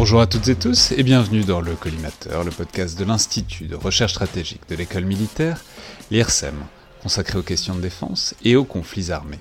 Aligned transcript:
Bonjour 0.00 0.22
à 0.22 0.26
toutes 0.26 0.48
et 0.48 0.54
tous 0.54 0.92
et 0.92 1.02
bienvenue 1.02 1.42
dans 1.42 1.60
le 1.60 1.74
Collimateur, 1.74 2.42
le 2.42 2.50
podcast 2.50 2.98
de 2.98 3.04
l'Institut 3.04 3.66
de 3.66 3.76
recherche 3.76 4.12
stratégique 4.12 4.62
de 4.70 4.74
l'école 4.74 5.04
militaire, 5.04 5.62
l'IRSEM, 6.10 6.54
consacré 7.02 7.38
aux 7.38 7.42
questions 7.42 7.74
de 7.74 7.82
défense 7.82 8.34
et 8.42 8.56
aux 8.56 8.64
conflits 8.64 9.12
armés. 9.12 9.40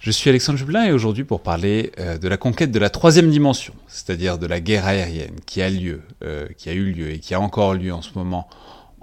Je 0.00 0.10
suis 0.10 0.28
Alexandre 0.28 0.58
Jublin 0.58 0.86
et 0.86 0.90
aujourd'hui 0.90 1.22
pour 1.22 1.40
parler 1.40 1.92
euh, 2.00 2.18
de 2.18 2.26
la 2.26 2.36
conquête 2.36 2.72
de 2.72 2.80
la 2.80 2.90
troisième 2.90 3.30
dimension, 3.30 3.72
c'est-à-dire 3.86 4.38
de 4.38 4.46
la 4.48 4.58
guerre 4.58 4.86
aérienne 4.86 5.36
qui 5.46 5.62
a 5.62 5.70
lieu, 5.70 6.02
euh, 6.24 6.48
qui 6.58 6.68
a 6.68 6.72
eu 6.72 6.90
lieu 6.90 7.12
et 7.12 7.20
qui 7.20 7.34
a 7.34 7.40
encore 7.40 7.74
lieu 7.74 7.94
en 7.94 8.02
ce 8.02 8.10
moment 8.16 8.48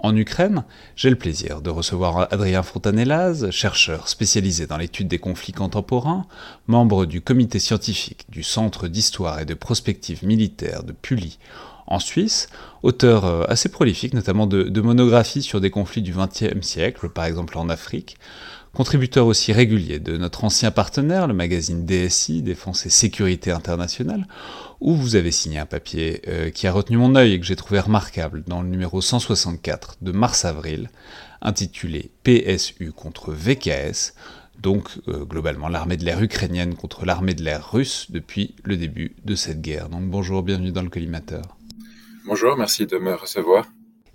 en 0.00 0.14
Ukraine, 0.14 0.64
j'ai 0.94 1.10
le 1.10 1.16
plaisir 1.16 1.60
de 1.60 1.70
recevoir 1.70 2.32
Adrien 2.32 2.62
Fontanellaz, 2.62 3.50
chercheur 3.50 4.08
spécialisé 4.08 4.66
dans 4.66 4.76
l'étude 4.76 5.08
des 5.08 5.18
conflits 5.18 5.52
contemporains, 5.52 6.26
membre 6.66 7.04
du 7.04 7.20
comité 7.20 7.58
scientifique 7.58 8.26
du 8.28 8.42
Centre 8.42 8.88
d'histoire 8.88 9.40
et 9.40 9.44
de 9.44 9.54
prospective 9.54 10.24
militaire 10.24 10.84
de 10.84 10.92
Pully 10.92 11.38
en 11.88 11.98
Suisse, 11.98 12.48
auteur 12.82 13.24
euh, 13.24 13.44
assez 13.48 13.70
prolifique 13.70 14.14
notamment 14.14 14.46
de, 14.46 14.64
de 14.64 14.80
monographies 14.80 15.42
sur 15.42 15.60
des 15.60 15.70
conflits 15.70 16.02
du 16.02 16.12
XXe 16.12 16.60
siècle, 16.60 17.08
par 17.08 17.24
exemple 17.24 17.58
en 17.58 17.68
Afrique, 17.68 18.18
contributeur 18.74 19.26
aussi 19.26 19.52
régulier 19.52 19.98
de 19.98 20.16
notre 20.16 20.44
ancien 20.44 20.70
partenaire, 20.70 21.26
le 21.26 21.34
magazine 21.34 21.84
DSI, 21.84 22.42
Défense 22.42 22.86
et 22.86 22.90
Sécurité 22.90 23.50
Internationale, 23.50 24.26
où 24.80 24.94
vous 24.94 25.16
avez 25.16 25.30
signé 25.30 25.58
un 25.58 25.66
papier 25.66 26.22
euh, 26.28 26.50
qui 26.50 26.66
a 26.66 26.72
retenu 26.72 26.96
mon 26.96 27.14
œil 27.14 27.34
et 27.34 27.40
que 27.40 27.46
j'ai 27.46 27.56
trouvé 27.56 27.80
remarquable 27.80 28.44
dans 28.46 28.62
le 28.62 28.68
numéro 28.68 29.00
164 29.00 29.98
de 30.00 30.12
mars-avril, 30.12 30.90
intitulé 31.40 32.10
PSU 32.22 32.92
contre 32.92 33.32
VKS, 33.32 34.14
donc 34.60 34.88
euh, 35.08 35.24
globalement 35.24 35.68
l'armée 35.68 35.96
de 35.96 36.04
l'air 36.04 36.22
ukrainienne 36.22 36.74
contre 36.74 37.04
l'armée 37.04 37.34
de 37.34 37.42
l'air 37.42 37.70
russe 37.72 38.10
depuis 38.10 38.54
le 38.64 38.76
début 38.76 39.14
de 39.24 39.34
cette 39.34 39.60
guerre. 39.60 39.88
Donc 39.88 40.04
bonjour, 40.04 40.42
bienvenue 40.42 40.72
dans 40.72 40.82
le 40.82 40.90
collimateur. 40.90 41.56
Bonjour, 42.26 42.56
merci 42.56 42.86
de 42.86 42.98
me 42.98 43.14
recevoir. 43.14 43.66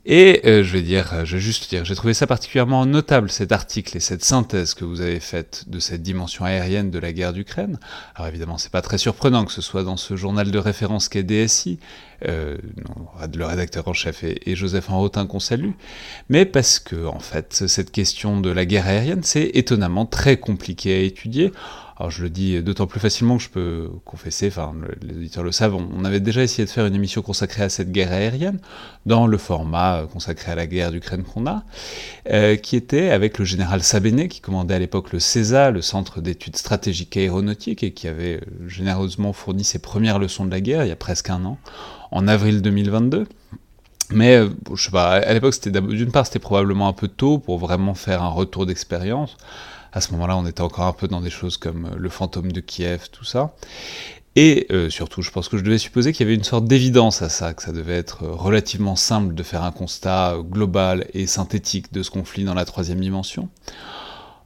Et 0.06 0.42
euh, 0.46 0.64
je 0.64 0.74
vais 0.74 0.82
dire, 0.82 1.26
je 1.26 1.38
vais 1.38 1.42
juste 1.42 1.70
dire, 1.70 1.86
j'ai 1.86 1.96
trouvé 1.96 2.14
ça 2.14 2.28
particulièrement 2.28 2.86
notable 2.86 3.30
cet 3.30 3.54
article 3.54 3.96
et 3.96 4.02
cette 4.02 4.24
synthèse 4.24 4.74
que 4.74 4.84
vous 4.84 5.00
avez 5.00 5.22
faite 5.22 5.64
de 5.68 5.80
cette 5.80 6.02
dimension 6.02 6.44
aérienne 6.44 6.92
de 6.92 7.00
la 7.00 7.14
guerre 7.14 7.32
d'Ukraine. 7.32 7.80
Alors 8.16 8.28
évidemment, 8.28 8.58
c'est 8.58 8.72
pas 8.72 8.82
très 8.82 8.98
surprenant 8.98 9.46
que 9.46 9.54
ce 9.54 9.62
soit 9.62 9.84
dans 9.84 9.96
ce 9.96 10.18
journal 10.18 10.52
de 10.52 10.60
référence 10.60 11.08
qu'est 11.08 11.24
DSI, 11.24 11.80
euh, 12.28 12.58
le 13.34 13.46
rédacteur 13.46 13.88
en 13.88 13.94
chef 13.94 14.26
est, 14.26 14.46
est 14.46 14.56
Joseph 14.56 14.90
Enrotin 14.90 15.26
qu'on 15.26 15.40
salue, 15.40 15.72
mais 16.28 16.46
parce 16.46 16.80
que 16.80 17.06
en 17.06 17.20
fait, 17.20 17.68
cette 17.68 17.92
question 17.92 18.42
de 18.42 18.50
la 18.50 18.66
guerre 18.66 18.88
aérienne, 18.88 19.24
c'est 19.24 19.52
étonnamment 19.54 20.06
très 20.06 20.36
compliqué 20.36 20.96
à 20.96 21.00
étudier. 21.00 21.54
Alors 21.98 22.10
je 22.10 22.24
le 22.24 22.30
dis 22.30 22.62
d'autant 22.64 22.88
plus 22.88 23.00
facilement 23.00 23.38
que 23.38 23.44
je 23.44 23.50
peux 23.50 23.90
confesser, 24.04 24.48
enfin 24.48 24.74
les 25.02 25.16
auditeurs 25.16 25.44
le 25.44 25.52
savent, 25.52 25.76
on 25.76 26.06
avait 26.06 26.20
déjà 26.20 26.42
essayé 26.42 26.66
de 26.66 26.70
faire 26.70 26.88
une 26.88 26.96
émission 26.96 27.22
consacrée 27.22 27.64
à 27.64 27.70
cette 27.70 27.92
guerre 27.92 28.12
aérienne, 28.12 28.60
dans 29.06 29.28
le 29.28 29.38
format 29.38 30.08
consacré 30.12 30.52
à 30.52 30.56
la 30.56 30.66
guerre 30.66 30.92
d'Ukraine 30.92 31.24
qu'on 31.24 31.46
a, 31.46 31.64
euh, 32.32 32.56
qui 32.56 32.76
était 32.76 33.12
avec 33.12 33.38
le 33.38 33.46
général 33.46 33.84
Sabéné, 33.84 34.28
qui 34.28 34.42
commandait 34.42 34.74
à 34.74 34.80
l'époque 34.80 35.14
le 35.14 35.20
CESA, 35.20 35.70
le 35.70 35.84
Centre 35.84 36.20
d'études 36.20 36.56
stratégiques 36.56 37.16
aéronautiques, 37.16 37.84
et 37.84 37.92
qui 37.92 38.08
avait 38.08 38.42
généreusement 38.68 39.32
fourni 39.32 39.64
ses 39.64 39.80
premières 39.80 40.18
leçons 40.18 40.46
de 40.46 40.52
la 40.52 40.62
guerre 40.62 40.84
il 40.86 40.90
y 40.90 40.92
a 40.92 40.96
presque 40.96 41.30
un 41.30 41.46
an, 41.46 41.60
en 42.12 42.28
avril 42.28 42.64
2022. 42.64 43.28
Mais 44.10 44.36
euh, 44.36 44.50
je 44.74 44.84
sais 44.84 44.92
pas, 44.92 45.12
à 45.12 45.34
l'époque, 45.34 45.54
c'était 45.54 45.80
d'une 45.80 46.12
part, 46.12 46.26
c'était 46.26 46.40
probablement 46.40 46.88
un 46.88 46.94
peu 46.94 47.08
tôt 47.08 47.38
pour 47.38 47.58
vraiment 47.60 47.94
faire 47.94 48.24
un 48.24 48.30
retour 48.30 48.66
d'expérience 48.66 49.38
à 49.94 50.02
ce 50.02 50.12
moment-là, 50.14 50.36
on 50.36 50.46
était 50.46 50.62
encore 50.62 50.88
un 50.88 50.94
peu 50.94 51.08
dans 51.08 51.22
des 51.22 51.30
choses 51.30 51.58
comme 51.58 51.92
le 51.96 52.10
fantôme 52.10 52.52
de 52.52 52.60
Kiev, 52.60 53.10
tout 53.12 53.24
ça. 53.24 53.54
Et 54.36 54.66
euh, 54.72 54.90
surtout, 54.90 55.22
je 55.22 55.30
pense 55.30 55.48
que 55.48 55.58
je 55.60 55.64
devais 55.64 55.78
supposer 55.78 56.12
qu'il 56.12 56.26
y 56.26 56.28
avait 56.28 56.36
une 56.36 56.44
sorte 56.44 56.66
d'évidence 56.66 57.22
à 57.22 57.30
ça, 57.30 57.54
que 57.54 57.62
ça 57.62 57.72
devait 57.72 57.98
être 57.98 58.26
relativement 58.26 58.96
simple 58.96 59.36
de 59.36 59.44
faire 59.44 59.64
un 59.64 59.72
constat 59.72 60.38
global 60.42 61.06
et 61.14 61.28
synthétique 61.28 61.94
de 61.94 62.02
ce 62.02 62.10
conflit 62.10 62.44
dans 62.44 62.56
la 62.56 62.66
troisième 62.66 63.00
dimension. 63.00 63.50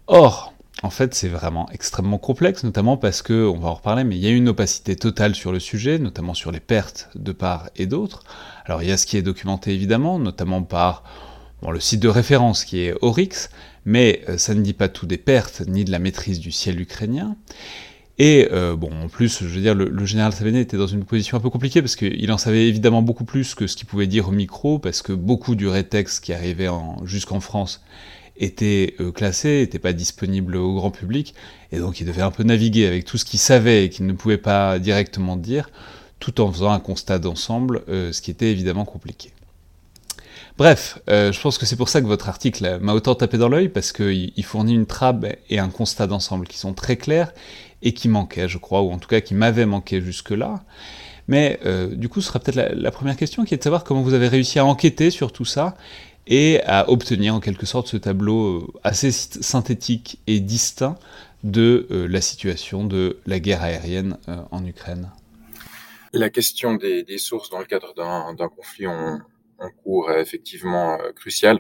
Or, 0.08 0.54
en 0.84 0.90
fait, 0.90 1.16
c'est 1.16 1.30
vraiment 1.30 1.70
extrêmement 1.72 2.18
complexe, 2.18 2.66
notamment 2.66 2.98
parce 2.98 3.22
que, 3.22 3.48
on 3.48 3.58
va 3.58 3.70
en 3.70 3.76
reparler, 3.76 4.04
mais 4.04 4.18
il 4.18 4.22
y 4.22 4.28
a 4.28 4.32
une 4.32 4.50
opacité 4.50 4.98
totale 4.98 5.34
sur 5.34 5.54
le 5.54 5.60
sujet, 5.60 6.00
notamment 6.00 6.34
sur 6.34 6.52
les 6.52 6.60
pertes 6.60 7.10
de 7.16 7.32
part 7.32 7.70
et 7.78 7.86
d'autre. 7.86 8.24
Alors, 8.66 8.84
il 8.84 8.90
y 8.90 8.92
a 8.92 8.98
ce 8.98 9.06
qui 9.06 9.16
est 9.16 9.22
documenté 9.22 9.74
évidemment, 9.74 10.20
notamment 10.20 10.64
par 10.64 11.04
le 11.68 11.80
site 11.80 12.02
de 12.02 12.10
référence 12.10 12.66
qui 12.66 12.82
est 12.82 12.94
Oryx, 13.02 13.50
mais 13.88 14.22
euh, 14.28 14.38
ça 14.38 14.54
ne 14.54 14.62
dit 14.62 14.74
pas 14.74 14.90
tout 14.90 15.06
des 15.06 15.18
pertes 15.18 15.64
ni 15.66 15.86
de 15.86 15.92
la 15.92 15.98
maîtrise 15.98 16.40
du 16.40 16.52
ciel 16.52 16.80
ukrainien. 16.80 17.38
Et 18.20 18.50
euh, 18.52 18.76
bon, 18.76 18.90
en 19.04 19.08
plus, 19.08 19.44
je 19.44 19.48
veux 19.48 19.62
dire, 19.62 19.76
le, 19.76 20.06
général 20.06 20.34
Savéné 20.34 20.60
était 20.60 20.76
dans 20.76 20.88
une 20.88 21.06
position 21.06 21.38
un 21.38 21.40
peu 21.40 21.50
compliquée 21.50 21.82
parce 21.82 21.96
qu'il 21.96 22.32
en 22.32 22.38
savait 22.38 22.68
évidemment 22.68 23.02
beaucoup 23.02 23.24
plus 23.24 23.56
que 23.56 23.66
ce 23.66 23.78
qu'il 23.78 23.88
pouvait 23.88 24.08
dire 24.08 24.28
au 24.28 24.32
micro, 24.32 24.78
parce 24.78 25.02
que 25.02 25.14
beaucoup 25.14 25.56
du 25.56 25.68
rétexte 25.68 26.24
qui 26.24 26.34
arrivait 26.34 26.68
jusqu'en 27.06 27.40
France 27.40 27.82
était 28.36 28.96
euh, 29.00 29.12
classé, 29.12 29.60
n'était 29.62 29.80
pas 29.80 29.94
disponible 29.94 30.58
au 30.58 30.74
grand 30.74 30.92
public, 30.92 31.34
et 31.72 31.80
donc 31.80 32.02
il 32.02 32.08
devait 32.08 32.22
un 32.22 32.32
peu 32.32 32.44
naviguer 32.44 32.88
avec 32.88 33.06
tout 33.06 33.18
ce 33.18 33.26
qu'il 33.26 33.40
savait 33.40 33.86
et 33.86 33.90
qu'il 33.90 34.06
ne 34.06 34.14
pouvait 34.14 34.38
pas 34.38 34.80
directement 34.80 35.38
dire, 35.38 35.70
tout 36.20 36.42
en 36.42 36.52
faisant 36.52 36.72
un 36.72 36.80
constat 36.80 37.20
d'ensemble, 37.20 37.84
euh, 37.88 38.12
ce 38.12 38.22
qui 38.22 38.32
était 38.32 38.52
évidemment 38.52 38.86
compliqué. 38.86 39.32
Bref, 40.58 41.00
euh, 41.10 41.32
je 41.32 41.40
pense 41.40 41.58
que 41.58 41.66
c'est 41.66 41.76
pour 41.76 41.90
ça 41.90 42.02
que 42.02 42.08
votre 42.08 42.30
article 42.30 42.80
m'a 42.82 42.94
autant 42.94 43.16
tapé 43.16 43.38
dans 43.38 43.50
l'œil, 43.50 43.70
parce 43.70 43.92
qu'il 43.92 44.44
fournit 44.44 44.74
une 44.74 44.88
trame 44.88 45.28
et 45.50 45.60
un 45.60 45.70
constat 45.70 46.08
d'ensemble 46.08 46.48
qui 46.48 46.58
sont 46.58 46.74
très 46.74 46.98
clairs, 46.98 47.34
et 47.84 47.94
qui 47.94 48.10
manquaient, 48.10 48.48
je 48.48 48.58
crois, 48.58 48.82
ou 48.82 48.92
en 48.92 48.98
tout 48.98 49.08
cas 49.08 49.22
qui 49.22 49.36
m'avaient 49.36 49.68
manqué 49.68 50.02
jusque-là. 50.02 50.64
Mais 51.28 51.60
euh, 51.66 51.94
du 51.94 52.10
coup, 52.10 52.22
ce 52.22 52.28
sera 52.28 52.40
peut-être 52.40 52.74
la, 52.74 52.92
première 52.92 53.18
question, 53.18 53.46
qui 53.46 53.54
est 53.54 53.58
de 53.58 53.64
savoir 53.64 53.84
comment 53.84 54.02
vous 54.02 54.14
avez 54.14 54.28
réussi 54.28 54.58
à 54.58 54.66
enquêter 54.66 55.12
sur 55.12 55.32
tout 55.32 55.46
ça, 55.46 55.76
et 56.28 56.62
à 56.66 56.90
obtenir 56.90 57.34
en 57.34 57.40
quelque 57.40 57.66
sorte 57.66 57.88
ce 57.88 57.98
tableau 57.98 58.58
euh, 58.58 58.68
assez 58.84 59.12
synthétique 59.12 60.20
et 60.28 60.40
distinct 60.40 60.98
de 61.44 61.88
euh, 61.92 62.08
la 62.08 62.22
situation 62.22 62.86
de 62.86 63.20
la 63.26 63.40
guerre 63.40 63.64
aérienne 63.64 64.18
euh, 64.28 64.38
en 64.52 64.66
Ukraine. 64.66 65.10
La 66.14 66.30
question 66.30 66.76
des, 66.76 67.06
sources 67.18 67.50
dans 67.50 67.60
le 67.60 67.66
cadre 67.66 67.94
d'un 67.94 68.50
conflit 68.50 68.88
en, 69.60 69.70
cours 69.70 70.12
est 70.12 70.22
effectivement 70.22 71.00
euh, 71.00 71.12
cruciale. 71.12 71.60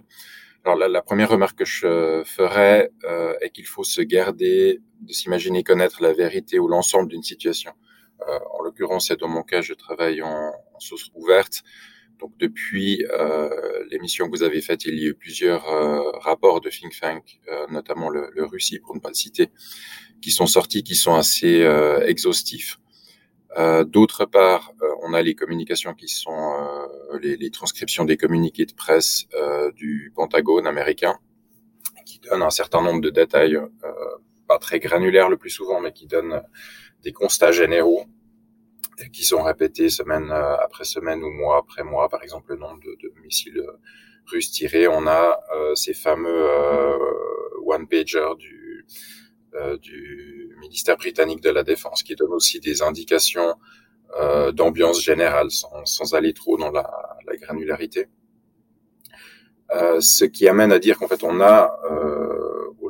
Alors 0.63 0.77
la, 0.77 0.87
la, 0.87 1.01
première 1.01 1.29
remarque 1.29 1.59
que 1.59 1.65
je 1.65 2.23
ferais 2.25 2.91
euh, 3.05 3.33
est 3.41 3.51
qu'il 3.51 3.65
faut 3.65 3.83
se 3.83 4.01
garder 4.01 4.81
de 5.01 5.13
s'imaginer 5.13 5.63
connaître 5.63 6.01
la 6.01 6.13
vérité 6.13 6.59
ou 6.59 6.67
l'ensemble 6.67 7.09
d'une 7.09 7.23
situation. 7.23 7.71
Euh, 8.27 8.39
en 8.51 8.63
l'occurrence, 8.63 9.07
c'est 9.07 9.19
dans 9.19 9.27
mon 9.27 9.43
cas, 9.43 9.61
je 9.61 9.73
travaille 9.73 10.21
en, 10.21 10.51
en 10.73 10.79
source 10.79 11.09
ouverte. 11.15 11.63
Donc 12.19 12.31
depuis 12.39 13.05
euh, 13.11 13.49
l'émission 13.91 14.25
que 14.25 14.31
vous 14.31 14.43
avez 14.43 14.61
faite, 14.61 14.85
il 14.85 14.97
y 14.99 15.05
a 15.05 15.09
eu 15.09 15.13
plusieurs 15.13 15.67
euh, 15.67 16.01
rapports 16.19 16.61
de 16.61 16.69
think 16.69 16.99
tank, 16.99 17.39
euh, 17.47 17.67
notamment 17.69 18.09
le, 18.09 18.31
le, 18.33 18.45
Russie 18.45 18.79
pour 18.79 18.95
ne 18.95 18.99
pas 18.99 19.09
le 19.09 19.15
citer, 19.15 19.49
qui 20.21 20.31
sont 20.31 20.47
sortis, 20.47 20.83
qui 20.83 20.95
sont 20.95 21.13
assez 21.13 21.61
euh, 21.61 22.05
exhaustifs. 22.07 22.79
Euh, 23.57 23.83
d'autre 23.83 24.25
part, 24.25 24.73
euh, 24.81 24.87
on 25.03 25.13
a 25.13 25.21
les 25.21 25.35
communications 25.35 25.93
qui 25.93 26.07
sont 26.07 26.57
les, 27.21 27.37
les, 27.37 27.49
transcriptions 27.49 28.03
des 28.05 28.17
communiqués 28.17 28.65
de 28.65 28.73
presse 28.73 29.25
du 29.75 30.11
Pentagone 30.15 30.67
américain, 30.67 31.17
qui 32.05 32.19
donnent 32.19 32.43
un 32.43 32.49
certain 32.49 32.81
nombre 32.81 33.01
de 33.01 33.09
détails, 33.09 33.57
pas 34.47 34.59
très 34.59 34.79
granulaires 34.79 35.29
le 35.29 35.37
plus 35.37 35.49
souvent, 35.49 35.79
mais 35.79 35.93
qui 35.93 36.07
donnent 36.07 36.41
des 37.03 37.13
constats 37.13 37.51
généraux 37.51 38.05
qui 39.13 39.23
sont 39.23 39.43
répétés 39.43 39.89
semaine 39.89 40.31
après 40.31 40.83
semaine 40.83 41.23
ou 41.23 41.29
mois 41.31 41.57
après 41.57 41.83
mois. 41.83 42.09
Par 42.09 42.23
exemple, 42.23 42.51
le 42.53 42.57
nombre 42.57 42.81
de, 42.81 42.97
de 43.01 43.13
missiles 43.21 43.63
russes 44.27 44.51
tirés. 44.51 44.87
On 44.87 45.07
a 45.07 45.39
euh, 45.55 45.75
ces 45.75 45.93
fameux 45.93 46.29
euh, 46.29 46.97
one-pager 47.65 48.29
du, 48.37 48.85
du 49.81 50.55
ministère 50.59 50.97
britannique 50.97 51.41
de 51.41 51.49
la 51.49 51.63
Défense, 51.63 52.03
qui 52.03 52.15
donne 52.15 52.33
aussi 52.33 52.59
des 52.59 52.81
indications 52.81 53.55
d'ambiance 54.53 55.01
générale, 55.01 55.49
sans, 55.51 56.13
aller 56.13 56.33
trop 56.33 56.57
dans 56.57 56.71
la, 56.71 56.89
la 57.25 57.35
granularité. 57.35 58.07
ce 59.99 60.25
qui 60.25 60.47
amène 60.47 60.71
à 60.71 60.79
dire 60.79 60.97
qu'en 60.97 61.07
fait, 61.07 61.23
on 61.23 61.41
a 61.41 61.77
au, 62.79 62.89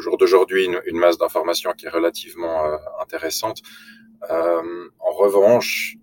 jour 0.00 0.16
d'aujourd'hui 0.18 0.68
une, 0.86 0.98
masse 0.98 1.18
d'informations 1.18 1.72
qui 1.72 1.86
est 1.86 1.90
relativement 1.90 2.64
intéressante. 3.00 3.62
en 4.30 5.12
revanche, 5.12 5.98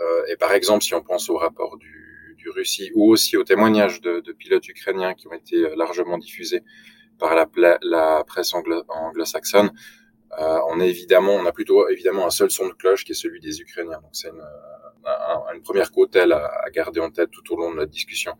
euh, 0.00 0.22
et 0.28 0.36
par 0.36 0.52
exemple, 0.52 0.84
si 0.84 0.94
on 0.94 1.02
pense 1.02 1.28
au 1.28 1.36
rapport 1.36 1.76
du, 1.76 1.94
Russie 2.54 2.90
ou 2.94 3.12
aussi 3.12 3.36
aux 3.36 3.44
témoignages 3.44 4.00
de, 4.00 4.22
pilotes 4.32 4.66
ukrainiens 4.68 5.12
qui 5.12 5.28
ont 5.28 5.34
été 5.34 5.56
euh, 5.56 5.74
largement 5.76 6.16
diffusés 6.16 6.62
par 7.18 7.34
la, 7.34 7.78
la 7.82 8.24
presse 8.24 8.54
anglo 8.54 8.82
anglo-saxonne, 8.88 9.70
euh, 10.38 10.58
on 10.68 10.80
a 10.80 10.84
évidemment, 10.84 11.34
on 11.34 11.46
a 11.46 11.52
plutôt 11.52 11.88
évidemment 11.88 12.26
un 12.26 12.30
seul 12.30 12.50
son 12.50 12.68
de 12.68 12.72
cloche 12.72 13.04
qui 13.04 13.12
est 13.12 13.14
celui 13.14 13.40
des 13.40 13.60
Ukrainiens. 13.60 14.00
Donc 14.00 14.10
c'est 14.12 14.28
une, 14.28 14.42
une, 15.54 15.62
première 15.62 15.90
cautèle 15.90 16.32
à, 16.32 16.50
garder 16.72 17.00
en 17.00 17.10
tête 17.10 17.30
tout 17.30 17.52
au 17.52 17.56
long 17.56 17.70
de 17.70 17.76
notre 17.76 17.90
discussion. 17.90 18.34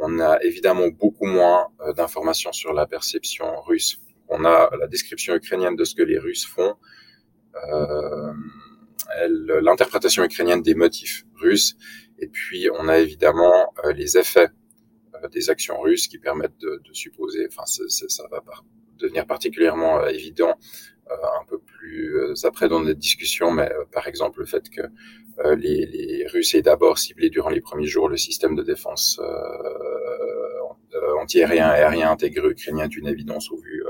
On 0.00 0.18
a 0.20 0.42
évidemment 0.42 0.88
beaucoup 0.88 1.26
moins 1.26 1.68
euh, 1.80 1.92
d'informations 1.92 2.52
sur 2.52 2.72
la 2.72 2.86
perception 2.86 3.60
russe. 3.62 3.98
On 4.28 4.44
a 4.44 4.70
la 4.78 4.86
description 4.86 5.34
ukrainienne 5.34 5.76
de 5.76 5.84
ce 5.84 5.94
que 5.94 6.02
les 6.02 6.18
Russes 6.18 6.46
font. 6.46 6.76
Euh, 7.72 8.32
l'interprétation 9.62 10.24
ukrainienne 10.24 10.62
des 10.62 10.74
motifs 10.74 11.24
russes. 11.36 11.76
Et 12.18 12.28
puis, 12.28 12.68
on 12.72 12.88
a 12.88 12.98
évidemment 12.98 13.72
euh, 13.84 13.92
les 13.92 14.16
effets 14.16 14.48
des 15.28 15.50
actions 15.50 15.80
russes 15.80 16.08
qui 16.08 16.18
permettent 16.18 16.58
de, 16.60 16.80
de 16.84 16.92
supposer, 16.92 17.46
enfin, 17.48 17.64
ça 17.66 18.24
va 18.30 18.42
devenir 18.98 19.26
particulièrement 19.26 20.00
euh, 20.00 20.08
évident 20.08 20.54
un 21.10 21.44
peu 21.46 21.58
plus 21.58 22.16
après 22.44 22.66
dans 22.66 22.80
notre 22.80 22.98
discussion, 22.98 23.50
mais 23.50 23.70
par 23.92 24.08
exemple 24.08 24.40
le 24.40 24.46
fait 24.46 24.70
que 24.70 24.80
les, 25.54 25.84
les, 25.84 26.26
Russes 26.26 26.54
aient 26.54 26.62
d'abord 26.62 26.96
ciblé 26.96 27.28
durant 27.28 27.50
les 27.50 27.60
premiers 27.60 27.86
jours 27.86 28.08
le 28.08 28.16
système 28.16 28.56
de 28.56 28.62
défense 28.62 29.20
anti-aérien 31.20 31.74
et 31.74 31.80
aérien 31.80 32.10
intégré 32.10 32.48
ukrainien 32.48 32.84
est 32.84 32.96
une 32.96 33.06
évidence 33.06 33.50
au 33.50 33.58
vu 33.58 33.84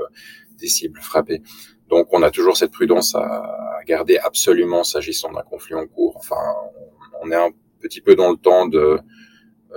des 0.59 0.67
cibles 0.67 0.99
frappées. 0.99 1.41
Donc 1.87 2.07
on 2.11 2.23
a 2.23 2.31
toujours 2.31 2.57
cette 2.57 2.71
prudence 2.71 3.15
à 3.15 3.79
garder 3.85 4.17
absolument 4.17 4.83
s'agissant 4.83 5.31
d'un 5.31 5.43
conflit 5.43 5.75
en 5.75 5.85
cours. 5.87 6.17
Enfin, 6.17 6.35
on 7.21 7.31
est 7.31 7.35
un 7.35 7.51
petit 7.79 8.01
peu 8.01 8.15
dans 8.15 8.31
le 8.31 8.37
temps 8.37 8.65
de, 8.67 8.77
euh, 8.77 8.97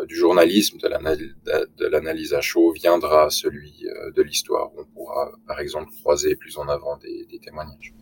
du 0.06 0.16
journalisme, 0.16 0.78
de 0.78 1.86
l'analyse 1.86 2.34
à 2.34 2.40
chaud, 2.40 2.72
viendra 2.72 3.30
celui 3.30 3.72
euh, 3.86 4.10
de 4.12 4.22
l'histoire. 4.22 4.70
On 4.78 4.84
pourra, 4.84 5.30
par 5.46 5.60
exemple, 5.60 5.90
croiser 6.00 6.36
plus 6.36 6.56
en 6.58 6.68
avant 6.68 6.96
des, 6.98 7.38
témoignages. 7.38 7.94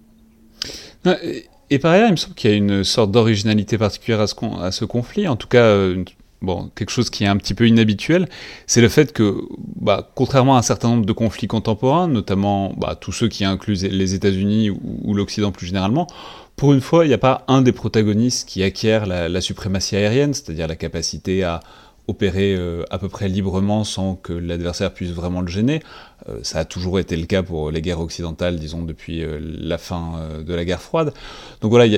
Et 1.71 1.79
par 1.79 1.93
ailleurs, 1.93 2.09
il 2.09 2.13
me 2.13 2.17
semble 2.17 2.35
qu'il 2.35 2.51
y 2.51 2.55
a 2.55 2.57
une 2.57 2.85
sorte 2.85 3.11
d'originalité 3.11 3.79
particulière 3.79 4.21
à 4.21 4.27
ce, 4.27 4.85
conflit, 4.85 5.29
en 5.29 5.37
tout 5.37 5.49
cas 5.49 5.65
euh, 5.65 6.05
bon, 6.43 6.71
quelque 6.75 6.91
chose 6.91 7.11
qui 7.11 7.25
est 7.25 7.27
un 7.27 7.37
petit 7.37 7.55
peu 7.55 7.67
inhabituel, 7.67 8.29
c'est 8.67 8.81
le 8.81 8.89
fait 8.89 9.13
que, 9.13 9.43
bah, 9.77 10.11
contrairement 10.15 10.57
à 10.57 10.59
un 10.61 10.63
certain 10.63 10.89
nombre 10.89 11.07
de 11.07 11.13
conflits 11.13 11.49
contemporains, 11.49 12.09
notamment 12.09 12.73
bah, 12.77 12.97
tous 13.01 13.13
ceux 13.13 13.29
qui 13.29 13.45
incluent 13.45 13.89
les 13.91 14.15
États-Unis 14.15 14.71
ou, 14.71 15.15
l'Occident 15.15 15.53
plus 15.53 15.67
généralement, 15.67 16.07
pour 16.55 16.73
une 16.73 16.81
fois, 16.81 17.05
il 17.05 17.09
n'y 17.09 17.15
a 17.15 17.19
pas 17.19 17.45
un 17.49 17.63
des 17.63 17.73
protagonistes 17.73 18.49
qui 18.49 18.63
acquiert 18.63 19.05
la 19.07 19.41
suprématie 19.43 19.97
aérienne, 19.97 20.33
c'est-à-dire 20.33 20.67
la 20.67 20.77
capacité 20.77 21.43
à 21.43 21.61
opérer 22.09 22.55
euh, 22.55 22.85
à 22.91 22.99
peu 22.99 23.09
près 23.09 23.29
librement 23.29 23.85
sans 23.85 24.15
que 24.15 24.33
l'adversaire 24.33 24.93
puisse 24.93 25.11
vraiment 25.11 25.41
le 25.41 25.49
gêner. 25.49 25.81
Euh, 26.29 26.39
ça 26.43 26.61
a 26.61 26.65
toujours 26.65 26.99
été 26.99 27.17
le 27.17 27.27
cas 27.27 27.43
pour 27.43 27.71
les 27.71 27.83
guerres 27.83 28.01
occidentales, 28.01 28.59
disons, 28.59 28.83
depuis 28.83 29.23
euh, 29.23 29.39
la 29.41 29.79
fin 29.79 30.21
de 30.47 30.55
la 30.55 30.65
guerre 30.65 30.83
froide. 30.83 31.13
Donc 31.61 31.71
voilà, 31.71 31.97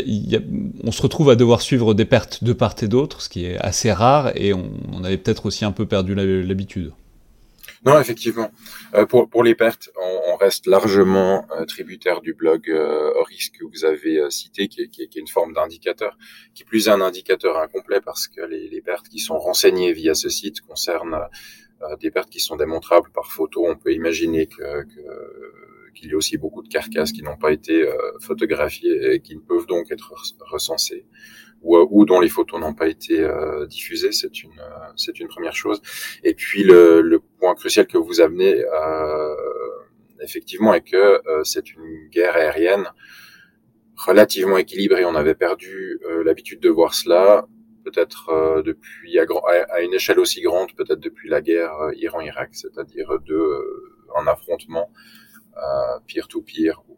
on 0.84 0.92
se 0.92 1.02
retrouve 1.02 1.30
à 1.30 1.36
devoir 1.36 1.60
suivre 1.60 1.94
des 1.94 2.04
pertes 2.04 2.44
de 2.44 2.52
part 2.52 2.74
et 2.82 2.88
d'autre, 2.88 3.22
ce 3.22 3.28
qui 3.28 3.44
est 3.44 3.58
assez 3.58 3.92
rare, 3.92 4.32
et 4.34 4.52
on 4.52 5.04
avait 5.04 5.16
peut-être 5.16 5.46
aussi 5.46 5.64
un 5.64 5.72
peu 5.72 5.86
perdu 5.86 6.14
l'habitude. 6.14 6.92
Non, 7.84 8.00
effectivement. 8.00 8.50
Euh, 8.94 9.06
pour, 9.06 9.28
pour 9.28 9.44
les 9.44 9.54
pertes, 9.54 9.90
on, 10.00 10.32
on 10.32 10.36
reste 10.36 10.66
largement 10.66 11.46
euh, 11.52 11.64
tributaire 11.64 12.20
du 12.20 12.34
blog 12.34 12.68
euh, 12.68 13.12
Oris 13.20 13.50
que 13.50 13.64
vous 13.64 13.84
avez 13.84 14.18
euh, 14.18 14.30
cité, 14.30 14.68
qui 14.68 14.82
est, 14.82 14.88
qui, 14.88 15.02
est, 15.02 15.08
qui 15.08 15.18
est, 15.18 15.20
une 15.20 15.28
forme 15.28 15.52
d'indicateur, 15.52 16.18
qui 16.54 16.64
plus 16.64 16.88
est 16.88 16.90
un 16.90 17.00
indicateur 17.00 17.58
incomplet 17.58 18.00
parce 18.00 18.26
que 18.28 18.40
les, 18.40 18.68
les, 18.68 18.80
pertes 18.80 19.08
qui 19.08 19.20
sont 19.20 19.38
renseignées 19.38 19.92
via 19.92 20.14
ce 20.14 20.28
site 20.28 20.60
concernent 20.62 21.28
euh, 21.82 21.96
des 21.96 22.10
pertes 22.10 22.30
qui 22.30 22.40
sont 22.40 22.56
démontrables 22.56 23.10
par 23.10 23.30
photo. 23.30 23.64
On 23.66 23.76
peut 23.76 23.92
imaginer 23.92 24.46
que, 24.46 24.82
que 24.82 25.58
qu'il 25.94 26.10
y 26.10 26.14
a 26.14 26.16
aussi 26.16 26.36
beaucoup 26.36 26.62
de 26.62 26.68
carcasses 26.68 27.12
qui 27.12 27.22
n'ont 27.22 27.36
pas 27.36 27.50
été 27.50 27.82
euh, 27.82 27.96
photographiées 28.20 29.14
et 29.14 29.20
qui 29.20 29.34
ne 29.34 29.40
peuvent 29.40 29.66
donc 29.66 29.90
être 29.90 30.14
recensées 30.40 31.04
ou, 31.62 31.76
euh, 31.76 31.86
ou 31.90 32.04
dont 32.04 32.20
les 32.20 32.28
photos 32.28 32.60
n'ont 32.60 32.74
pas 32.74 32.88
été 32.88 33.20
euh, 33.20 33.66
diffusées. 33.66 34.12
C'est 34.12 34.42
une, 34.42 34.58
euh, 34.58 34.92
c'est 34.96 35.18
une 35.20 35.28
première 35.28 35.54
chose. 35.54 35.80
Et 36.22 36.34
puis 36.34 36.62
le, 36.62 37.00
le, 37.00 37.20
point 37.48 37.54
crucial 37.54 37.86
que 37.86 37.98
vous 37.98 38.20
amenez 38.20 38.62
effectivement 40.20 40.74
est 40.74 40.82
que 40.82 41.22
c'est 41.44 41.72
une 41.72 42.08
guerre 42.10 42.36
aérienne 42.36 42.86
relativement 43.96 44.58
équilibrée. 44.58 45.04
On 45.04 45.14
avait 45.14 45.34
perdu 45.34 46.00
l'habitude 46.24 46.60
de 46.60 46.68
voir 46.68 46.94
cela 46.94 47.46
peut-être 47.84 48.62
depuis 48.64 49.18
à, 49.18 49.80
une 49.80 49.94
échelle 49.94 50.18
aussi 50.18 50.42
grande, 50.42 50.74
peut-être 50.74 51.00
depuis 51.00 51.28
la 51.30 51.40
guerre 51.40 51.72
Iran-Irak, 51.94 52.50
c'est-à-dire 52.52 53.18
de 53.20 53.40
un 54.16 54.26
affrontement 54.26 54.90
peer-to-peer, 56.06 56.74
-peer, 56.74 56.96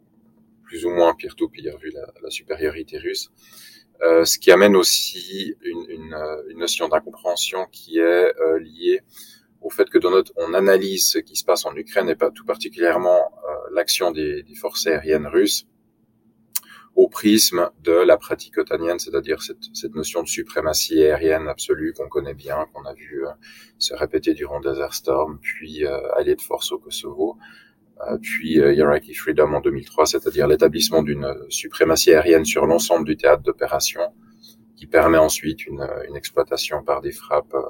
plus 0.65 0.85
ou 0.85 0.91
moins 0.91 1.15
peer-to-peer 1.15 1.75
-peer, 1.77 1.81
vu 1.81 1.93
la, 2.23 2.31
supériorité 2.31 2.99
russe. 2.99 3.31
Euh, 4.03 4.25
ce 4.25 4.39
qui 4.39 4.51
amène 4.51 4.77
aussi 4.77 5.55
une, 5.63 6.15
euh, 6.15 6.55
notion 6.55 6.89
d'incompréhension 6.89 7.67
qui 7.71 7.99
est 7.99 8.35
euh, 8.41 8.59
liée 8.59 9.01
au 9.61 9.71
fait 9.71 9.89
que 9.91 9.99
dans 9.99 10.11
notre, 10.11 10.33
on 10.37 10.55
analyse 10.55 11.07
ce 11.11 11.19
qui 11.19 11.37
se 11.37 11.45
passe 11.45 11.67
en 11.67 11.75
Ukraine 11.75 12.09
et 12.09 12.15
pas 12.15 12.31
tout 12.31 12.45
particulièrement 12.45 13.19
euh, 13.19 13.55
l'action 13.73 14.11
des, 14.11 14.45
forces 14.61 14.87
aériennes 14.87 15.27
russes 15.27 15.67
au 16.97 17.09
prisme 17.09 17.71
de 17.83 17.93
la 17.93 18.17
pratique 18.17 18.59
otanienne, 18.59 18.99
c'est-à-dire 18.99 19.43
cette, 19.43 19.65
cette, 19.73 19.95
notion 19.95 20.23
de 20.23 20.29
suprématie 20.29 21.03
aérienne 21.03 21.49
absolue 21.49 21.93
qu'on 21.93 22.09
connaît 22.09 22.35
bien, 22.35 22.67
qu'on 22.73 22.85
a 22.85 22.95
vu 22.95 23.25
se 23.79 23.95
répéter 23.95 24.35
durant 24.35 24.61
Desert 24.61 24.93
Storm, 24.93 25.39
puis 25.41 25.87
allié 25.87 26.35
de 26.35 26.43
force 26.43 26.73
au 26.73 26.79
Kosovo, 26.79 27.39
euh, 28.09 28.17
puis 28.21 28.61
euh, 28.61 28.73
Iraqi 28.73 29.15
Freedom 29.15 29.53
en 29.53 29.61
2003, 29.61 30.07
c'est-à-dire 30.07 30.47
l'établissement 30.47 31.03
d'une 31.03 31.35
suprématie 31.49 32.13
aérienne 32.13 32.45
sur 32.45 32.67
l'ensemble 32.67 33.05
du 33.05 33.17
théâtre 33.17 33.43
d'opération, 33.43 34.01
qui 34.81 34.87
permet 34.87 35.19
ensuite 35.19 35.67
une, 35.67 35.87
une, 36.09 36.17
exploitation 36.17 36.83
par 36.83 37.03
des 37.03 37.13
frappes 37.13 37.55
euh, 37.55 37.61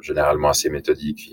généralement 0.00 0.48
assez 0.48 0.70
méthodiques 0.70 1.32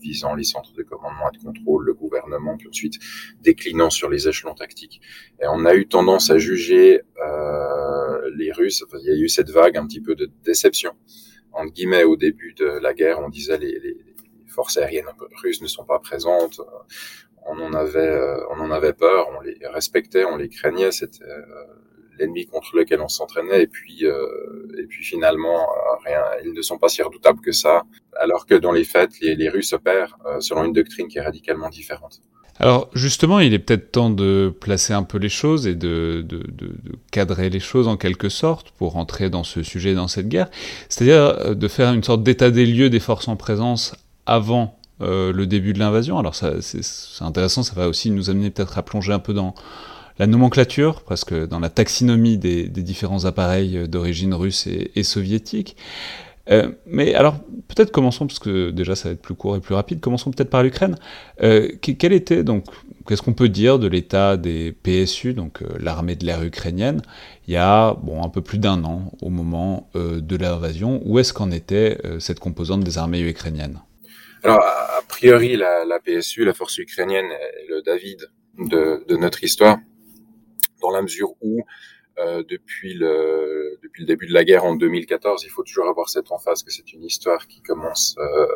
visant 0.00 0.34
les 0.34 0.44
centres 0.44 0.72
de 0.72 0.82
commandement 0.82 1.30
et 1.30 1.36
de 1.36 1.42
contrôle, 1.42 1.84
le 1.84 1.94
gouvernement, 1.94 2.56
puis 2.56 2.68
ensuite 2.68 2.94
déclinant 3.40 3.90
sur 3.90 4.08
les 4.08 4.26
échelons 4.26 4.54
tactiques. 4.54 5.00
Et 5.40 5.46
on 5.46 5.64
a 5.66 5.74
eu 5.74 5.86
tendance 5.86 6.30
à 6.30 6.38
juger 6.38 7.02
euh, 7.22 8.30
les 8.34 8.50
Russes, 8.50 8.82
il 8.94 9.06
y 9.06 9.10
a 9.10 9.16
eu 9.16 9.28
cette 9.28 9.50
vague 9.50 9.76
un 9.76 9.86
petit 9.86 10.00
peu 10.00 10.14
de 10.14 10.30
déception, 10.42 10.92
entre 11.52 11.72
guillemets, 11.72 12.04
au 12.04 12.16
début 12.16 12.54
de 12.54 12.64
la 12.66 12.94
guerre, 12.94 13.20
on 13.20 13.28
disait 13.28 13.58
les, 13.58 13.78
les 13.78 13.96
forces 14.48 14.78
aériennes 14.78 15.06
russes 15.42 15.60
ne 15.60 15.68
sont 15.68 15.84
pas 15.84 15.98
présentes, 15.98 16.60
on 17.46 17.60
en 17.60 17.74
avait, 17.74 17.98
euh, 17.98 18.40
on 18.50 18.60
en 18.60 18.70
avait 18.70 18.94
peur, 18.94 19.28
on 19.36 19.40
les 19.40 19.58
respectait, 19.64 20.24
on 20.24 20.36
les 20.36 20.48
craignait, 20.48 20.92
c'était 20.92 21.24
euh, 21.24 21.44
l'ennemi 22.18 22.46
contre 22.46 22.76
lequel 22.76 23.00
on 23.00 23.08
s'entraînait 23.08 23.62
et 23.62 23.66
puis 23.66 24.04
euh, 24.04 24.26
et 24.78 24.86
puis 24.86 25.04
finalement 25.04 25.66
rien 26.04 26.22
ils 26.44 26.52
ne 26.52 26.62
sont 26.62 26.78
pas 26.78 26.88
si 26.88 27.02
redoutables 27.02 27.40
que 27.40 27.52
ça 27.52 27.84
alors 28.16 28.46
que 28.46 28.54
dans 28.54 28.72
les 28.72 28.84
faits 28.84 29.10
les, 29.20 29.34
les 29.34 29.48
Russes 29.48 29.72
opèrent 29.72 30.16
selon 30.40 30.64
une 30.64 30.72
doctrine 30.72 31.08
qui 31.08 31.18
est 31.18 31.22
radicalement 31.22 31.68
différente. 31.68 32.20
Alors 32.60 32.88
justement, 32.94 33.40
il 33.40 33.52
est 33.52 33.58
peut-être 33.58 33.90
temps 33.90 34.10
de 34.10 34.54
placer 34.60 34.92
un 34.92 35.02
peu 35.02 35.18
les 35.18 35.28
choses 35.28 35.66
et 35.66 35.74
de, 35.74 36.24
de, 36.24 36.40
cadrer 37.10 37.50
les 37.50 37.58
choses 37.58 37.88
en 37.88 37.96
quelque 37.96 38.28
sorte 38.28 38.70
pour 38.70 38.92
rentrer 38.92 39.28
dans 39.28 39.42
ce 39.42 39.64
sujet, 39.64 39.94
dans 39.94 40.06
cette 40.06 40.28
guerre, 40.28 40.48
c'est-à-dire 40.88 41.56
de 41.56 41.68
faire 41.68 41.92
une 41.92 42.04
sorte 42.04 42.22
d'état 42.22 42.52
des 42.52 42.64
lieux 42.64 42.90
des 42.90 43.00
forces 43.00 43.26
en 43.26 43.34
présence 43.34 43.96
avant 44.26 44.78
euh, 45.00 45.32
le 45.32 45.46
début 45.46 45.72
de 45.72 45.80
l'invasion. 45.80 46.18
Alors 46.18 46.36
ça, 46.36 46.52
c'est 46.60 47.24
intéressant, 47.24 47.64
ça 47.64 47.74
va 47.74 47.88
aussi 47.88 48.10
nous 48.12 48.30
amener 48.30 48.50
peut-être 48.50 48.78
à 48.78 48.82
plonger 48.82 49.12
un 49.12 49.18
peu 49.18 49.34
dans 49.34 49.54
la 50.18 50.26
nomenclature, 50.26 51.02
presque 51.02 51.34
dans 51.34 51.60
la 51.60 51.70
taxinomie 51.70 52.38
des, 52.38 52.68
des 52.68 52.82
différents 52.82 53.24
appareils 53.24 53.88
d'origine 53.88 54.34
russe 54.34 54.66
et, 54.66 54.92
et 54.94 55.02
soviétique. 55.02 55.76
Euh, 56.50 56.72
mais 56.86 57.14
alors, 57.14 57.36
peut-être 57.68 57.90
commençons, 57.90 58.26
parce 58.26 58.38
que 58.38 58.70
déjà 58.70 58.94
ça 58.94 59.08
va 59.08 59.12
être 59.14 59.22
plus 59.22 59.34
court 59.34 59.56
et 59.56 59.60
plus 59.60 59.74
rapide, 59.74 60.00
commençons 60.00 60.30
peut-être 60.30 60.50
par 60.50 60.62
l'Ukraine. 60.62 60.96
Euh, 61.42 61.70
quel 61.80 62.12
était 62.12 62.44
donc, 62.44 62.66
qu'est-ce 63.06 63.22
qu'on 63.22 63.32
peut 63.32 63.48
dire 63.48 63.78
de 63.78 63.86
l'état 63.86 64.36
des 64.36 64.72
PSU, 64.72 65.32
donc 65.32 65.62
euh, 65.62 65.66
l'armée 65.80 66.16
de 66.16 66.26
l'air 66.26 66.42
ukrainienne, 66.42 67.02
il 67.48 67.54
y 67.54 67.56
a 67.56 67.94
bon 67.94 68.22
un 68.22 68.28
peu 68.28 68.42
plus 68.42 68.58
d'un 68.58 68.84
an 68.84 69.12
au 69.22 69.30
moment 69.30 69.88
euh, 69.96 70.20
de 70.20 70.36
l'invasion? 70.36 71.00
Où 71.04 71.18
est-ce 71.18 71.32
qu'en 71.32 71.50
était 71.50 71.98
cette 72.18 72.40
composante 72.40 72.84
des 72.84 72.98
armées 72.98 73.20
ukrainiennes? 73.20 73.80
Alors, 74.42 74.60
a 74.60 75.00
priori, 75.08 75.56
la, 75.56 75.86
la, 75.86 75.98
PSU, 76.00 76.44
la 76.44 76.52
force 76.52 76.76
ukrainienne, 76.76 77.24
le 77.70 77.80
David 77.80 78.28
de, 78.58 79.02
de 79.08 79.16
notre 79.16 79.42
histoire, 79.42 79.78
dans 80.84 80.90
la 80.90 81.02
mesure 81.02 81.34
où 81.40 81.62
euh, 82.18 82.44
depuis 82.48 82.94
le 82.94 83.78
depuis 83.82 84.02
le 84.02 84.06
début 84.06 84.26
de 84.26 84.34
la 84.34 84.44
guerre 84.44 84.64
en 84.64 84.76
2014, 84.76 85.44
il 85.44 85.50
faut 85.50 85.64
toujours 85.64 85.88
avoir 85.88 86.08
cette 86.08 86.30
emphase 86.30 86.62
que 86.62 86.70
c'est 86.70 86.92
une 86.92 87.04
histoire 87.04 87.48
qui 87.48 87.60
commence 87.60 88.14
euh, 88.18 88.46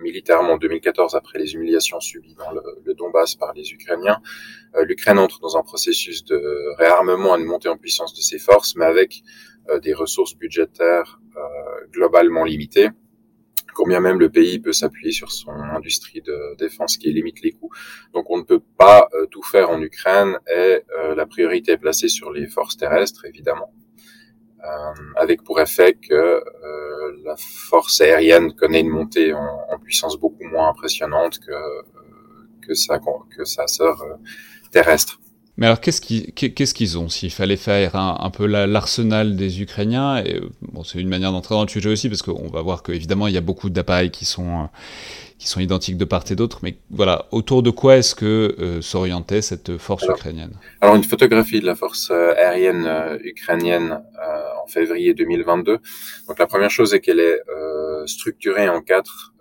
militairement 0.00 0.52
en 0.52 0.56
2014 0.58 1.14
après 1.14 1.38
les 1.38 1.54
humiliations 1.54 2.00
subies 2.00 2.34
dans 2.34 2.50
le, 2.52 2.62
le 2.84 2.94
Donbass 2.94 3.34
par 3.34 3.52
les 3.54 3.72
Ukrainiens. 3.72 4.20
Euh, 4.76 4.84
L'Ukraine 4.84 5.18
entre 5.18 5.40
dans 5.40 5.56
un 5.56 5.62
processus 5.62 6.24
de 6.24 6.74
réarmement 6.78 7.36
et 7.36 7.40
de 7.40 7.44
montée 7.44 7.68
en 7.68 7.76
puissance 7.76 8.14
de 8.14 8.20
ses 8.20 8.38
forces, 8.38 8.76
mais 8.76 8.84
avec 8.84 9.22
euh, 9.70 9.78
des 9.80 9.94
ressources 9.94 10.36
budgétaires 10.36 11.20
euh, 11.36 11.40
globalement 11.90 12.44
limitées 12.44 12.90
combien 13.74 14.00
même 14.00 14.18
le 14.18 14.30
pays 14.30 14.58
peut 14.58 14.72
s'appuyer 14.72 15.12
sur 15.12 15.30
son 15.32 15.52
industrie 15.52 16.22
de 16.22 16.56
défense 16.56 16.96
qui 16.96 17.12
limite 17.12 17.42
les 17.42 17.52
coûts. 17.52 17.70
Donc 18.12 18.30
on 18.30 18.38
ne 18.38 18.42
peut 18.42 18.62
pas 18.78 19.08
euh, 19.14 19.26
tout 19.26 19.42
faire 19.42 19.70
en 19.70 19.80
Ukraine 19.82 20.38
et 20.48 20.82
euh, 20.98 21.14
la 21.14 21.26
priorité 21.26 21.72
est 21.72 21.78
placée 21.78 22.08
sur 22.08 22.32
les 22.32 22.46
forces 22.46 22.76
terrestres, 22.76 23.24
évidemment, 23.26 23.72
euh, 24.64 24.94
avec 25.16 25.42
pour 25.42 25.60
effet 25.60 25.94
que 25.94 26.42
la 27.24 27.36
force 27.36 28.00
aérienne 28.00 28.54
connaît 28.54 28.80
une 28.80 28.90
montée 28.90 29.32
en, 29.32 29.78
puissance 29.82 30.18
beaucoup 30.18 30.44
moins 30.44 30.68
impressionnante 30.70 31.38
que, 31.40 31.52
que, 32.66 32.74
sa, 32.74 32.98
que 32.98 33.44
sa 33.44 33.66
sœur 33.66 34.02
terrestre. 34.70 35.20
Mais 35.56 35.66
alors, 35.66 35.80
qu'est-ce 35.80 36.00
qu'ils 36.74 36.98
ont 36.98 37.08
S'il 37.08 37.30
fallait 37.30 37.56
faire 37.56 37.94
un, 37.94 38.30
peu 38.30 38.46
l'arsenal 38.46 39.36
des 39.36 39.62
Ukrainiens, 39.62 40.18
et 40.24 40.40
bon, 40.62 40.82
c'est 40.82 40.98
une 40.98 41.08
manière 41.08 41.30
d'entrer 41.30 41.54
dans 41.54 41.62
le 41.62 41.68
sujet 41.68 41.90
aussi, 41.90 42.08
parce 42.08 42.22
qu'on 42.22 42.48
va 42.48 42.60
voir 42.60 42.82
qu'évidemment, 42.82 43.28
il 43.28 43.34
y 43.34 43.38
a 43.38 43.40
beaucoup 43.40 43.70
d'appareils 43.70 44.10
qui 44.10 44.24
sont, 44.24 44.62
euh, 44.62 44.66
qui 45.38 45.46
sont 45.46 45.60
identiques 45.60 45.96
de 45.96 46.04
part 46.04 46.24
et 46.28 46.34
d'autre, 46.34 46.58
mais 46.64 46.76
voilà, 46.90 47.26
autour 47.30 47.62
de 47.62 47.70
quoi 47.70 47.98
est-ce 47.98 48.16
que 48.16 48.56
euh, 48.58 48.80
s'orientait 48.80 49.42
cette 49.42 49.78
force 49.78 50.04
ukrainienne? 50.06 50.58
Alors, 50.80 50.96
une 50.96 51.04
photographie 51.04 51.60
de 51.60 51.66
la 51.66 51.76
force 51.76 52.10
euh, 52.10 52.34
aérienne 52.36 53.20
ukrainienne 53.22 54.02
en 54.60 54.66
février 54.66 55.14
2022. 55.14 55.78
Donc, 56.26 56.38
la 56.40 56.48
première 56.48 56.70
chose 56.70 56.94
est 56.94 57.00
qu'elle 57.00 57.20
est 57.20 57.38
structurée 58.06 58.68
en 58.68 58.80
quatre 58.80 59.34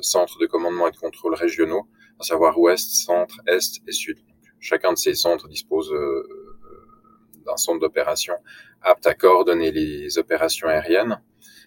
centres 0.00 0.38
de 0.40 0.46
commandement 0.46 0.88
et 0.88 0.90
de 0.90 0.96
contrôle 0.96 1.34
régionaux, 1.34 1.86
à 2.18 2.24
savoir 2.24 2.58
ouest, 2.58 2.90
centre, 2.90 3.40
est 3.46 3.80
et 3.86 3.92
sud. 3.92 4.18
Chacun 4.64 4.94
de 4.94 4.98
ces 4.98 5.14
centres 5.14 5.46
dispose 5.46 5.92
euh, 5.92 6.26
d'un 7.44 7.58
centre 7.58 7.80
d'opération 7.80 8.32
apte 8.80 9.06
à 9.06 9.12
coordonner 9.12 9.70
les 9.70 10.16
opérations 10.16 10.68
aériennes. 10.68 11.20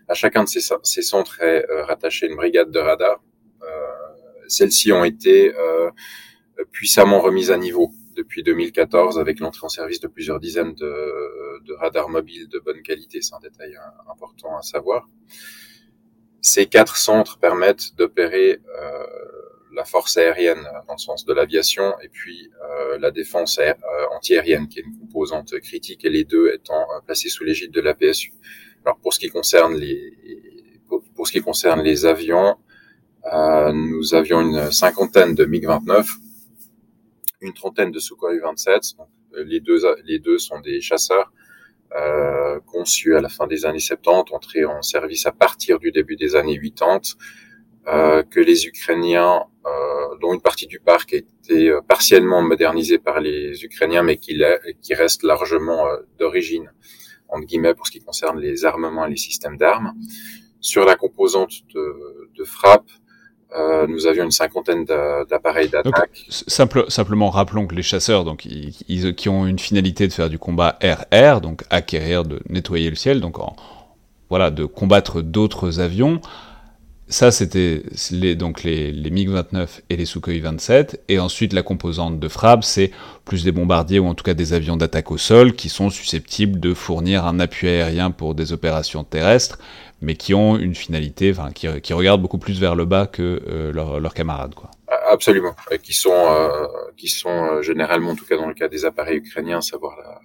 À 0.08 0.16
chacun 0.16 0.44
de 0.44 0.50
ces, 0.50 1.02
centres 1.04 1.40
est 1.42 1.64
euh, 1.70 1.84
rattachée 1.86 2.26
une 2.26 2.36
brigade 2.36 2.72
de 2.72 2.80
radar. 2.80 3.22
Euh, 3.62 3.68
celles-ci 4.48 4.92
ont 4.92 5.04
été 5.04 5.54
puissamment 6.72 7.20
remises 7.20 7.52
à 7.52 7.58
niveau 7.58 7.92
depuis 8.16 8.42
2014 8.42 9.20
avec 9.20 9.42
l'entrée 9.42 9.66
en 9.66 9.70
service 9.70 10.00
de 10.00 10.08
plusieurs 10.08 10.40
dizaines 10.40 10.74
de, 10.74 11.74
radars 11.76 12.10
mobiles 12.10 12.48
de 12.50 12.58
bonne 12.58 12.82
qualité. 12.82 13.22
C'est 13.22 13.36
un 13.36 13.40
détail 13.40 13.78
important 14.10 14.58
à 14.58 14.64
savoir. 14.64 15.08
Ces 16.42 16.66
quatre 16.66 16.98
centres 16.98 17.38
permettent 17.38 17.96
d'opérer 17.96 18.60
euh, 18.82 19.06
la 19.74 19.86
force 19.86 20.18
aérienne 20.18 20.64
dans 20.88 20.94
le 20.94 21.00
sens 21.00 21.26
de 21.26 21.34
l'aviation 21.34 21.94
et 22.02 22.10
puis 22.10 22.50
euh, 22.64 22.98
la 23.00 23.12
défense 23.12 23.60
euh, 23.60 23.74
antiaérienne 24.16 24.68
qui 24.68 24.80
est 24.80 24.84
une 24.84 24.98
composante 24.98 25.60
critique 25.60 26.06
et 26.06 26.10
les 26.10 26.24
deux 26.24 26.52
étant 26.54 26.82
euh, 26.82 27.02
placés 27.06 27.30
sous 27.30 27.44
l'égide 27.44 27.72
de 27.72 27.82
la 27.82 27.94
PSU. 27.94 28.34
Alors 28.86 28.98
pour 29.00 29.14
ce 29.14 29.20
qui 29.20 29.30
concerne 29.30 29.76
les 29.76 30.14
pour, 30.88 31.28
ce 31.28 31.34
qui 31.34 31.42
concerne 31.42 31.82
les 31.82 32.06
avions, 32.06 32.56
euh, 33.34 33.74
nous 33.74 34.16
avions 34.16 34.40
une 34.40 34.72
cinquantaine 34.72 35.36
de 35.36 35.46
MiG-29, 35.46 36.08
une 37.42 37.54
trentaine 37.54 37.92
de 37.92 38.00
Sukhoi 38.00 38.40
27. 38.40 38.96
Donc, 38.98 39.10
les 39.46 39.60
deux 39.60 39.82
les 40.06 40.20
deux 40.20 40.38
sont 40.38 40.62
des 40.62 40.80
chasseurs 40.80 41.32
euh, 41.96 42.60
conçus 42.66 43.16
à 43.16 43.22
la 43.22 43.30
fin 43.30 43.48
des 43.48 43.66
années 43.66 43.80
70, 43.80 44.34
entrés 44.34 44.66
en 44.66 44.82
service 44.82 45.26
à 45.26 45.32
partir 45.32 45.80
du 45.80 45.92
début 45.92 46.16
des 46.16 46.36
années 46.36 46.60
80 46.60 47.00
euh, 47.88 48.24
que 48.24 48.42
les 48.42 48.66
Ukrainiens, 48.68 49.44
euh, 49.44 49.57
dont 50.22 50.34
une 50.34 50.42
partie 50.42 50.68
du 50.68 50.80
parc 50.80 51.14
a 51.14 51.18
été 51.18 51.70
euh, 51.70 51.82
partiellement 51.88 52.42
modernisée 52.42 52.98
par 52.98 53.20
les 53.20 53.64
Ukrainiens, 53.64 54.04
mais 54.04 54.18
qui, 54.18 54.42
qui 54.82 54.94
reste 54.94 55.24
largement 55.24 55.86
d'origine, 56.20 56.72
entre 57.30 57.46
guillemets, 57.46 57.74
pour 57.74 57.88
ce 57.88 57.92
qui 57.92 58.00
concerne 58.00 58.40
les 58.40 58.66
armements 58.66 59.06
et 59.06 59.12
les 59.12 59.18
systèmes 59.18 59.58
d'armes. 59.58 59.94
Sur 60.60 60.86
la 60.86 60.96
composante 60.96 61.52
de, 61.74 62.30
de 62.36 62.44
frappe, 62.44 62.90
euh, 63.56 63.88
nous 63.88 64.08
avions 64.08 64.26
une 64.26 64.32
cinquantaine 64.32 64.84
d'appareils 64.84 65.70
d'attaque. 65.70 66.26
Simple, 66.30 66.86
simplement 66.90 67.30
rappelons 67.30 67.66
que 67.66 67.76
les 67.76 67.84
chasseurs, 67.84 68.26
donc, 68.26 68.46
ils, 68.46 69.16
qui 69.16 69.30
ont 69.30 69.46
une 69.46 69.60
finalité 69.60 70.08
de 70.08 70.14
faire 70.14 70.30
du 70.30 70.38
combat 70.38 70.78
RR, 70.84 71.40
donc 71.42 71.64
acquérir, 71.70 72.24
de 72.24 72.42
nettoyer 72.50 72.90
le 72.90 72.96
ciel, 72.96 73.22
donc 73.22 73.40
en, 73.40 73.56
voilà, 74.30 74.52
de 74.52 74.66
combattre 74.66 75.22
d'autres 75.22 75.80
avions, 75.80 76.20
ça, 77.10 77.32
c'était 77.32 77.84
les, 78.12 78.36
donc 78.36 78.64
les, 78.64 78.92
les 78.92 79.10
MiG-29 79.10 79.82
et 79.90 79.96
les 79.96 80.06
Sukhoi 80.06 80.40
27. 80.40 81.04
Et 81.08 81.20
ensuite, 81.20 81.54
la 81.54 81.64
composante 81.64 82.20
de 82.20 82.28
frappe, 82.28 82.64
c'est 82.64 82.92
plus 83.26 83.44
des 83.44 83.52
bombardiers 83.52 84.00
ou 84.00 84.08
en 84.08 84.16
tout 84.16 84.24
cas 84.24 84.34
des 84.34 84.54
avions 84.54 84.78
d'attaque 84.78 85.12
au 85.12 85.18
sol 85.18 85.54
qui 85.54 85.70
sont 85.70 85.90
susceptibles 85.90 86.60
de 86.60 86.74
fournir 86.74 87.26
un 87.26 87.40
appui 87.40 87.68
aérien 87.68 88.12
pour 88.12 88.36
des 88.36 88.54
opérations 88.54 89.04
terrestres, 89.04 89.60
mais 90.02 90.16
qui 90.16 90.34
ont 90.34 90.58
une 90.58 90.76
finalité, 90.76 91.32
enfin, 91.32 91.52
qui, 91.52 91.68
qui 91.82 91.94
regardent 91.94 92.22
beaucoup 92.22 92.38
plus 92.38 92.60
vers 92.60 92.76
le 92.76 92.86
bas 92.86 93.08
que 93.08 93.42
euh, 93.48 93.72
leurs 94.00 94.14
camarades, 94.14 94.54
quoi. 94.54 94.70
Absolument, 94.90 95.54
et 95.70 95.80
qui 95.80 95.92
sont, 95.92 96.12
euh, 96.14 96.66
qui 96.96 97.10
sont 97.10 97.30
euh, 97.30 97.62
généralement, 97.62 98.12
en 98.12 98.16
tout 98.16 98.26
cas 98.26 98.38
dans 98.38 98.48
le 98.48 98.54
cas 98.54 98.70
des 98.70 98.86
appareils 98.86 99.18
ukrainiens, 99.18 99.60
savoir 99.60 99.98
la, 99.98 100.20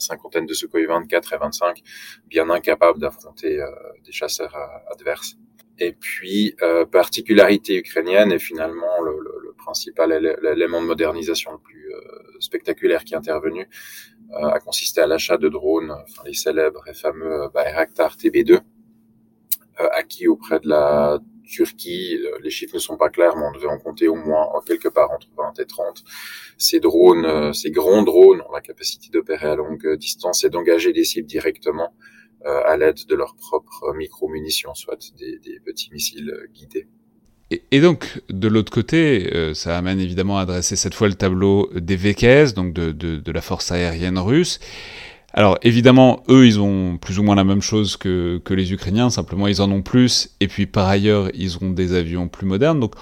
cinquantaine 0.00 0.46
de 0.46 0.54
Sukhoi 0.54 0.86
24 0.86 1.32
et 1.32 1.36
25, 1.38 1.82
bien 2.26 2.48
incapables 2.50 3.00
d'affronter 3.00 3.60
euh, 3.60 3.66
des 4.04 4.12
chasseurs 4.12 4.56
adverses. 4.92 5.36
Et 5.80 5.92
puis, 5.92 6.56
euh, 6.62 6.84
particularité 6.84 7.76
ukrainienne 7.76 8.32
et 8.32 8.38
finalement 8.38 9.00
le, 9.02 9.12
le, 9.12 9.32
le 9.42 9.52
principal 9.52 10.12
élément 10.44 10.80
de 10.80 10.86
modernisation 10.86 11.52
le 11.52 11.58
plus 11.58 11.92
euh, 11.94 12.00
spectaculaire 12.40 13.04
qui 13.04 13.14
est 13.14 13.16
intervenu 13.16 13.68
euh, 14.32 14.46
a 14.48 14.60
consisté 14.60 15.00
à 15.00 15.06
l'achat 15.06 15.38
de 15.38 15.48
drones, 15.48 15.90
enfin, 15.90 16.22
les 16.26 16.34
célèbres 16.34 16.86
et 16.86 16.92
fameux 16.92 17.44
euh, 17.44 17.48
Bayraktar 17.48 18.16
TB2, 18.16 18.54
euh, 18.54 19.88
acquis 19.92 20.28
auprès 20.28 20.60
de 20.60 20.68
la 20.68 21.18
Turquie. 21.44 22.18
Les 22.42 22.50
chiffres 22.50 22.74
ne 22.74 22.78
sont 22.78 22.98
pas 22.98 23.08
clairs, 23.08 23.36
mais 23.36 23.44
on 23.46 23.52
devait 23.52 23.68
en 23.68 23.78
compter 23.78 24.06
au 24.06 24.16
moins 24.16 24.46
quelque 24.66 24.88
part 24.88 25.10
entre 25.12 25.28
20 25.34 25.58
et 25.60 25.64
30. 25.64 26.04
Ces 26.58 26.78
drones, 26.78 27.54
ces 27.54 27.70
grands 27.70 28.02
drones 28.02 28.42
ont 28.42 28.52
la 28.52 28.60
capacité 28.60 29.08
d'opérer 29.10 29.48
à 29.48 29.56
longue 29.56 29.94
distance 29.96 30.44
et 30.44 30.50
d'engager 30.50 30.92
des 30.92 31.04
cibles 31.04 31.26
directement 31.26 31.94
euh, 31.94 32.17
à 32.44 32.76
l'aide 32.76 32.98
de 33.08 33.14
leurs 33.14 33.34
propres 33.36 33.94
micro-munitions, 33.94 34.74
soit 34.74 35.12
des, 35.18 35.60
petits 35.64 35.90
missiles 35.92 36.30
euh, 36.30 36.46
guidés. 36.52 36.86
Et, 37.70 37.80
donc, 37.80 38.20
de 38.28 38.46
l'autre 38.46 38.70
côté, 38.70 39.30
euh, 39.34 39.54
ça 39.54 39.76
amène 39.78 40.00
évidemment 40.00 40.38
à 40.38 40.44
dresser 40.44 40.76
cette 40.76 40.92
fois 40.94 41.08
le 41.08 41.14
tableau 41.14 41.70
des 41.74 41.96
VKS, 41.96 42.52
donc 42.54 42.74
de, 42.74 42.92
de, 42.92 43.16
de 43.16 43.32
la 43.32 43.40
force 43.40 43.72
aérienne 43.72 44.18
russe. 44.18 44.60
Alors 45.32 45.58
évidemment, 45.62 46.22
eux, 46.28 46.46
ils 46.46 46.60
ont 46.60 46.98
plus 46.98 47.18
ou 47.18 47.22
moins 47.22 47.36
la 47.36 47.44
même 47.44 47.62
chose 47.62 47.96
que, 47.96 48.40
que, 48.44 48.54
les 48.54 48.72
Ukrainiens, 48.72 49.10
simplement 49.10 49.46
ils 49.46 49.60
en 49.62 49.70
ont 49.70 49.82
plus, 49.82 50.34
et 50.40 50.48
puis 50.48 50.66
par 50.66 50.88
ailleurs, 50.88 51.30
ils 51.34 51.62
ont 51.62 51.70
des 51.70 51.94
avions 51.94 52.28
plus 52.28 52.46
modernes. 52.46 52.80
Donc 52.80 52.94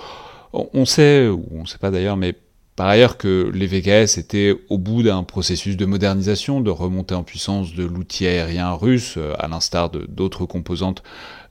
on 0.53 0.85
sait, 0.85 1.29
ou 1.29 1.47
on 1.53 1.63
ne 1.63 1.67
sait 1.67 1.79
pas 1.79 1.91
d'ailleurs, 1.91 2.17
mais 2.17 2.35
par 2.77 2.89
ailleurs 2.89 3.17
que 3.17 3.51
les 3.55 3.67
VKS 3.67 4.19
étaient 4.19 4.55
au 4.69 4.77
bout 4.77 5.03
d'un 5.03 5.23
processus 5.23 5.79
de 5.79 5.87
modernisation, 5.87 6.61
de 6.61 6.71
remontée 6.71 7.15
en 7.15 7.23
puissance 7.23 7.75
de 7.75 7.85
l'outil 7.85 8.27
aérien 8.27 8.73
russe, 8.73 9.15
euh, 9.17 9.33
à 9.39 9.49
l'instar 9.49 9.91
d'autres 9.91 10.45
composantes 10.45 11.03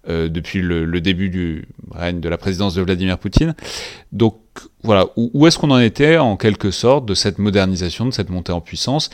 euh, 0.07 0.29
depuis 0.29 0.61
le, 0.61 1.01
début 1.01 1.29
du 1.29 1.67
règne 1.89 2.19
de 2.19 2.29
la 2.29 2.37
présidence 2.37 2.75
de 2.75 2.81
Vladimir 2.83 3.17
Poutine. 3.17 3.55
Donc 4.11 4.37
voilà, 4.83 5.07
où, 5.15 5.47
est-ce 5.47 5.57
qu'on 5.57 5.71
en 5.71 5.79
était 5.79 6.17
en 6.17 6.37
quelque 6.37 6.69
sorte 6.69 7.07
de 7.07 7.15
cette 7.15 7.39
modernisation, 7.39 8.05
de 8.05 8.11
cette 8.11 8.29
montée 8.29 8.51
en 8.51 8.61
puissance, 8.61 9.09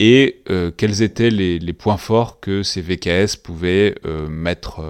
et 0.00 0.42
euh, 0.50 0.70
quels 0.76 1.00
étaient 1.00 1.30
les, 1.30 1.72
points 1.72 1.96
forts 1.96 2.40
que 2.40 2.62
ces 2.62 2.82
VKS 2.82 3.36
pouvaient 3.42 3.94
euh, 4.04 4.28
mettre, 4.28 4.82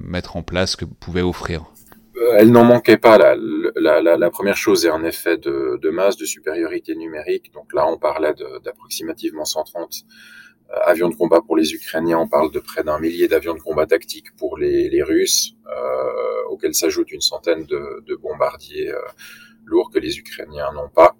mettre 0.00 0.38
en 0.38 0.42
place, 0.42 0.74
que 0.74 0.86
pouvaient 0.86 1.20
offrir? 1.20 1.64
Elle 2.36 2.50
n'en 2.50 2.64
manquait 2.64 2.98
pas. 2.98 3.18
La, 3.18 3.36
la, 4.16 4.30
première 4.30 4.56
chose 4.56 4.86
est 4.86 4.90
un 4.90 5.04
effet 5.04 5.36
de, 5.36 5.90
masse, 5.90 6.16
de 6.16 6.24
supériorité 6.24 6.94
numérique. 6.94 7.52
Donc 7.52 7.72
là, 7.72 7.86
on 7.86 7.98
parlait 7.98 8.34
d'approximativement 8.64 9.44
130 9.44 10.04
euh, 10.70 10.74
avions 10.84 11.08
de 11.08 11.14
combat 11.14 11.40
pour 11.40 11.56
les 11.56 11.72
Ukrainiens. 11.72 12.18
On 12.18 12.28
parle 12.28 12.50
de 12.50 12.60
près 12.60 12.82
d'un 12.82 12.98
millier 12.98 13.28
d'avions 13.28 13.54
de 13.54 13.60
combat 13.60 13.86
tactiques 13.86 14.34
pour 14.36 14.58
les, 14.58 15.02
Russes, 15.02 15.54
euh, 15.66 16.50
auxquels 16.50 16.74
s'ajoute 16.74 17.10
une 17.12 17.20
centaine 17.20 17.64
de, 17.64 18.16
bombardiers 18.16 18.90
euh, 18.90 19.00
lourds 19.64 19.90
que 19.90 19.98
les 19.98 20.18
Ukrainiens 20.18 20.72
n'ont 20.74 20.88
pas. 20.88 21.16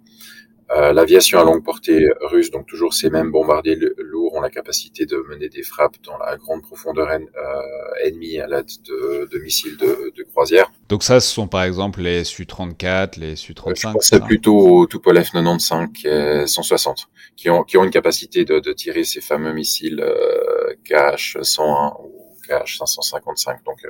Euh, 0.71 0.93
L'aviation 0.93 1.39
à 1.39 1.43
longue 1.43 1.63
portée 1.63 2.09
russe, 2.21 2.51
donc 2.51 2.67
toujours 2.67 2.93
ces 2.93 3.09
mêmes 3.09 3.31
bombardiers 3.31 3.77
lourds, 3.97 4.35
ont 4.35 4.41
la 4.41 4.51
capacité 4.51 5.05
de 5.05 5.17
mener 5.27 5.49
des 5.49 5.63
frappes 5.63 5.95
dans 6.03 6.17
la 6.17 6.37
grande 6.37 6.61
profondeur 6.61 7.07
en, 7.07 7.21
euh, 7.21 8.05
ennemie 8.05 8.39
à 8.39 8.47
l'aide 8.47 8.67
de, 8.87 9.27
de, 9.31 9.39
missiles 9.39 9.77
de, 9.77 10.13
de, 10.15 10.23
croisière. 10.23 10.71
Donc 10.87 11.01
ça, 11.01 11.19
ce 11.19 11.33
sont 11.33 11.47
par 11.47 11.63
exemple 11.63 12.01
les 12.01 12.23
Su-34, 12.23 13.19
les 13.19 13.35
Su-35 13.35 13.95
C'est 14.01 14.23
plutôt 14.23 14.85
Tupolev 14.87 15.29
95 15.31 15.89
et 16.05 16.45
160, 16.45 17.07
qui 17.35 17.49
ont, 17.49 17.63
qui 17.63 17.77
ont 17.77 17.83
une 17.83 17.89
capacité 17.91 18.45
de, 18.45 18.59
de 18.59 18.73
tirer 18.73 19.03
ces 19.03 19.21
fameux 19.21 19.53
missiles 19.53 20.01
euh, 20.01 20.73
KH-101 20.85 21.95
ou 22.03 22.35
KH-555, 22.47 23.63
donc 23.65 23.83
euh, 23.85 23.89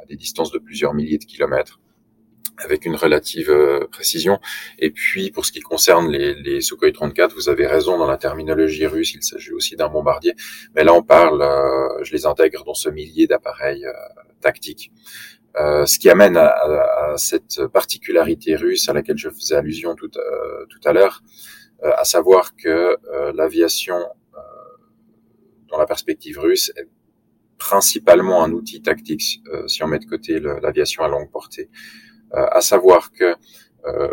à 0.00 0.06
des 0.06 0.16
distances 0.16 0.52
de 0.52 0.58
plusieurs 0.58 0.94
milliers 0.94 1.18
de 1.18 1.24
kilomètres 1.24 1.80
avec 2.64 2.86
une 2.86 2.96
relative 2.96 3.50
euh, 3.50 3.86
précision. 3.90 4.40
Et 4.78 4.90
puis, 4.90 5.30
pour 5.30 5.44
ce 5.46 5.52
qui 5.52 5.60
concerne 5.60 6.10
les, 6.10 6.34
les 6.34 6.60
Sukhoi 6.60 6.92
34, 6.92 7.34
vous 7.34 7.48
avez 7.48 7.66
raison 7.66 7.98
dans 7.98 8.06
la 8.06 8.16
terminologie 8.16 8.86
russe, 8.86 9.14
il 9.14 9.22
s'agit 9.22 9.52
aussi 9.52 9.76
d'un 9.76 9.88
bombardier. 9.88 10.34
Mais 10.74 10.84
là, 10.84 10.94
on 10.94 11.02
parle, 11.02 11.42
euh, 11.42 12.02
je 12.04 12.12
les 12.12 12.26
intègre 12.26 12.64
dans 12.64 12.74
ce 12.74 12.88
millier 12.88 13.26
d'appareils 13.26 13.84
euh, 13.84 13.92
tactiques. 14.40 14.90
ce 15.54 15.98
qui 15.98 16.08
amène 16.08 16.36
à, 16.36 16.48
à, 16.48 17.16
cette 17.16 17.66
particularité 17.72 18.56
russe 18.56 18.88
à 18.88 18.92
laquelle 18.92 19.18
je 19.18 19.28
faisais 19.28 19.54
allusion 19.54 19.94
tout, 19.94 20.08
tout 20.08 20.82
à 20.84 20.92
l'heure, 20.92 21.22
à 21.82 22.04
savoir 22.04 22.56
que 22.56 22.96
l'aviation, 23.34 24.00
dans 25.68 25.78
la 25.78 25.86
perspective 25.86 26.38
russe, 26.38 26.72
est 26.76 26.88
principalement 27.58 28.42
un 28.42 28.50
outil 28.52 28.80
tactique, 28.80 29.42
si 29.66 29.82
on 29.84 29.88
met 29.88 29.98
de 29.98 30.06
côté 30.06 30.40
l'aviation 30.40 31.04
à 31.04 31.08
longue 31.08 31.30
portée. 31.30 31.68
Euh, 32.34 32.46
à 32.50 32.62
savoir 32.62 33.12
que 33.12 33.34
euh, 33.84 34.08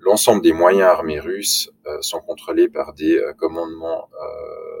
l'ensemble 0.00 0.42
des 0.42 0.52
moyens 0.52 0.88
armés 0.88 1.20
russes 1.20 1.70
euh, 1.86 1.98
sont 2.00 2.20
contrôlés 2.20 2.68
par 2.68 2.92
des 2.92 3.20
commandements 3.38 4.08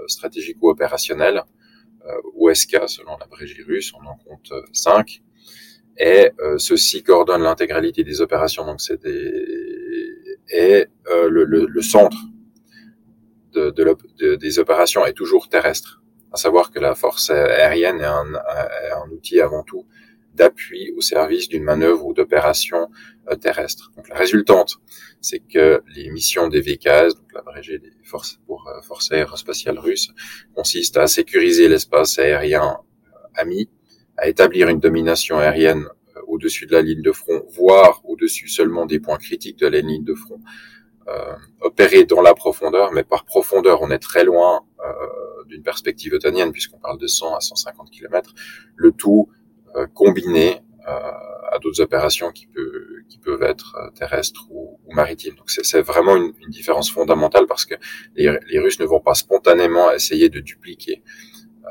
stratégiques 0.08 0.58
ou 0.60 0.68
opérationnels, 0.68 1.44
OSK 2.34 2.88
selon 2.88 3.16
l'abrégé 3.18 3.62
russe, 3.62 3.92
on 3.94 4.04
en 4.04 4.16
compte 4.16 4.52
cinq, 4.72 5.22
et 5.96 6.32
ceci 6.58 7.04
coordonne 7.04 7.42
l'intégralité 7.42 8.02
des 8.02 8.20
opérations. 8.20 8.66
Donc 8.66 8.80
c'est 8.80 9.00
des 9.00 9.30
et 10.50 10.86
le, 11.08 11.44
le, 11.44 11.66
le, 11.66 11.82
centre 11.82 12.16
de, 13.52 13.70
de, 13.70 14.34
des 14.34 14.58
opérations 14.58 15.06
est 15.06 15.12
toujours 15.12 15.48
terrestre. 15.48 16.02
À 16.32 16.36
savoir 16.36 16.72
que 16.72 16.80
la 16.80 16.96
force 16.96 17.30
aérienne 17.30 18.00
est 18.00 18.04
un, 18.04 18.34
est 18.34 18.90
un 18.90 19.08
outil 19.12 19.40
avant 19.40 19.62
tout 19.62 19.86
d'appui 20.34 20.92
au 20.96 21.00
service 21.00 21.48
d'une 21.48 21.62
manœuvre 21.62 22.06
ou 22.06 22.14
d'opération 22.14 22.88
euh, 23.30 23.36
terrestre. 23.36 23.92
Donc 23.96 24.08
la 24.08 24.16
résultante, 24.16 24.76
c'est 25.20 25.40
que 25.40 25.82
les 25.94 26.10
missions 26.10 26.48
des 26.48 26.60
VKS, 26.60 27.14
donc 27.14 27.32
l'abrégé 27.34 27.78
des 27.78 27.92
forces 28.04 28.40
pour 28.46 28.66
euh, 28.68 28.80
forces 28.82 29.12
aérospatiales 29.12 29.78
russes, 29.78 30.10
consistent 30.54 30.96
à 30.96 31.06
sécuriser 31.06 31.68
l'espace 31.68 32.18
aérien 32.18 32.78
euh, 33.06 33.18
ami, 33.34 33.68
à 34.16 34.28
établir 34.28 34.68
une 34.68 34.80
domination 34.80 35.38
aérienne 35.38 35.86
au-dessus 36.26 36.66
de 36.66 36.72
la 36.72 36.82
ligne 36.82 37.02
de 37.02 37.12
front, 37.12 37.44
voire 37.50 38.00
au-dessus 38.04 38.48
seulement 38.48 38.86
des 38.86 39.00
points 39.00 39.18
critiques 39.18 39.58
de 39.58 39.66
la 39.66 39.80
ligne 39.80 40.04
de 40.04 40.14
front, 40.14 40.40
euh, 41.08 41.34
opérer 41.60 42.04
dans 42.04 42.22
la 42.22 42.34
profondeur, 42.34 42.92
mais 42.92 43.02
par 43.02 43.24
profondeur, 43.24 43.82
on 43.82 43.90
est 43.90 43.98
très 43.98 44.24
loin 44.24 44.60
euh, 44.80 45.44
d'une 45.46 45.62
perspective 45.62 46.12
otanienne, 46.12 46.52
puisqu'on 46.52 46.78
parle 46.78 46.98
de 46.98 47.06
100 47.06 47.34
à 47.34 47.40
150 47.40 47.90
km, 47.90 48.32
le 48.76 48.92
tout 48.92 49.28
combiné 49.94 50.60
euh, 50.88 50.90
à 51.52 51.58
d'autres 51.60 51.80
opérations 51.80 52.32
qui, 52.32 52.46
peut, 52.46 53.02
qui 53.08 53.18
peuvent 53.18 53.42
être 53.42 53.76
euh, 53.76 53.90
terrestres 53.90 54.48
ou, 54.50 54.80
ou 54.84 54.94
maritimes. 54.94 55.34
Donc 55.36 55.48
c'est 55.48 55.82
vraiment 55.82 56.16
une, 56.16 56.32
une, 56.40 56.50
différence 56.50 56.90
fondamentale 56.90 57.46
parce 57.46 57.66
que 57.66 57.74
les, 58.16 58.36
les, 58.50 58.58
Russes 58.58 58.80
ne 58.80 58.86
vont 58.86 58.98
pas 59.00 59.14
spontanément 59.14 59.92
essayer 59.92 60.28
de 60.28 60.40
dupliquer 60.40 61.02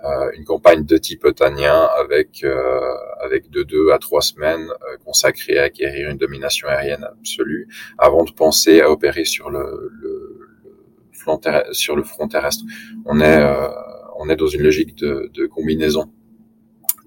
euh, 0.06 0.32
une 0.38 0.46
campagne 0.46 0.86
de 0.86 0.98
type 0.98 1.26
otanien 1.26 1.90
avec 2.00 2.44
euh, 2.44 2.80
avec 3.22 3.50
de 3.50 3.64
deux 3.64 3.92
à 3.92 3.98
trois 3.98 4.22
semaines 4.22 4.70
euh, 4.70 4.98
consacrées 5.04 5.58
à 5.58 5.64
acquérir 5.64 6.10
une 6.10 6.18
domination 6.18 6.68
aérienne 6.70 7.04
absolue 7.04 7.68
avant 7.98 8.24
de 8.24 8.32
penser 8.32 8.82
à 8.82 8.90
opérer 8.90 9.26
sur 9.26 9.50
le, 9.50 9.92
le, 10.00 10.40
le 11.12 11.74
sur 11.74 11.96
le 11.96 12.04
front 12.04 12.28
terrestre. 12.28 12.64
On 13.06 13.20
est 13.20 13.44
on 14.18 14.30
est 14.30 14.38
dans 14.38 14.48
une 14.48 14.62
logique 14.62 14.96
de, 14.96 15.30
de 15.34 15.48
combinaison 15.48 16.14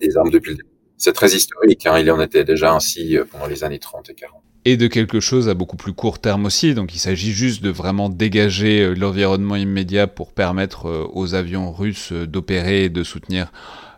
des 0.00 0.16
armes 0.16 0.30
depuis 0.30 0.50
le 0.50 0.56
début 0.56 0.73
c'est 0.96 1.12
très 1.12 1.34
historique. 1.34 1.86
Hein. 1.86 1.98
Il 1.98 2.10
en 2.10 2.20
était 2.20 2.44
déjà 2.44 2.74
ainsi 2.74 3.16
euh, 3.16 3.24
pendant 3.30 3.46
les 3.46 3.64
années 3.64 3.78
30 3.78 4.10
et 4.10 4.14
40. 4.14 4.40
Et 4.66 4.76
de 4.76 4.86
quelque 4.86 5.20
chose 5.20 5.48
à 5.48 5.54
beaucoup 5.54 5.76
plus 5.76 5.92
court 5.92 6.18
terme 6.18 6.46
aussi. 6.46 6.74
Donc 6.74 6.94
il 6.94 6.98
s'agit 6.98 7.32
juste 7.32 7.62
de 7.62 7.70
vraiment 7.70 8.08
dégager 8.08 8.80
euh, 8.80 8.94
l'environnement 8.94 9.56
immédiat 9.56 10.06
pour 10.06 10.32
permettre 10.32 10.86
euh, 10.88 11.06
aux 11.12 11.34
avions 11.34 11.72
russes 11.72 12.12
d'opérer 12.12 12.84
et 12.84 12.88
de 12.88 13.02
soutenir 13.04 13.52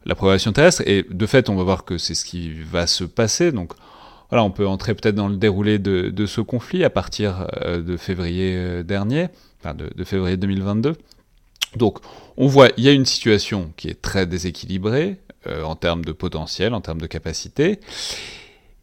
la 0.05 0.15
progression 0.15 0.53
terrestre. 0.53 0.83
Et 0.87 1.05
de 1.09 1.27
fait, 1.27 1.49
on 1.49 1.57
va 1.57 1.63
voir 1.63 1.85
que 1.85 1.99
c'est 1.99 2.15
ce 2.15 2.25
qui 2.25 2.53
va 2.53 2.87
se 2.87 3.05
passer. 3.05 3.53
Donc 3.53 3.73
voilà, 4.31 4.43
on 4.43 4.51
peut 4.51 4.67
entrer 4.67 4.95
peut-être 4.95 5.15
dans 5.15 5.29
le 5.29 5.37
déroulé 5.37 5.79
de, 5.79 6.27
ce 6.27 6.41
conflit 6.41 6.83
à 6.83 6.91
partir 6.91 7.47
de 7.65 7.97
février 7.97 8.83
dernier, 8.83 9.29
enfin 9.61 9.73
de, 9.73 9.89
de 9.95 10.03
février 10.03 10.37
2022. 10.37 10.95
Donc, 11.77 11.99
on 12.37 12.49
voit, 12.49 12.71
il 12.77 12.85
y 12.85 12.89
a 12.89 12.93
une 12.93 13.07
situation 13.07 13.73
qui 13.77 13.89
est 13.89 14.03
très 14.03 14.27
déséquilibrée, 14.27 15.19
euh, 15.47 15.63
en 15.63 15.77
termes 15.77 16.05
de 16.05 16.13
potentiel, 16.13 16.75
en 16.75 16.81
termes 16.81 17.01
de 17.01 17.07
capacité. 17.07 17.81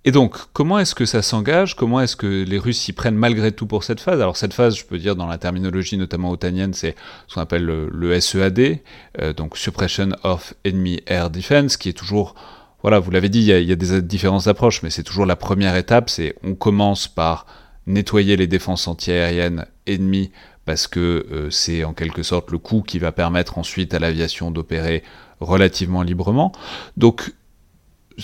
Et 0.05 0.11
donc, 0.11 0.35
comment 0.51 0.79
est-ce 0.79 0.95
que 0.95 1.05
ça 1.05 1.21
s'engage? 1.21 1.75
Comment 1.75 2.01
est-ce 2.01 2.17
que 2.17 2.43
les 2.43 2.57
Russes 2.57 2.79
s'y 2.79 2.91
prennent 2.91 3.15
malgré 3.15 3.53
tout 3.53 3.67
pour 3.67 3.85
cette 3.85 4.01
phase? 4.01 4.19
Alors 4.19 4.35
cette 4.35 4.53
phase, 4.53 4.75
je 4.75 4.83
peux 4.83 4.97
dire 4.97 5.15
dans 5.15 5.27
la 5.27 5.37
terminologie 5.37 5.97
notamment 5.97 6.31
otanienne, 6.31 6.73
c'est 6.73 6.95
ce 7.27 7.35
qu'on 7.35 7.41
appelle 7.41 7.63
le, 7.63 8.19
SEAD, 8.19 8.79
euh, 9.21 9.31
donc 9.31 9.57
Suppression 9.57 10.09
of 10.23 10.53
Enemy 10.65 10.99
Air 11.07 11.29
Defense, 11.29 11.77
qui 11.77 11.87
est 11.87 11.93
toujours, 11.93 12.35
voilà, 12.81 12.99
vous 12.99 13.11
l'avez 13.11 13.29
dit, 13.29 13.39
il 13.39 13.45
y, 13.45 13.71
a, 13.71 13.75
des 13.75 14.01
différentes 14.01 14.47
approches, 14.47 14.83
mais 14.83 14.89
c'est 14.89 15.03
toujours 15.03 15.25
la 15.25 15.37
première 15.37 15.77
étape, 15.77 16.09
c'est 16.09 16.35
on 16.43 16.53
commence 16.53 17.07
par 17.07 17.45
nettoyer 17.87 18.35
les 18.35 18.47
défenses 18.47 18.89
antiaériennes 18.89 19.65
ennemies 19.87 20.31
parce 20.65 20.87
que 20.87 21.25
euh, 21.31 21.49
c'est 21.49 21.83
en 21.83 21.93
quelque 21.93 22.23
sorte 22.23 22.51
le 22.51 22.57
coup 22.57 22.83
qui 22.85 22.99
va 22.99 23.11
permettre 23.11 23.57
ensuite 23.57 23.93
à 23.93 23.99
l'aviation 23.99 24.51
d'opérer 24.51 25.03
relativement 25.43 26.01
librement. 26.01 26.51
Donc, 26.97 27.33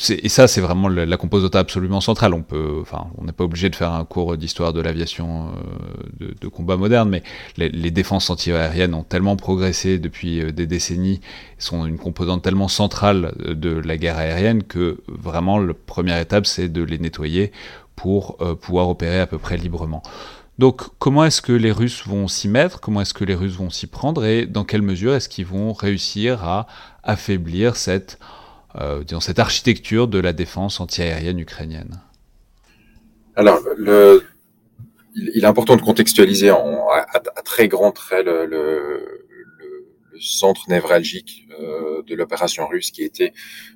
et 0.09 0.29
ça, 0.29 0.47
c'est 0.47 0.61
vraiment 0.61 0.87
la, 0.87 1.17
composante 1.17 1.55
absolument 1.55 1.99
centrale. 1.99 2.33
On 2.35 2.43
peut, 2.43 2.77
enfin, 2.81 3.07
on 3.17 3.23
n'est 3.23 3.31
pas 3.31 3.43
obligé 3.43 3.69
de 3.69 3.75
faire 3.75 3.91
un 3.91 4.05
cours 4.05 4.37
d'histoire 4.37 4.71
de 4.71 4.81
l'aviation 4.81 5.47
euh, 6.21 6.31
de, 6.39 6.47
combat 6.47 6.77
moderne, 6.77 7.09
mais 7.09 7.23
les, 7.57 7.91
défenses 7.91 8.29
antiaériennes 8.29 8.93
ont 8.93 9.03
tellement 9.03 9.35
progressé 9.35 9.97
depuis 9.97 10.41
euh, 10.41 10.51
des 10.51 10.67
décennies, 10.67 11.21
sont 11.57 11.87
une 11.87 11.97
composante 11.97 12.43
tellement 12.43 12.67
centrale 12.67 13.33
de 13.39 13.69
la 13.69 13.97
guerre 13.97 14.17
aérienne 14.17 14.63
que 14.63 14.99
vraiment, 15.07 15.57
la 15.57 15.73
première 15.73 16.19
étape, 16.19 16.45
c'est 16.45 16.69
de 16.69 16.83
les 16.83 16.99
nettoyer 16.99 17.51
pour 17.95 18.37
euh, 18.41 18.55
pouvoir 18.55 18.89
opérer 18.89 19.19
à 19.19 19.27
peu 19.27 19.39
près 19.39 19.57
librement. 19.57 20.03
Donc, 20.59 20.81
comment 20.99 21.23
est-ce 21.23 21.41
que 21.41 21.53
les 21.53 21.71
Russes 21.71 22.05
vont 22.05 22.27
s'y 22.27 22.49
mettre? 22.49 22.81
Comment 22.81 22.99
est-ce 22.99 23.13
que 23.13 23.23
les 23.23 23.33
Russes 23.33 23.55
vont 23.55 23.69
s'y 23.69 23.87
prendre? 23.87 24.25
Et 24.25 24.45
dans 24.45 24.65
quelle 24.65 24.81
mesure 24.81 25.15
est-ce 25.15 25.29
qu'ils 25.29 25.45
vont 25.45 25.71
réussir 25.71 26.43
à 26.43 26.67
affaiblir 27.01 27.77
cette, 27.77 28.19
euh, 28.75 29.01
disons, 29.05 29.21
cette 29.21 29.39
architecture 29.39 30.09
de 30.09 30.19
la 30.19 30.33
défense 30.33 30.81
antiaérienne 30.81 31.39
ukrainienne? 31.39 32.01
Alors, 33.37 33.61
le, 33.77 34.21
il, 35.15 35.45
est 35.45 35.47
important 35.47 35.77
de 35.77 35.81
contextualiser 35.81 36.51
en, 36.51 36.89
à, 36.89 37.05
à, 37.13 37.41
très 37.41 37.69
grands 37.69 37.93
traits 37.93 38.25
le, 38.25 38.45
le, 38.45 38.49
le 38.49 39.18
centre 40.19 40.69
névralgique 40.69 41.47
euh, 41.59 42.01
de 42.03 42.15
l'opération 42.15 42.67
russe, 42.67 42.91
qui 42.91 43.03
était 43.03 43.33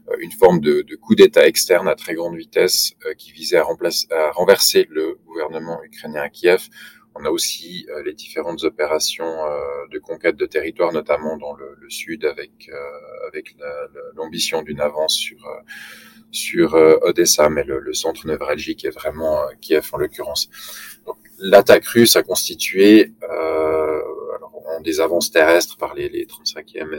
euh, 0.09 0.15
une 0.19 0.31
forme 0.31 0.59
de, 0.59 0.81
de 0.81 0.95
coup 0.95 1.15
d'État 1.15 1.47
externe 1.47 1.87
à 1.87 1.95
très 1.95 2.13
grande 2.13 2.35
vitesse 2.35 2.93
euh, 3.05 3.13
qui 3.15 3.31
visait 3.31 3.57
à, 3.57 3.63
remplacer, 3.63 4.07
à 4.11 4.31
renverser 4.31 4.87
le 4.89 5.17
gouvernement 5.25 5.81
ukrainien 5.83 6.21
à 6.21 6.29
Kiev. 6.29 6.67
On 7.15 7.25
a 7.25 7.29
aussi 7.29 7.85
les 8.05 8.13
différentes 8.13 8.63
opérations 8.63 9.35
de 9.91 9.99
conquête 9.99 10.35
de 10.35 10.47
territoire, 10.47 10.91
notamment 10.91 11.37
dans 11.37 11.53
le, 11.53 11.75
le 11.79 11.87
sud, 11.87 12.25
avec 12.25 12.71
avec 13.27 13.55
l'ambition 14.15 14.63
d'une 14.63 14.81
avance 14.81 15.15
sur 15.15 15.47
sur 16.31 16.73
Odessa, 16.73 17.51
mais 17.51 17.65
le, 17.65 17.77
le, 17.77 17.93
centre 17.93 18.25
névralgique 18.25 18.83
est 18.83 18.89
vraiment 18.89 19.43
Kiev 19.61 19.87
en 19.91 19.97
l'occurrence. 19.97 20.49
L'attaque 21.37 21.85
russe 21.85 22.15
a 22.15 22.23
constitué 22.23 23.11
euh, 23.29 24.01
des 24.81 24.99
avances 24.99 25.31
terrestres 25.31 25.77
par 25.77 25.93
les, 25.93 26.09
les 26.09 26.25
35e 26.25 26.93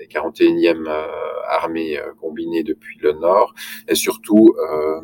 et 0.00 0.06
41e 0.06 0.86
euh, 0.86 1.06
armées 1.48 1.98
euh, 1.98 2.12
combinées 2.14 2.62
depuis 2.62 2.98
le 3.00 3.12
nord, 3.12 3.54
et 3.88 3.94
surtout 3.94 4.54
euh, 4.58 5.00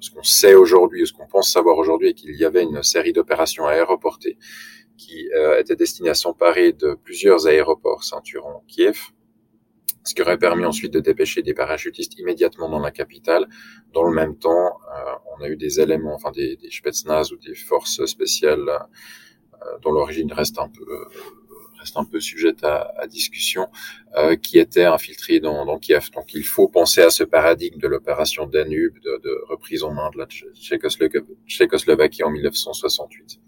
ce 0.00 0.10
qu'on 0.10 0.22
sait 0.22 0.54
aujourd'hui, 0.54 1.06
ce 1.06 1.12
qu'on 1.12 1.26
pense 1.26 1.50
savoir 1.50 1.78
aujourd'hui, 1.78 2.08
est 2.08 2.14
qu'il 2.14 2.34
y 2.36 2.44
avait 2.44 2.62
une 2.62 2.82
série 2.82 3.12
d'opérations 3.12 3.66
aéroportées 3.66 4.38
qui 4.96 5.28
étaient 5.58 5.76
destinées 5.76 6.08
à 6.08 6.14
s'emparer 6.14 6.72
de 6.72 6.94
plusieurs 6.94 7.46
aéroports 7.46 8.02
ceinturant 8.02 8.64
Kiev, 8.66 8.98
ce 10.04 10.14
qui 10.14 10.22
aurait 10.22 10.38
permis 10.38 10.64
ensuite 10.64 10.90
de 10.90 11.00
dépêcher 11.00 11.42
des 11.42 11.52
parachutistes 11.52 12.18
immédiatement 12.18 12.70
dans 12.70 12.78
la 12.78 12.90
capitale. 12.90 13.46
Dans 13.92 14.04
le 14.04 14.14
même 14.14 14.38
temps, 14.38 14.78
on 15.36 15.42
a 15.42 15.48
eu 15.48 15.56
des 15.56 15.80
éléments, 15.80 16.14
enfin 16.14 16.30
des, 16.30 16.56
des 16.56 16.70
Spetsnaz 16.70 17.30
ou 17.30 17.36
des 17.36 17.54
forces 17.54 18.06
spéciales 18.06 18.70
dont 19.82 19.92
l'origine 19.92 20.32
reste 20.32 20.58
un 20.58 20.68
peu 20.68 20.84
reste 21.78 21.96
un 21.96 22.04
peu 22.04 22.20
sujette 22.20 22.64
à, 22.64 22.92
à 22.98 23.06
discussion, 23.06 23.68
euh, 24.16 24.36
qui 24.36 24.58
était 24.58 24.84
infiltré 24.84 25.40
dans, 25.40 25.64
dans, 25.64 25.78
Kiev. 25.78 26.10
Donc 26.14 26.34
il 26.34 26.44
faut 26.44 26.68
penser 26.68 27.02
à 27.02 27.10
ce 27.10 27.24
paradigme 27.24 27.78
de 27.78 27.88
l'opération 27.88 28.46
Danube, 28.46 28.98
de, 29.04 29.20
de, 29.22 29.44
reprise 29.48 29.82
en 29.84 29.92
main 29.92 30.10
de 30.10 30.18
la 30.18 30.26
Tchécoslovaquie 31.46 32.24
en 32.24 32.30
1968. 32.30 33.38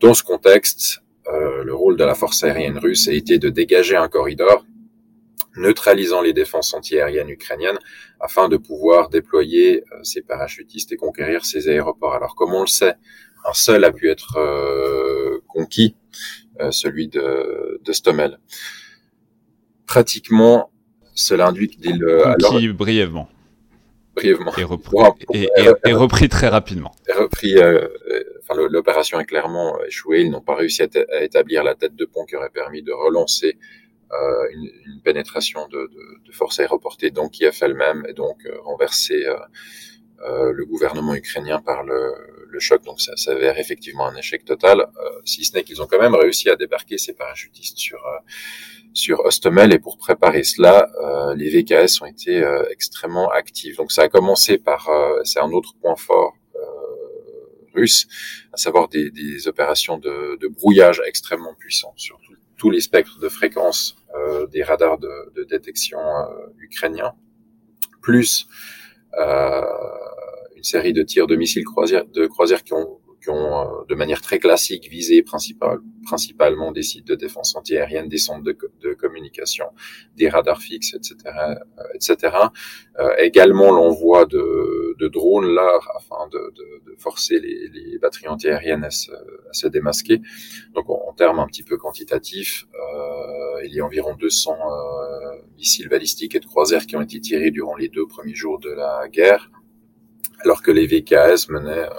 Dans 0.00 0.14
ce 0.14 0.22
contexte, 0.22 1.02
euh, 1.28 1.64
le 1.64 1.74
rôle 1.74 1.96
de 1.96 2.04
la 2.04 2.14
force 2.14 2.44
aérienne 2.44 2.78
russe 2.78 3.08
a 3.08 3.12
été 3.12 3.38
de 3.38 3.48
dégager 3.48 3.96
un 3.96 4.08
corridor 4.08 4.64
neutralisant 5.56 6.20
les 6.20 6.34
défenses 6.34 6.74
antiaériennes 6.74 7.30
ukrainiennes 7.30 7.78
afin 8.20 8.48
de 8.48 8.58
pouvoir 8.58 9.08
déployer 9.08 9.82
euh, 9.92 10.02
ces 10.02 10.20
parachutistes 10.20 10.92
et 10.92 10.96
conquérir 10.96 11.46
ces 11.46 11.68
aéroports. 11.68 12.14
Alors 12.14 12.34
comme 12.34 12.52
on 12.52 12.60
le 12.60 12.66
sait, 12.66 12.96
un 13.48 13.52
seul 13.52 13.84
a 13.84 13.92
pu 13.92 14.10
être 14.10 14.36
euh, 14.36 15.40
conquis, 15.48 15.94
euh, 16.60 16.70
celui 16.70 17.08
de, 17.08 17.80
de 17.82 17.92
Stommel. 17.92 18.38
Pratiquement, 19.86 20.70
cela 21.14 21.48
induit 21.48 21.68
qu'il... 21.68 22.04
Conquis 22.42 22.68
brièvement. 22.68 23.28
Brièvement. 24.14 24.52
Et 24.56 24.64
repris, 24.64 24.94
et, 25.34 25.48
et, 25.84 25.92
repris 25.92 26.28
très 26.28 26.48
rapidement. 26.48 26.92
Repris, 27.14 27.56
euh, 27.58 27.86
enfin, 28.42 28.60
l'opération 28.70 29.20
est 29.20 29.26
clairement 29.26 29.78
échouée. 29.84 30.22
Ils 30.22 30.30
n'ont 30.30 30.40
pas 30.40 30.54
réussi 30.54 30.82
à, 30.82 30.88
à, 31.12 31.22
établir 31.22 31.62
la 31.62 31.74
tête 31.74 31.94
de 31.94 32.04
pont 32.06 32.24
qui 32.24 32.34
aurait 32.34 32.50
permis 32.50 32.82
de 32.82 32.92
relancer 32.92 33.58
euh, 34.12 34.48
une, 34.52 34.70
une, 34.86 35.00
pénétration 35.02 35.66
de, 35.66 35.78
de, 35.78 36.24
de 36.24 36.32
forces 36.32 36.60
aéroportées 36.60 37.10
donc 37.10 37.32
Kiev 37.32 37.58
elle-même 37.60 38.06
et 38.08 38.12
donc 38.12 38.46
euh, 38.46 38.56
renverser 38.62 39.26
euh, 39.26 39.34
le 40.18 40.64
gouvernement 40.64 41.14
ukrainien 41.14 41.60
par 41.60 41.84
le, 41.84 42.12
le 42.56 42.60
choc. 42.60 42.82
Donc 42.84 43.00
ça 43.00 43.14
s'avère 43.16 43.58
effectivement 43.58 44.06
un 44.06 44.16
échec 44.16 44.44
total, 44.44 44.80
euh, 44.80 45.10
si 45.24 45.44
ce 45.44 45.54
n'est 45.54 45.64
qu'ils 45.64 45.80
ont 45.82 45.86
quand 45.86 46.00
même 46.00 46.14
réussi 46.14 46.48
à 46.50 46.56
débarquer 46.56 46.98
ces 46.98 47.12
parachutistes 47.12 47.78
sur 47.78 48.00
euh, 48.06 48.18
sur 48.92 49.20
Ostomel 49.20 49.74
et 49.74 49.78
pour 49.78 49.98
préparer 49.98 50.42
cela, 50.42 50.90
euh, 51.04 51.34
les 51.34 51.48
VKS 51.50 52.00
ont 52.00 52.06
été 52.06 52.32
extrêmement 52.70 53.28
actifs. 53.30 53.76
Donc 53.76 53.92
ça 53.92 54.02
a 54.04 54.08
commencé 54.08 54.56
par, 54.56 54.88
c'est 55.22 55.38
un 55.38 55.50
autre 55.50 55.74
point 55.82 55.96
fort 55.96 56.34
russe, 57.74 58.08
à 58.54 58.56
savoir 58.56 58.88
des, 58.88 59.10
des 59.10 59.48
opérations 59.48 59.98
de, 59.98 60.38
de, 60.40 60.48
brouillage 60.48 61.02
extrêmement 61.04 61.54
puissants 61.62 61.92
sur 61.96 62.18
tous 62.56 62.70
les 62.70 62.80
spectres 62.80 63.18
de 63.18 63.28
fréquence 63.28 63.96
des 64.50 64.62
radars 64.62 64.96
de, 64.96 65.30
de 65.36 65.44
détection 65.44 66.00
ukrainiens, 66.58 67.12
plus 68.00 68.48
euh, 69.18 69.62
série 70.66 70.92
de 70.92 71.02
tirs 71.02 71.26
de 71.26 71.36
missiles 71.36 71.64
croisières, 71.64 72.06
de 72.06 72.26
croisières 72.26 72.64
qui 72.64 72.74
ont, 72.74 72.98
qui 73.22 73.30
ont 73.30 73.60
euh, 73.60 73.84
de 73.88 73.94
manière 73.94 74.20
très 74.20 74.38
classique 74.38 74.88
visé 74.90 75.22
principal, 75.22 75.78
principalement 76.04 76.72
des 76.72 76.82
sites 76.82 77.06
de 77.06 77.14
défense 77.14 77.54
antiaérienne, 77.54 78.08
des 78.08 78.18
centres 78.18 78.42
de, 78.42 78.56
de 78.82 78.94
communication, 78.94 79.66
des 80.16 80.28
radars 80.28 80.60
fixes, 80.60 80.94
etc., 80.94 81.14
etc. 81.94 82.36
Euh, 82.98 83.14
également 83.18 83.70
l'envoi 83.70 84.26
de, 84.26 84.96
de, 84.98 85.08
drones 85.08 85.52
là 85.54 85.78
afin 85.94 86.28
de, 86.32 86.52
de, 86.56 86.96
forcer 86.98 87.38
les, 87.38 87.68
les, 87.68 87.98
batteries 87.98 88.28
antiaériennes 88.28 88.84
à 88.84 88.90
se, 88.90 89.12
à 89.12 89.52
se 89.52 89.66
démasquer. 89.68 90.22
Donc 90.74 90.88
en, 90.88 91.00
en, 91.08 91.12
termes 91.12 91.38
un 91.38 91.46
petit 91.46 91.62
peu 91.62 91.76
quantitatifs, 91.76 92.66
euh, 92.74 93.64
il 93.64 93.74
y 93.74 93.80
a 93.80 93.84
environ 93.84 94.14
200 94.14 94.52
euh, 94.52 95.36
missiles 95.56 95.88
balistiques 95.88 96.34
et 96.34 96.40
de 96.40 96.46
croisières 96.46 96.86
qui 96.86 96.96
ont 96.96 97.02
été 97.02 97.20
tirés 97.20 97.50
durant 97.50 97.76
les 97.76 97.88
deux 97.88 98.06
premiers 98.06 98.34
jours 98.34 98.58
de 98.58 98.70
la 98.70 99.08
guerre 99.08 99.50
alors 100.46 100.62
que 100.62 100.70
les 100.70 100.86
VKS 100.86 101.48
menaient 101.50 101.88
euh, 101.88 101.90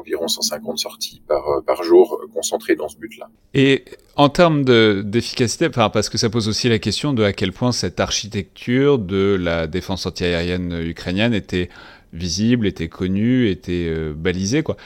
environ 0.00 0.28
150 0.28 0.78
sorties 0.78 1.22
par, 1.26 1.48
euh, 1.48 1.60
par 1.60 1.82
jour 1.82 2.20
euh, 2.22 2.26
concentrées 2.32 2.76
dans 2.76 2.88
ce 2.88 2.96
but-là. 2.96 3.28
Et 3.54 3.84
en 4.16 4.28
termes 4.28 4.64
d'efficacité, 4.64 5.66
enfin, 5.68 5.90
parce 5.90 6.08
que 6.08 6.18
ça 6.18 6.30
pose 6.30 6.48
aussi 6.48 6.68
la 6.68 6.78
question 6.78 7.12
de 7.12 7.22
à 7.22 7.32
quel 7.32 7.52
point 7.52 7.72
cette 7.72 8.00
architecture 8.00 8.98
de 8.98 9.36
la 9.40 9.66
défense 9.66 10.06
antiaérienne 10.06 10.72
ukrainienne 10.84 11.34
était 11.34 11.68
visible, 12.12 12.66
était 12.66 12.88
connue, 12.88 13.48
était 13.48 13.86
euh, 13.88 14.12
balisée, 14.14 14.62
quoi. 14.62 14.76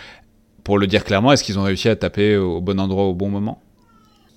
Pour 0.63 0.79
le 0.79 0.87
dire 0.87 1.05
clairement, 1.05 1.33
est-ce 1.33 1.45
qu'ils 1.45 1.59
ont 1.59 1.63
réussi 1.63 1.91
à 1.91 1.97
taper 1.97 2.37
au 2.37 2.61
bon 2.63 2.81
endroit 2.81 3.05
au 3.05 3.13
bon 3.13 3.29
moment? 3.29 3.61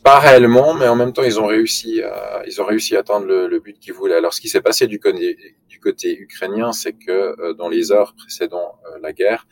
Pas 0.03 0.19
réellement, 0.19 0.73
mais 0.73 0.87
en 0.87 0.95
même 0.95 1.13
temps, 1.13 1.23
ils 1.23 1.39
ont 1.39 1.47
réussi 1.47 2.01
à, 2.01 2.41
ils 2.45 2.61
ont 2.61 2.65
réussi 2.65 2.97
à 2.97 2.99
atteindre 2.99 3.25
le, 3.25 3.47
le 3.47 3.59
but 3.59 3.79
qu'ils 3.79 3.93
voulaient. 3.93 4.15
Alors, 4.15 4.33
ce 4.33 4.41
qui 4.41 4.49
s'est 4.49 4.61
passé 4.61 4.87
du 4.87 4.99
côté, 4.99 5.37
du 5.77 5.81
côté 5.81 6.17
ukrainien, 6.17 6.71
c'est 6.71 6.93
que 6.93 7.39
euh, 7.39 7.53
dans 7.53 7.69
les 7.69 7.91
heures 7.91 8.15
précédant 8.15 8.79
euh, 8.87 8.97
la 8.99 9.13
guerre, 9.13 9.47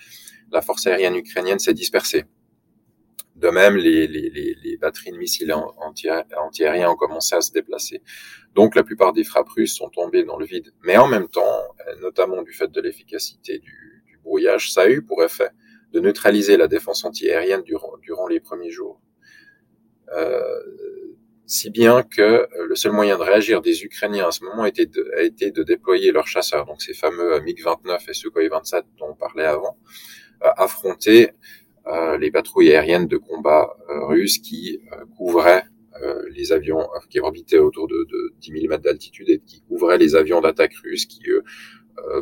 la 0.51 0.61
force 0.61 0.87
aérienne 0.87 1.15
ukrainienne 1.15 1.59
s'est 1.59 1.75
dispersée. 1.75 2.25
De 3.35 3.49
même, 3.49 3.75
les, 3.75 4.77
batteries 4.81 5.11
de 5.11 5.17
missiles 5.17 5.53
anti-aériens 5.53 6.89
ont 6.89 6.95
commencé 6.95 7.35
à 7.35 7.41
se 7.41 7.51
déplacer. 7.51 8.01
Donc, 8.55 8.75
la 8.75 8.83
plupart 8.83 9.13
des 9.13 9.23
frappes 9.23 9.49
russes 9.49 9.75
sont 9.75 9.89
tombées 9.89 10.23
dans 10.23 10.37
le 10.37 10.45
vide. 10.45 10.71
Mais 10.83 10.97
en 10.97 11.07
même 11.07 11.27
temps, 11.27 11.57
euh, 11.87 11.95
notamment 12.01 12.41
du 12.41 12.53
fait 12.53 12.71
de 12.71 12.81
l'efficacité 12.81 13.59
du, 13.59 14.19
brouillage, 14.23 14.71
ça 14.71 14.81
a 14.83 14.89
eu 14.89 15.03
pour 15.03 15.23
effet 15.23 15.51
de 15.93 15.99
neutraliser 15.99 16.57
la 16.57 16.67
défense 16.67 17.05
anti-aérienne 17.05 17.61
durant, 17.61 17.95
durant 18.01 18.27
les 18.27 18.39
premiers 18.39 18.71
jours. 18.71 18.99
Si 21.45 21.69
bien 21.69 22.03
que 22.03 22.21
euh, 22.21 22.47
le 22.67 22.75
seul 22.75 22.91
moyen 22.91 23.17
de 23.17 23.23
réagir 23.23 23.61
des 23.61 23.83
Ukrainiens 23.83 24.27
à 24.27 24.31
ce 24.31 24.43
moment 24.43 24.65
était 24.65 24.85
de, 24.85 25.11
a 25.17 25.21
été 25.21 25.51
de 25.51 25.63
déployer 25.63 26.11
leurs 26.11 26.27
chasseurs, 26.27 26.65
donc 26.65 26.81
ces 26.81 26.93
fameux 26.93 27.39
MiG-29 27.39 28.09
et 28.09 28.13
Sukhoi 28.13 28.47
27 28.49 28.85
dont 28.97 29.09
on 29.11 29.15
parlait 29.15 29.45
avant, 29.45 29.77
euh, 30.43 30.49
affronter 30.57 31.31
euh, 31.87 32.17
les 32.17 32.31
patrouilles 32.31 32.71
aériennes 32.71 33.07
de 33.07 33.17
combat 33.17 33.77
euh, 33.89 34.05
russes 34.07 34.39
qui 34.39 34.79
euh, 34.91 35.05
couvraient 35.17 35.63
les 36.29 36.51
avions 36.51 36.85
qui 37.09 37.21
orbitaient 37.21 37.57
autour 37.57 37.87
de, 37.87 37.95
de 37.95 38.33
10 38.41 38.51
000 38.51 38.67
mètres 38.67 38.83
d'altitude 38.83 39.29
et 39.29 39.39
qui 39.39 39.61
couvraient 39.61 39.97
les 39.97 40.15
avions 40.15 40.41
d'attaque 40.41 40.73
russes 40.83 41.05
qui, 41.05 41.21
eux, 41.29 41.41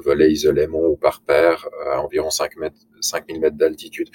volaient 0.04 0.32
isolément 0.32 0.82
ou 0.82 0.96
par 0.96 1.22
paire 1.22 1.68
à 1.92 2.02
environ 2.02 2.30
5 2.30 2.58
mètres, 2.58 2.78
5000 3.02 3.40
mètres 3.40 3.58
d'altitude, 3.58 4.10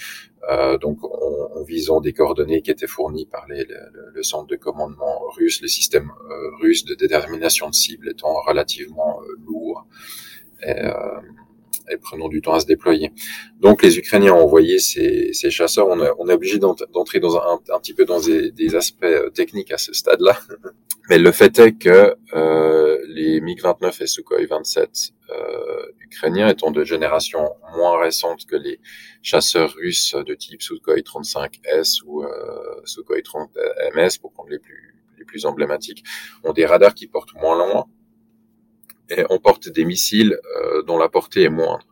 euh, 0.50 0.78
donc 0.78 1.02
en, 1.04 1.58
en, 1.58 1.62
visant 1.64 2.00
des 2.00 2.12
coordonnées 2.12 2.62
qui 2.62 2.70
étaient 2.70 2.86
fournies 2.86 3.26
par 3.26 3.46
les, 3.48 3.64
le, 3.64 3.76
le, 4.14 4.22
centre 4.22 4.46
de 4.46 4.56
commandement 4.56 5.20
russe, 5.36 5.60
le 5.60 5.68
système 5.68 6.10
euh, 6.30 6.50
russe 6.60 6.84
de 6.84 6.94
détermination 6.94 7.68
de 7.68 7.74
cible 7.74 8.08
étant 8.10 8.34
relativement 8.46 9.20
euh, 9.22 9.36
lourd. 9.46 9.86
Et, 10.66 10.74
et 11.90 11.96
prenant 11.96 12.28
du 12.28 12.40
temps 12.40 12.54
à 12.54 12.60
se 12.60 12.66
déployer. 12.66 13.12
Donc 13.60 13.82
les 13.82 13.98
Ukrainiens 13.98 14.34
ont 14.34 14.42
envoyé 14.42 14.78
ces, 14.78 15.32
ces 15.32 15.50
chasseurs. 15.50 15.88
On, 15.88 16.00
a, 16.00 16.12
on 16.18 16.28
est 16.28 16.32
obligé 16.32 16.58
d'entrer 16.58 17.20
dans 17.20 17.36
un, 17.36 17.60
un, 17.72 17.80
petit 17.80 17.94
peu 17.94 18.04
dans 18.04 18.20
des, 18.20 18.50
des 18.50 18.74
aspects 18.74 19.04
euh, 19.04 19.30
techniques 19.30 19.72
à 19.72 19.78
ce 19.78 19.92
stade-là. 19.92 20.38
Mais 21.10 21.18
le 21.18 21.32
fait 21.32 21.58
est 21.58 21.72
que 21.72 22.16
euh, 22.34 22.98
les 23.08 23.40
MiG-29 23.40 24.02
et 24.02 24.06
Sukhoi 24.06 24.46
27 24.48 24.82
euh, 24.84 25.17
ukrainiens 26.00 26.48
étant 26.48 26.70
de 26.70 26.84
génération 26.84 27.54
moins 27.76 27.98
récente 27.98 28.46
que 28.46 28.56
les 28.56 28.80
chasseurs 29.22 29.72
russes 29.74 30.14
de 30.14 30.34
type 30.34 30.62
Sukhoi 30.62 30.96
35S 30.96 32.02
ou 32.06 32.24
euh, 32.24 32.80
Sukhoi 32.84 33.22
30 33.22 33.50
MS, 33.94 34.18
pour 34.20 34.32
prendre 34.32 34.50
les 34.50 34.58
plus, 34.58 34.94
les 35.18 35.24
plus 35.24 35.46
emblématiques, 35.46 36.04
ont 36.44 36.52
des 36.52 36.66
radars 36.66 36.94
qui 36.94 37.06
portent 37.06 37.34
moins 37.34 37.56
loin 37.56 37.86
et 39.10 39.24
on 39.30 39.38
porte 39.38 39.68
des 39.68 39.84
missiles 39.84 40.38
euh, 40.56 40.82
dont 40.82 40.98
la 40.98 41.08
portée 41.08 41.44
est 41.44 41.48
moindre. 41.48 41.86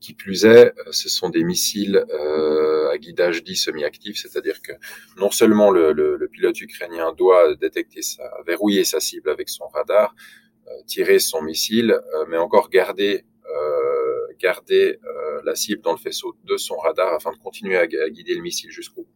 Qui 0.00 0.12
plus 0.12 0.44
est, 0.44 0.66
euh, 0.66 0.92
ce 0.92 1.08
sont 1.08 1.30
des 1.30 1.44
missiles 1.44 2.04
euh, 2.10 2.90
à 2.90 2.98
guidage 2.98 3.42
dit 3.42 3.56
semi-actif, 3.56 4.18
c'est-à-dire 4.20 4.60
que 4.60 4.72
non 5.16 5.30
seulement 5.30 5.70
le, 5.70 5.92
le, 5.92 6.16
le, 6.16 6.28
pilote 6.28 6.60
ukrainien 6.60 7.12
doit 7.14 7.54
détecter 7.54 8.02
sa, 8.02 8.30
verrouiller 8.46 8.84
sa 8.84 9.00
cible 9.00 9.30
avec 9.30 9.48
son 9.48 9.66
radar, 9.68 10.14
euh, 10.14 10.43
tirer 10.86 11.18
son 11.18 11.42
missile, 11.42 11.92
euh, 11.92 12.24
mais 12.28 12.36
encore 12.36 12.68
garder 12.70 13.24
euh, 13.50 14.34
garder 14.38 14.98
la 15.44 15.54
cible 15.54 15.82
dans 15.82 15.92
le 15.92 15.98
faisceau 15.98 16.34
de 16.44 16.56
son 16.56 16.76
radar 16.76 17.14
afin 17.14 17.32
de 17.32 17.38
continuer 17.38 17.76
à, 17.76 17.86
guider 17.86 18.34
le 18.34 18.40
missile 18.40 18.70
jusqu'au 18.70 19.02
bout 19.02 19.14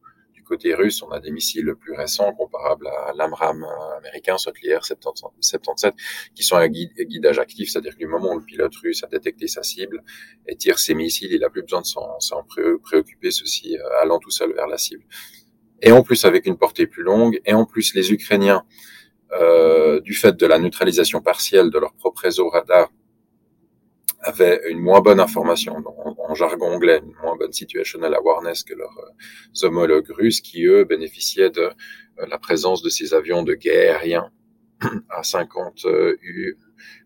côté 0.48 0.74
russe, 0.74 1.02
on 1.02 1.10
a 1.10 1.20
des 1.20 1.30
missiles 1.30 1.74
plus 1.78 1.92
récents 1.92 2.32
comparables 2.32 2.88
à 2.88 3.12
l'AMRAAM 3.14 3.64
américain, 3.98 4.38
soit 4.38 4.52
l'IR 4.62 4.84
77, 4.84 5.62
qui 6.34 6.42
sont 6.42 6.56
à 6.56 6.68
guidage 6.68 7.38
actif, 7.38 7.70
c'est-à-dire 7.70 7.92
que 7.92 7.98
du 7.98 8.06
moment 8.06 8.32
où 8.32 8.38
le 8.38 8.44
pilote 8.44 8.74
russe 8.76 9.04
a 9.04 9.06
détecté 9.06 9.46
sa 9.46 9.62
cible 9.62 10.02
et 10.46 10.56
tire 10.56 10.78
ses 10.78 10.94
missiles, 10.94 11.32
il 11.32 11.40
n'a 11.40 11.50
plus 11.50 11.62
besoin 11.62 11.82
de 11.82 11.86
s'en 11.86 12.44
préoccuper, 12.82 13.30
ceci 13.30 13.76
euh, 13.76 14.00
allant 14.00 14.18
tout 14.18 14.30
seul 14.30 14.52
vers 14.54 14.66
la 14.66 14.78
cible. 14.78 15.04
Et 15.82 15.92
en 15.92 16.02
plus 16.02 16.24
avec 16.24 16.46
une 16.46 16.56
portée 16.56 16.86
plus 16.86 17.02
longue, 17.02 17.40
et 17.44 17.52
en 17.52 17.66
plus 17.66 17.94
les 17.94 18.10
Ukrainiens, 18.12 18.64
euh, 18.64 18.97
du 20.02 20.14
fait 20.14 20.36
de 20.36 20.46
la 20.46 20.58
neutralisation 20.58 21.20
partielle 21.20 21.70
de 21.70 21.78
leur 21.78 21.92
propre 21.94 22.22
réseau 22.22 22.48
radar, 22.48 22.90
avaient 24.20 24.60
une 24.68 24.80
moins 24.80 25.00
bonne 25.00 25.20
information, 25.20 25.76
en, 25.76 26.34
jargon 26.34 26.72
anglais, 26.72 27.00
une 27.04 27.14
moins 27.22 27.36
bonne 27.36 27.52
situational 27.52 28.14
awareness 28.14 28.64
que 28.64 28.74
leurs 28.74 28.98
euh, 28.98 29.66
homologues 29.66 30.10
russes, 30.10 30.40
qui 30.40 30.64
eux 30.64 30.84
bénéficiaient 30.84 31.50
de 31.50 31.62
euh, 31.62 32.26
la 32.28 32.38
présence 32.38 32.82
de 32.82 32.88
ces 32.88 33.14
avions 33.14 33.42
de 33.42 33.54
guerre 33.54 33.98
aériens 33.98 34.30
à 35.10 35.22
50 35.22 35.84
U 36.22 36.56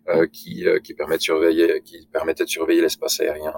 euh, 0.08 0.26
qui, 0.26 0.66
qui 0.84 0.94
permettent 0.94 1.20
de 1.20 1.24
surveiller, 1.24 1.82
qui 1.84 2.08
permettaient 2.12 2.44
de 2.44 2.50
surveiller 2.50 2.80
l'espace 2.80 3.20
aérien 3.20 3.54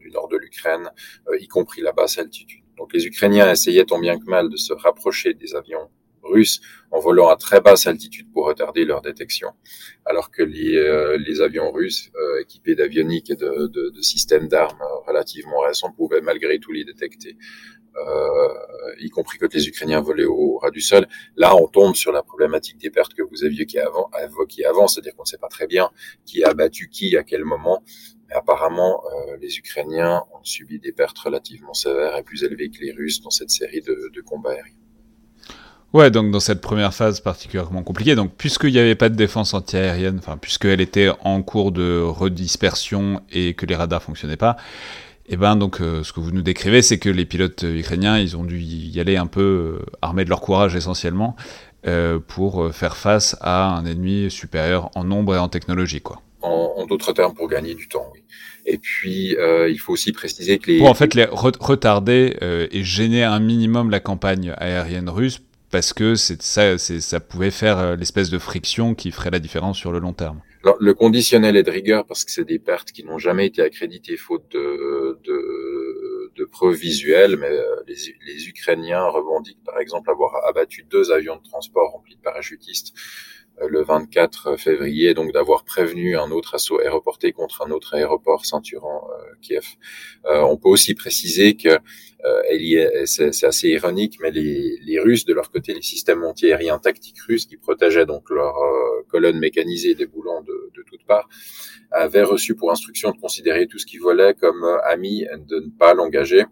du 0.00 0.10
nord 0.10 0.28
de 0.28 0.36
l'Ukraine, 0.36 0.90
y 1.38 1.48
compris 1.48 1.82
la 1.82 1.92
basse 1.92 2.18
altitude. 2.18 2.62
Donc 2.76 2.92
les 2.92 3.06
Ukrainiens 3.06 3.50
essayaient 3.50 3.84
tant 3.84 3.98
bien 3.98 4.18
que 4.18 4.24
mal 4.24 4.48
de 4.48 4.56
se 4.56 4.72
rapprocher 4.72 5.34
des 5.34 5.54
avions 5.54 5.90
en 6.90 6.98
volant 6.98 7.28
à 7.28 7.36
très 7.36 7.60
basse 7.60 7.86
altitude 7.86 8.26
pour 8.32 8.46
retarder 8.46 8.84
leur 8.84 9.00
détection, 9.02 9.50
alors 10.04 10.30
que 10.30 10.42
les, 10.42 10.76
euh, 10.76 11.44
avions 11.44 11.70
russes 11.70 12.10
euh, 12.16 12.40
équipés 12.40 12.74
d'avionique 12.74 13.30
et 13.30 13.36
de, 13.36 14.00
systèmes 14.00 14.48
d'armes 14.48 14.82
relativement 15.06 15.60
récents 15.60 15.92
pouvaient 15.92 16.20
malgré 16.20 16.58
tout 16.58 16.72
les 16.72 16.84
détecter. 16.84 17.36
Euh, 17.96 18.48
y 19.00 19.10
compris 19.10 19.38
quand 19.38 19.52
les 19.52 19.68
Ukrainiens 19.68 20.00
volaient 20.00 20.24
au 20.24 20.58
ras 20.58 20.70
du 20.70 20.80
sol. 20.80 21.06
Là, 21.36 21.56
on 21.56 21.66
tombe 21.66 21.94
sur 21.96 22.12
la 22.12 22.22
problématique 22.22 22.78
des 22.78 22.90
pertes 22.90 23.14
que 23.14 23.22
vous 23.22 23.44
aviez 23.44 23.66
qui 23.66 23.78
avant, 23.78 24.10
évoquées 24.22 24.64
avant, 24.64 24.86
c'est-à-dire 24.86 25.14
qu'on 25.16 25.24
ne 25.24 25.28
sait 25.28 25.38
pas 25.38 25.48
très 25.48 25.66
bien 25.66 25.90
qui 26.24 26.44
a 26.44 26.50
abattu 26.50 26.88
qui 26.88 27.16
à 27.16 27.24
quel 27.24 27.44
moment. 27.44 27.82
Apparemment, 28.32 29.02
les 29.40 29.58
Ukrainiens 29.58 30.22
ont 30.32 30.44
subi 30.44 30.78
des 30.78 30.92
pertes 30.92 31.18
relativement 31.18 31.74
sévères 31.74 32.16
et 32.16 32.22
plus 32.22 32.44
élevées 32.44 32.70
que 32.70 32.78
les 32.80 32.92
Russes 32.92 33.20
dans 33.22 33.30
cette 33.30 33.50
série 33.50 33.80
de 33.80 34.20
combats 34.20 34.52
aériens. 34.52 34.89
Ouais, 35.92 36.12
donc 36.12 36.30
dans 36.30 36.38
cette 36.38 36.60
première 36.60 36.94
phase 36.94 37.18
particulièrement 37.18 37.82
compliquée, 37.82 38.14
donc 38.14 38.32
puisqu'il 38.36 38.72
n'y 38.72 38.78
avait 38.78 38.94
pas 38.94 39.08
de 39.08 39.16
défense 39.16 39.54
antiaérienne, 39.54 40.18
enfin 40.18 40.36
puisqu'elle 40.36 40.80
était 40.80 41.10
en 41.24 41.42
cours 41.42 41.72
de 41.72 42.00
redispersion 42.00 43.22
et 43.32 43.54
que 43.54 43.66
les 43.66 43.74
radars 43.74 44.00
fonctionnaient 44.00 44.36
pas, 44.36 44.56
et 45.26 45.34
eh 45.34 45.36
ben 45.36 45.56
donc 45.56 45.80
euh, 45.80 46.04
ce 46.04 46.12
que 46.12 46.20
vous 46.20 46.30
nous 46.30 46.42
décrivez, 46.42 46.82
c'est 46.82 46.98
que 46.98 47.08
les 47.08 47.24
pilotes 47.24 47.64
ukrainiens, 47.64 48.18
ils 48.18 48.36
ont 48.36 48.44
dû 48.44 48.60
y 48.60 49.00
aller 49.00 49.16
un 49.16 49.26
peu 49.26 49.80
euh, 49.80 49.86
armés 50.00 50.24
de 50.24 50.28
leur 50.28 50.40
courage 50.40 50.76
essentiellement 50.76 51.34
euh, 51.88 52.20
pour 52.20 52.72
faire 52.72 52.96
face 52.96 53.36
à 53.40 53.74
un 53.74 53.84
ennemi 53.84 54.30
supérieur 54.30 54.90
en 54.94 55.02
nombre 55.02 55.34
et 55.34 55.38
en 55.38 55.48
technologie, 55.48 56.00
quoi. 56.00 56.22
En, 56.42 56.74
en 56.76 56.86
d'autres 56.86 57.12
termes, 57.12 57.34
pour 57.34 57.48
gagner 57.48 57.74
du 57.74 57.88
temps, 57.88 58.06
oui. 58.12 58.22
Et 58.66 58.78
puis, 58.78 59.36
il 59.68 59.78
faut 59.78 59.94
aussi 59.94 60.12
préciser 60.12 60.58
que 60.58 60.70
les... 60.70 60.78
Pour 60.78 60.90
en 60.90 60.94
fait 60.94 61.14
les 61.14 61.24
re 61.24 61.50
retarder 61.58 62.36
et 62.70 62.84
gêner 62.84 63.24
un 63.24 63.40
minimum 63.40 63.90
la 63.90 64.00
campagne 64.00 64.54
aérienne 64.58 65.08
russe 65.08 65.40
parce 65.70 65.92
que 65.92 66.14
ça, 66.14 66.78
ça 66.78 67.20
pouvait 67.20 67.50
faire 67.50 67.96
l'espèce 67.96 68.30
de 68.30 68.38
friction 68.38 68.94
qui 68.94 69.10
ferait 69.10 69.30
la 69.30 69.38
différence 69.38 69.78
sur 69.78 69.92
le 69.92 69.98
long 69.98 70.12
terme. 70.12 70.40
Alors, 70.62 70.76
le 70.78 70.92
conditionnel 70.92 71.56
est 71.56 71.62
de 71.62 71.70
rigueur 71.70 72.04
parce 72.06 72.24
que 72.24 72.30
c'est 72.30 72.44
des 72.44 72.58
pertes 72.58 72.92
qui 72.92 73.02
n'ont 73.02 73.18
jamais 73.18 73.46
été 73.46 73.62
accréditées 73.62 74.18
faute 74.18 74.44
de, 74.52 75.18
de, 75.24 76.32
de 76.36 76.44
preuves 76.44 76.74
visuelles, 76.74 77.36
mais 77.38 77.50
euh, 77.50 77.64
les, 77.86 77.94
les, 78.26 78.48
Ukrainiens 78.48 79.04
revendiquent 79.06 79.64
par 79.64 79.78
exemple 79.78 80.10
avoir 80.10 80.32
abattu 80.46 80.82
deux 80.82 81.12
avions 81.12 81.36
de 81.36 81.42
transport 81.42 81.92
remplis 81.92 82.16
de 82.16 82.20
parachutistes 82.20 82.94
euh, 82.94 83.39
le 83.68 83.82
24 83.82 84.56
février, 84.56 85.14
donc 85.14 85.32
d'avoir 85.32 85.64
prévenu 85.64 86.16
un 86.16 86.30
autre 86.30 86.54
assaut 86.54 86.80
aéroporté 86.80 87.32
contre 87.32 87.62
un 87.62 87.70
autre 87.70 87.94
aéroport 87.94 88.44
ceinturant 88.46 89.08
euh, 89.10 89.34
Kiev. 89.42 89.66
Euh, 90.26 90.40
on 90.40 90.56
peut 90.56 90.68
aussi 90.68 90.94
préciser 90.94 91.56
que 91.56 91.78
euh, 92.24 93.06
c'est 93.06 93.44
assez 93.44 93.68
ironique, 93.68 94.18
mais 94.20 94.30
les, 94.30 94.76
les, 94.84 95.00
Russes, 95.00 95.24
de 95.24 95.32
leur 95.32 95.50
côté, 95.50 95.72
les 95.72 95.82
systèmes 95.82 96.22
antiaériens 96.24 96.78
tactiques 96.78 97.20
russes 97.20 97.46
qui 97.46 97.56
protégeaient 97.56 98.06
donc 98.06 98.28
leurs 98.30 98.56
euh, 98.58 99.02
colonnes 99.08 99.38
mécanisées 99.38 99.94
déboulant 99.94 100.42
de, 100.42 100.70
de 100.74 100.82
toutes 100.82 101.04
parts, 101.04 101.28
avaient 101.90 102.22
reçu 102.22 102.54
pour 102.54 102.70
instruction 102.70 103.10
de 103.10 103.18
considérer 103.18 103.66
tout 103.66 103.78
ce 103.78 103.86
qui 103.86 103.98
volait 103.98 104.34
comme 104.34 104.64
euh, 104.64 104.78
ami 104.84 105.22
et 105.22 105.38
de 105.38 105.60
ne 105.60 105.70
pas 105.70 105.94
l'engager 105.94 106.44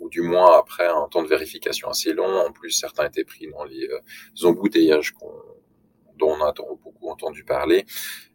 ou 0.00 0.08
du 0.08 0.22
moins 0.22 0.56
après 0.58 0.86
un 0.86 1.08
temps 1.10 1.22
de 1.22 1.28
vérification 1.28 1.88
assez 1.88 2.12
long. 2.12 2.46
En 2.46 2.52
plus, 2.52 2.70
certains 2.70 3.06
étaient 3.06 3.24
pris 3.24 3.48
dans 3.48 3.64
les 3.64 3.88
embouteillages 4.44 5.12
dont 6.18 6.36
on 6.38 6.44
a 6.44 6.52
beaucoup 6.52 7.08
entendu 7.08 7.44
parler 7.44 7.86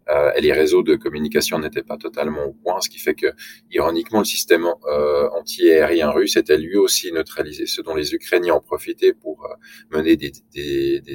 euh, 0.10 0.32
et 0.36 0.42
les 0.42 0.52
réseaux 0.52 0.84
de 0.84 0.96
communication 0.96 1.60
n'étaient 1.60 1.84
pas 1.84 1.98
totalement 1.98 2.46
au 2.46 2.54
point, 2.54 2.82
ce 2.82 2.90
qui 2.90 3.00
fait 3.00 3.16
que, 3.16 3.28
ironiquement, 3.72 4.20
le 4.20 4.26
système 4.26 4.66
euh, 4.86 5.30
anti-aérien 5.30 6.10
russe 6.10 6.36
était 6.36 6.58
lui 6.58 6.76
aussi 6.76 7.12
neutralisé, 7.12 7.66
ce 7.68 7.82
dont 7.82 7.96
les 7.96 8.14
Ukrainiens 8.14 8.56
ont 8.56 8.62
profité 8.62 9.14
pour 9.14 9.46
euh, 9.46 9.98
mener 9.98 10.18
des, 10.18 10.32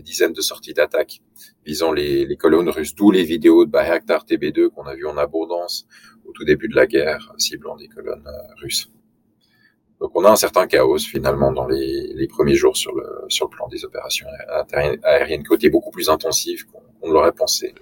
dizaines 0.01 0.33
de 0.33 0.41
sorties 0.41 0.73
d'attaque 0.73 1.21
visant 1.67 1.93
les, 1.93 2.25
les, 2.25 2.37
colonnes 2.37 2.71
russes, 2.71 2.95
d'où 2.95 3.11
les 3.11 3.25
vidéos 3.25 3.67
de 3.67 3.71
Bayraktar 3.71 4.25
TB2 4.25 4.71
qu'on 4.71 4.85
a 4.85 4.95
vu 4.95 5.07
en 5.07 5.19
abondance 5.19 5.87
au 6.25 6.33
tout 6.33 6.45
début 6.45 6.69
de 6.69 6.77
la 6.77 6.87
guerre, 6.87 7.35
ciblant 7.37 7.77
des 7.77 7.89
colonnes 7.89 8.27
euh, 8.27 8.55
russes. 8.63 8.91
Donc 10.01 10.13
on 10.15 10.25
a 10.25 10.31
un 10.31 10.37
certain 10.37 10.67
chaos 10.67 10.99
finalement 10.99 11.53
dans 11.53 11.67
les, 11.67 12.29
premiers 12.29 12.55
jours 12.55 12.77
sur 12.77 12.95
le, 12.95 13.25
sur 13.29 13.47
le 13.47 13.51
plan 13.51 13.67
des 13.69 13.85
opérations 13.85 14.27
aériennes, 15.03 15.43
côté 15.43 15.71
beaucoup 15.71 15.91
plus 15.91 16.09
intensif 16.09 16.65
qu'on 16.65 17.11
l'aurait 17.11 17.33
pensé. 17.33 17.75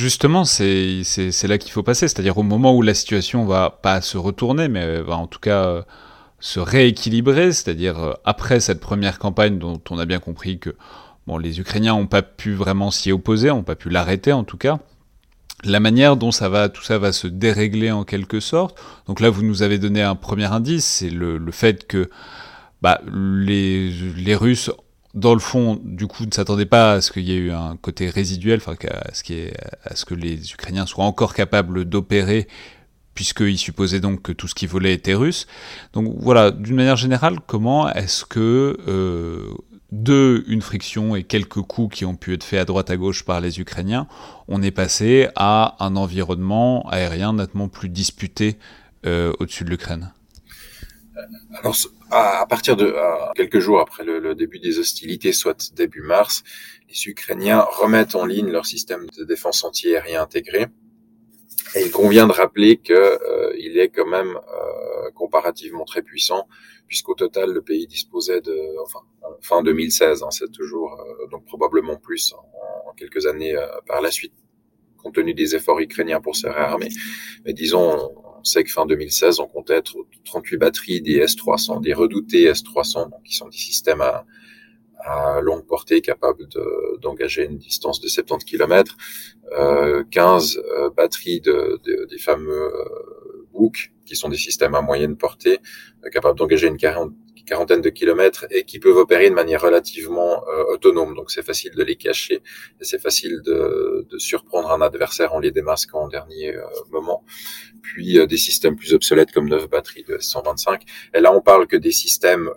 Justement, 0.00 0.44
c'est 0.44 1.02
là 1.44 1.58
qu'il 1.58 1.70
faut 1.70 1.82
passer. 1.82 2.08
C'est-à-dire 2.08 2.38
au 2.38 2.42
moment 2.42 2.74
où 2.74 2.82
la 2.82 2.94
situation 2.94 3.44
va 3.44 3.78
pas 3.82 4.00
se 4.00 4.18
retourner, 4.18 4.68
mais 4.68 5.00
va 5.00 5.16
en 5.16 5.26
tout 5.26 5.38
cas 5.38 5.64
euh, 5.64 5.82
se 6.40 6.58
rééquilibrer, 6.58 7.52
c'est-à-dire 7.52 7.98
euh, 7.98 8.12
après 8.24 8.60
cette 8.60 8.80
première 8.80 9.18
campagne 9.18 9.58
dont 9.58 9.80
on 9.90 9.98
a 9.98 10.06
bien 10.06 10.18
compris 10.18 10.58
que 10.58 10.74
les 11.38 11.60
Ukrainiens 11.60 11.94
n'ont 11.94 12.08
pas 12.08 12.22
pu 12.22 12.54
vraiment 12.54 12.90
s'y 12.90 13.12
opposer, 13.12 13.48
n'ont 13.48 13.62
pas 13.62 13.76
pu 13.76 13.88
l'arrêter 13.88 14.32
en 14.32 14.42
tout 14.42 14.56
cas. 14.56 14.80
La 15.62 15.78
manière 15.78 16.16
dont 16.16 16.32
ça 16.32 16.48
va, 16.48 16.68
tout 16.68 16.82
ça 16.82 16.98
va 16.98 17.12
se 17.12 17.28
dérégler 17.28 17.92
en 17.92 18.02
quelque 18.02 18.40
sorte. 18.40 18.80
Donc 19.06 19.20
là, 19.20 19.30
vous 19.30 19.44
nous 19.44 19.62
avez 19.62 19.78
donné 19.78 20.02
un 20.02 20.16
premier 20.16 20.46
indice, 20.46 20.84
c'est 20.84 21.10
le, 21.10 21.38
fait 21.52 21.86
que 21.86 22.10
bah, 22.82 23.00
les 23.06 24.34
Russes 24.34 24.72
dans 25.14 25.34
le 25.34 25.40
fond, 25.40 25.80
du 25.82 26.06
coup, 26.06 26.24
ne 26.24 26.32
s'attendait 26.32 26.66
pas 26.66 26.92
à 26.92 27.00
ce 27.00 27.10
qu'il 27.10 27.24
y 27.24 27.32
ait 27.32 27.36
eu 27.36 27.50
un 27.50 27.76
côté 27.76 28.08
résiduel, 28.08 28.58
enfin, 28.58 28.76
à 28.90 29.14
ce, 29.14 30.04
que 30.04 30.14
les 30.14 30.52
Ukrainiens 30.52 30.86
soient 30.86 31.04
encore 31.04 31.34
capables 31.34 31.84
d'opérer, 31.84 32.46
puisqu'ils 33.14 33.58
supposaient 33.58 34.00
donc 34.00 34.22
que 34.22 34.32
tout 34.32 34.46
ce 34.46 34.54
qui 34.54 34.66
volait 34.66 34.94
était 34.94 35.14
russe. 35.14 35.46
Donc 35.92 36.14
voilà, 36.18 36.52
d'une 36.52 36.76
manière 36.76 36.96
générale, 36.96 37.38
comment 37.46 37.92
est-ce 37.92 38.24
que 38.24 38.78
euh, 38.86 39.52
de 39.90 40.44
une 40.46 40.62
friction 40.62 41.16
et 41.16 41.24
quelques 41.24 41.62
coups 41.62 41.96
qui 41.96 42.04
ont 42.04 42.14
pu 42.14 42.32
être 42.32 42.44
faits 42.44 42.60
à 42.60 42.64
droite 42.64 42.90
à 42.90 42.96
gauche 42.96 43.24
par 43.24 43.40
les 43.40 43.58
Ukrainiens, 43.58 44.06
on 44.46 44.62
est 44.62 44.70
passé 44.70 45.28
à 45.34 45.76
un 45.80 45.96
environnement 45.96 46.88
aérien 46.88 47.32
nettement 47.32 47.68
plus 47.68 47.88
disputé 47.88 48.58
au-dessus 49.04 49.64
de 49.64 49.70
l'Ukraine? 49.70 50.12
Alors, 51.58 51.76
à, 52.10 52.46
partir 52.46 52.76
de 52.76 52.94
quelques 53.34 53.58
jours 53.58 53.80
après 53.80 54.04
le, 54.04 54.34
début 54.34 54.58
des 54.58 54.78
hostilités, 54.78 55.32
soit 55.32 55.72
début 55.74 56.02
mars, 56.02 56.42
les 56.88 57.10
Ukrainiens 57.10 57.60
remettent 57.60 58.14
en 58.14 58.26
ligne 58.26 58.50
leur 58.50 58.66
système 58.66 59.06
de 59.16 59.24
défense 59.24 59.64
antiaérien 59.64 60.22
intégré. 60.22 60.66
Et 61.76 61.82
il 61.82 61.90
convient 61.92 62.26
de 62.26 62.32
rappeler 62.32 62.78
que 62.78 62.92
euh, 62.92 63.52
est 63.56 63.88
quand 63.88 64.06
même 64.06 64.36
euh, 64.36 65.10
comparativement 65.14 65.84
très 65.84 66.02
puissant, 66.02 66.48
puisqu'au 66.88 67.14
total 67.14 67.52
le 67.52 67.62
pays 67.62 67.86
disposait 67.86 68.40
de, 68.40 68.56
enfin, 68.82 69.00
fin 69.40 69.62
2016, 69.62 70.22
hein, 70.22 70.30
c'est 70.30 70.50
toujours 70.50 71.00
euh, 71.00 71.26
donc 71.28 71.44
probablement 71.46 71.96
plus 71.96 72.34
en, 72.34 72.92
quelques 72.94 73.26
années 73.26 73.56
par 73.86 74.02
la 74.02 74.10
suite, 74.10 74.34
compte 75.02 75.14
tenu 75.14 75.34
des 75.34 75.54
efforts 75.54 75.80
ukrainiens 75.80 76.20
pour 76.20 76.36
se 76.36 76.46
réarmer. 76.46 76.88
Mais 77.44 77.52
disons, 77.52 78.10
on 78.38 78.44
sait 78.44 78.64
que 78.64 78.70
fin 78.70 78.86
2016, 78.86 79.40
on 79.40 79.46
comptait 79.46 79.82
38 80.24 80.56
batteries 80.56 81.00
des 81.00 81.24
S300, 81.24 81.82
des 81.82 81.94
redoutés 81.94 82.50
S300, 82.50 83.10
donc 83.10 83.22
qui 83.24 83.34
sont 83.34 83.48
des 83.48 83.56
systèmes 83.56 84.00
à, 84.00 84.24
à 84.98 85.40
longue 85.40 85.66
portée 85.66 86.00
capables 86.00 86.46
d'engager 87.00 87.44
une 87.44 87.58
distance 87.58 88.00
de 88.00 88.08
70 88.08 88.44
km, 88.44 88.96
euh, 89.58 90.04
15 90.10 90.58
euh, 90.58 90.90
batteries 90.90 91.40
de, 91.40 91.80
de, 91.84 92.06
des 92.10 92.18
fameux 92.18 92.72
euh, 92.74 93.10
qui 94.06 94.16
sont 94.16 94.28
des 94.28 94.36
systèmes 94.36 94.74
à 94.74 94.80
moyenne 94.80 95.16
portée, 95.16 95.58
euh, 96.04 96.08
capables 96.10 96.38
d'engager 96.38 96.66
une 96.66 96.76
quarantaine 97.44 97.80
de 97.80 97.90
kilomètres 97.90 98.46
et 98.50 98.64
qui 98.64 98.78
peuvent 98.78 98.96
opérer 98.96 99.28
de 99.30 99.34
manière 99.34 99.62
relativement 99.62 100.42
euh, 100.48 100.64
autonome. 100.72 101.14
Donc 101.14 101.30
c'est 101.30 101.44
facile 101.44 101.74
de 101.74 101.82
les 101.82 101.96
cacher 101.96 102.42
c'est 102.80 103.00
facile 103.00 103.40
de, 103.42 104.06
de, 104.10 104.18
surprendre 104.18 104.70
un 104.70 104.80
adversaire 104.80 105.34
en 105.34 105.38
les 105.38 105.50
démasquant 105.50 106.02
en 106.02 106.08
dernier 106.08 106.56
euh, 106.56 106.62
moment. 106.90 107.24
Puis 107.82 108.18
euh, 108.18 108.26
des 108.26 108.36
systèmes 108.36 108.76
plus 108.76 108.94
obsolètes 108.94 109.32
comme 109.32 109.48
9 109.48 109.68
batteries 109.68 110.04
de 110.04 110.18
125. 110.18 110.82
Et 111.14 111.20
là 111.20 111.34
on 111.34 111.40
parle 111.40 111.66
que 111.66 111.76
des 111.76 111.92
systèmes 111.92 112.50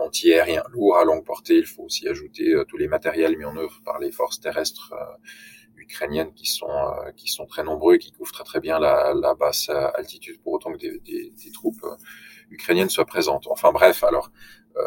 anti-aériens 0.00 0.64
lourds 0.72 0.96
à 0.96 1.04
longue 1.04 1.24
portée. 1.24 1.56
Il 1.56 1.66
faut 1.66 1.84
aussi 1.84 2.08
ajouter 2.08 2.54
tous 2.68 2.76
les 2.76 2.88
matériels 2.88 3.36
mis 3.36 3.44
en 3.44 3.56
œuvre 3.56 3.80
par 3.84 3.98
les 3.98 4.10
forces 4.10 4.40
terrestres 4.40 4.92
ukrainiennes 5.76 6.32
qui 6.34 6.46
sont 6.46 6.68
qui 7.16 7.28
sont 7.28 7.46
très 7.46 7.64
nombreux 7.64 7.94
et 7.94 7.98
qui 7.98 8.12
couvrent 8.12 8.32
très 8.32 8.44
très 8.44 8.60
bien 8.60 8.78
la, 8.78 9.14
la 9.14 9.34
basse 9.34 9.70
altitude 9.94 10.40
pour 10.42 10.54
autant 10.54 10.72
que 10.72 10.78
des, 10.78 10.98
des, 11.00 11.32
des 11.44 11.52
troupes 11.52 11.84
ukrainienne 12.50 12.90
soit 12.90 13.04
présente. 13.04 13.46
Enfin 13.48 13.72
bref, 13.72 14.04
alors 14.04 14.30
euh, 14.76 14.82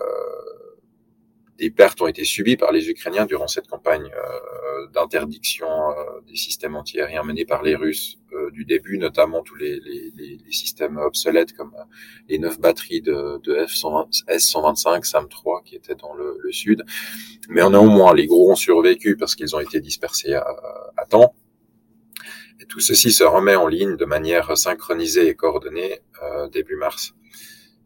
des 1.57 1.69
pertes 1.69 2.01
ont 2.01 2.07
été 2.07 2.23
subies 2.23 2.57
par 2.57 2.71
les 2.71 2.89
Ukrainiens 2.89 3.25
durant 3.25 3.47
cette 3.47 3.67
campagne 3.67 4.11
euh, 4.15 4.87
d'interdiction 4.93 5.67
euh, 5.67 6.21
des 6.27 6.35
systèmes 6.35 6.75
antiaériens 6.75 7.23
menés 7.23 7.45
par 7.45 7.63
les 7.63 7.75
Russes 7.75 8.19
euh, 8.33 8.49
du 8.51 8.65
début, 8.65 8.97
notamment 8.97 9.43
tous 9.43 9.55
les, 9.55 9.79
les, 9.79 10.11
les, 10.15 10.51
systèmes 10.51 10.97
obsolètes 10.97 11.53
comme 11.53 11.73
euh, 11.75 11.83
les 12.27 12.39
neuf 12.39 12.59
batteries 12.59 13.01
de, 13.01 13.39
de 13.43 13.55
F-120, 13.55 14.23
S-125, 14.27 15.03
SAM-3 15.03 15.63
qui 15.63 15.75
étaient 15.75 15.95
dans 15.95 16.13
le, 16.13 16.37
le, 16.39 16.51
sud. 16.51 16.83
Mais 17.49 17.61
en 17.61 17.73
au 17.73 17.85
moins, 17.85 18.13
les 18.13 18.27
gros 18.27 18.51
ont 18.51 18.55
survécu 18.55 19.17
parce 19.17 19.35
qu'ils 19.35 19.55
ont 19.55 19.59
été 19.59 19.79
dispersés 19.79 20.33
à, 20.33 20.45
à 20.97 21.05
temps. 21.05 21.35
Et 22.59 22.65
tout 22.65 22.79
ceci 22.79 23.11
se 23.11 23.23
remet 23.23 23.55
en 23.55 23.67
ligne 23.67 23.97
de 23.97 24.05
manière 24.05 24.57
synchronisée 24.57 25.27
et 25.27 25.35
coordonnée 25.35 25.99
euh, 26.21 26.47
début 26.49 26.75
mars 26.75 27.13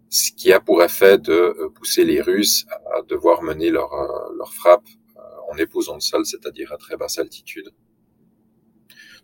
ce 0.09 0.31
qui 0.31 0.51
a 0.53 0.59
pour 0.59 0.83
effet 0.83 1.17
de 1.17 1.31
euh, 1.31 1.69
pousser 1.69 2.05
les 2.05 2.21
Russes 2.21 2.65
à 2.95 3.01
devoir 3.01 3.43
mener 3.43 3.69
leur, 3.69 3.93
euh, 3.93 4.33
leur 4.37 4.53
frappe 4.53 4.87
euh, 5.17 5.21
en 5.51 5.57
épousant 5.57 5.95
le 5.95 6.01
sol, 6.01 6.25
c'est-à-dire 6.25 6.71
à 6.71 6.77
très 6.77 6.97
basse 6.97 7.17
altitude. 7.19 7.71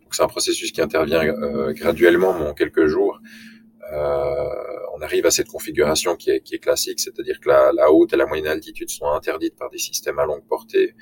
Donc 0.01 0.15
c'est 0.15 0.23
un 0.23 0.27
processus 0.27 0.71
qui 0.71 0.81
intervient 0.81 1.23
graduellement, 1.73 2.37
mais 2.37 2.45
en 2.45 2.53
quelques 2.53 2.87
jours. 2.87 3.19
Euh, 3.91 4.49
on 4.95 5.01
arrive 5.01 5.25
à 5.25 5.31
cette 5.31 5.49
configuration 5.49 6.15
qui 6.15 6.29
est, 6.29 6.39
qui 6.41 6.55
est 6.55 6.59
classique, 6.59 6.99
c'est-à-dire 6.99 7.39
que 7.39 7.49
la, 7.49 7.71
la, 7.73 7.91
haute 7.91 8.13
et 8.13 8.17
la 8.17 8.25
moyenne 8.25 8.47
altitude 8.47 8.89
sont 8.89 9.07
interdites 9.07 9.55
par 9.55 9.69
des 9.69 9.77
systèmes 9.77 10.19
à 10.19 10.25
longue 10.25 10.45
portée. 10.47 10.95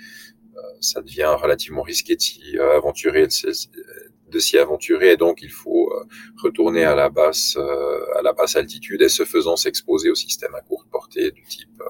Euh, 0.56 0.62
ça 0.80 1.02
devient 1.02 1.34
relativement 1.38 1.84
risqué 1.84 2.16
de 2.16 2.22
s'y 2.22 2.58
aventurer, 2.58 3.28
de 3.28 4.40
s'y 4.40 4.58
aventurer 4.58 5.12
et 5.12 5.18
donc 5.18 5.42
il 5.42 5.52
faut 5.52 5.91
euh, 5.91 5.91
retourner 6.38 6.84
à 6.84 6.96
la 6.96 7.10
basse 7.10 7.56
euh, 7.58 8.18
à 8.18 8.22
la 8.22 8.34
basse 8.34 8.56
altitude 8.56 9.02
et 9.02 9.10
ce 9.10 9.24
faisant 9.26 9.56
s'exposer 9.56 10.10
au 10.10 10.16
système 10.16 10.54
à 10.56 10.62
courte 10.62 10.88
portée 10.90 11.32
du 11.32 11.44
type 11.44 11.82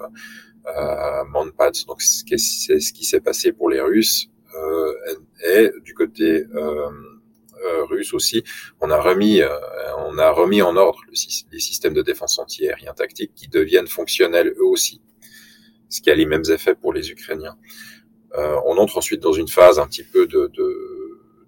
euh, 0.67 1.23
Manpads. 1.25 1.85
Donc 1.87 2.01
c'est 2.01 2.79
ce 2.79 2.93
qui 2.93 3.05
s'est 3.05 3.21
passé 3.21 3.51
pour 3.51 3.69
les 3.69 3.81
Russes 3.81 4.29
et 5.47 5.71
du 5.85 5.93
côté 5.93 6.45
russe 7.89 8.13
aussi, 8.13 8.43
on 8.81 8.91
a 8.91 8.99
remis, 8.99 9.41
on 9.97 10.17
a 10.17 10.29
remis 10.29 10.61
en 10.61 10.75
ordre 10.75 10.99
les 11.09 11.59
systèmes 11.59 11.93
de 11.93 12.01
défense 12.01 12.37
antiaérien 12.37 12.93
tactique 12.93 13.31
qui 13.33 13.47
deviennent 13.47 13.87
fonctionnels 13.87 14.53
eux 14.59 14.65
aussi, 14.65 15.01
ce 15.87 16.01
qui 16.01 16.11
a 16.11 16.15
les 16.15 16.25
mêmes 16.25 16.43
effets 16.49 16.75
pour 16.75 16.91
les 16.91 17.11
Ukrainiens. 17.11 17.55
on 18.35 18.77
entre 18.77 18.97
ensuite 18.97 19.21
dans 19.21 19.31
une 19.31 19.47
phase 19.47 19.79
un 19.79 19.87
petit 19.87 20.03
peu 20.03 20.27
de, 20.27 20.51
de 20.53 21.00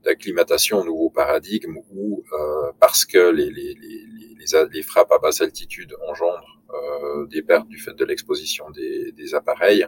d'acclimatation 0.03 0.79
au 0.79 0.85
nouveau 0.85 1.09
paradigme 1.09 1.77
où, 1.91 2.23
euh, 2.33 2.71
parce 2.79 3.05
que 3.05 3.31
les, 3.31 3.49
les, 3.49 3.75
les, 3.75 4.05
les, 4.71 4.81
frappes 4.83 5.11
à 5.11 5.17
basse 5.17 5.41
altitude 5.41 5.95
engendrent 6.07 6.61
euh, 6.73 7.25
des 7.27 7.41
pertes 7.41 7.67
du 7.67 7.77
fait 7.77 7.93
de 7.93 8.05
l'exposition 8.05 8.69
des, 8.71 9.11
des, 9.13 9.35
appareils, 9.35 9.87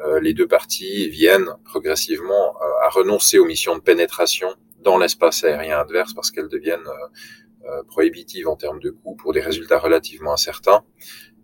euh, 0.00 0.20
les 0.20 0.34
deux 0.34 0.46
parties 0.46 1.08
viennent 1.08 1.48
progressivement 1.64 2.56
à 2.82 2.88
renoncer 2.88 3.38
aux 3.38 3.44
missions 3.44 3.76
de 3.76 3.82
pénétration 3.82 4.54
dans 4.80 4.98
l'espace 4.98 5.44
aérien 5.44 5.78
adverse 5.78 6.14
parce 6.14 6.30
qu'elles 6.30 6.48
deviennent 6.48 6.88
prohibitives 7.86 8.48
en 8.48 8.56
termes 8.56 8.80
de 8.80 8.90
coûts 8.90 9.14
pour 9.14 9.32
des 9.32 9.40
résultats 9.40 9.78
relativement 9.78 10.32
incertains. 10.32 10.82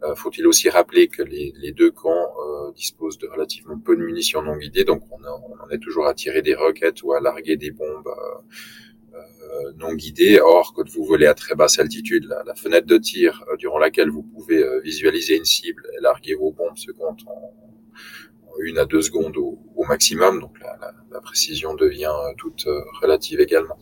Euh, 0.05 0.15
faut-il 0.15 0.47
aussi 0.47 0.69
rappeler 0.69 1.09
que 1.09 1.23
les, 1.23 1.53
les 1.57 1.73
deux 1.73 1.91
camps 1.91 2.11
euh, 2.11 2.71
disposent 2.73 3.19
de 3.19 3.27
relativement 3.27 3.79
peu 3.79 3.97
de 3.97 4.03
munitions 4.03 4.43
non 4.43 4.57
guidées, 4.57 4.85
donc 4.85 5.03
on, 5.11 5.17
on, 5.17 5.65
en 5.65 5.69
est 5.71 5.79
toujours 5.79 6.07
à 6.07 6.15
tirer 6.15 6.41
des 6.41 6.55
roquettes 6.55 7.03
ou 7.03 7.15
à 7.15 7.21
larguer 7.21 7.57
des 7.57 7.73
bombes 7.73 8.07
euh, 8.07 9.73
non 9.77 9.95
guidées. 9.95 10.39
Or, 10.41 10.73
quand 10.73 10.89
vous 10.89 11.05
volez 11.05 11.27
à 11.27 11.35
très 11.35 11.57
basse 11.57 11.81
altitude, 11.81 12.27
la, 12.29 12.45
la 12.45 12.55
fenêtre 12.55 12.87
de 12.87 12.97
tir 12.97 13.45
durant 13.59 13.79
laquelle 13.79 14.09
vous 14.09 14.23
pouvez 14.23 14.65
visualiser 14.85 15.37
une 15.37 15.45
cible 15.45 15.85
et 15.97 16.01
larguer 16.01 16.35
vos 16.35 16.53
bombes 16.53 16.77
se 16.77 16.93
compte 16.93 17.21
en, 17.27 17.55
une 18.61 18.79
à 18.79 18.85
deux 18.85 19.03
secondes 19.03 19.37
au, 19.37 19.59
au 19.77 19.85
maximum, 19.85 20.41
donc 20.41 20.59
la, 20.61 20.77
la, 20.81 20.93
la, 21.13 21.21
précision 21.21 21.75
devient 21.75 22.11
toute 22.39 22.67
relative 23.01 23.41
également. 23.41 23.79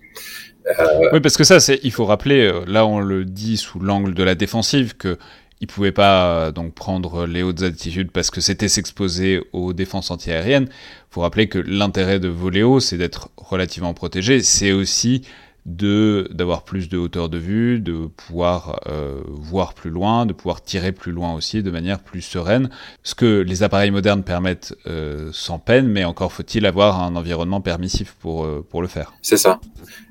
Euh... 0.66 1.08
Oui, 1.14 1.20
parce 1.20 1.38
que 1.38 1.44
ça, 1.44 1.60
c'est, 1.60 1.80
il 1.82 1.92
faut 1.92 2.04
rappeler, 2.04 2.52
là 2.66 2.84
on 2.84 3.00
le 3.00 3.24
dit 3.24 3.56
sous 3.56 3.80
l'angle 3.80 4.12
de 4.12 4.22
la 4.22 4.34
défensive, 4.34 4.94
que 4.94 5.16
il 5.60 5.66
pouvait 5.66 5.92
pas 5.92 6.28
euh, 6.28 6.52
donc 6.52 6.74
prendre 6.74 7.26
les 7.26 7.42
hautes 7.42 7.62
altitudes 7.62 8.10
parce 8.10 8.30
que 8.30 8.40
c'était 8.40 8.68
s'exposer 8.68 9.42
aux 9.52 9.72
défenses 9.72 10.10
antiaériennes. 10.10 10.68
Faut 11.10 11.22
rappeler 11.22 11.48
que 11.48 11.58
l'intérêt 11.58 12.20
de 12.20 12.28
voler 12.28 12.62
haut, 12.62 12.80
c'est 12.80 12.98
d'être 12.98 13.30
relativement 13.36 13.94
protégé. 13.94 14.42
C'est 14.42 14.72
aussi 14.72 15.22
de 15.66 16.28
d'avoir 16.32 16.62
plus 16.62 16.88
de 16.88 16.96
hauteur 16.96 17.28
de 17.28 17.38
vue, 17.38 17.80
de 17.80 18.06
pouvoir 18.06 18.80
euh, 18.86 19.20
voir 19.26 19.74
plus 19.74 19.90
loin, 19.90 20.24
de 20.24 20.32
pouvoir 20.32 20.62
tirer 20.62 20.92
plus 20.92 21.10
loin 21.10 21.34
aussi 21.34 21.62
de 21.62 21.70
manière 21.70 21.98
plus 21.98 22.22
sereine. 22.22 22.70
Ce 23.02 23.14
que 23.16 23.40
les 23.40 23.64
appareils 23.64 23.90
modernes 23.90 24.22
permettent 24.22 24.76
euh, 24.86 25.30
sans 25.32 25.58
peine, 25.58 25.88
mais 25.88 26.04
encore 26.04 26.32
faut-il 26.32 26.64
avoir 26.66 27.02
un 27.02 27.16
environnement 27.16 27.60
permissif 27.60 28.14
pour 28.20 28.44
euh, 28.44 28.64
pour 28.70 28.80
le 28.80 28.88
faire. 28.88 29.12
C'est 29.22 29.36
ça. 29.36 29.60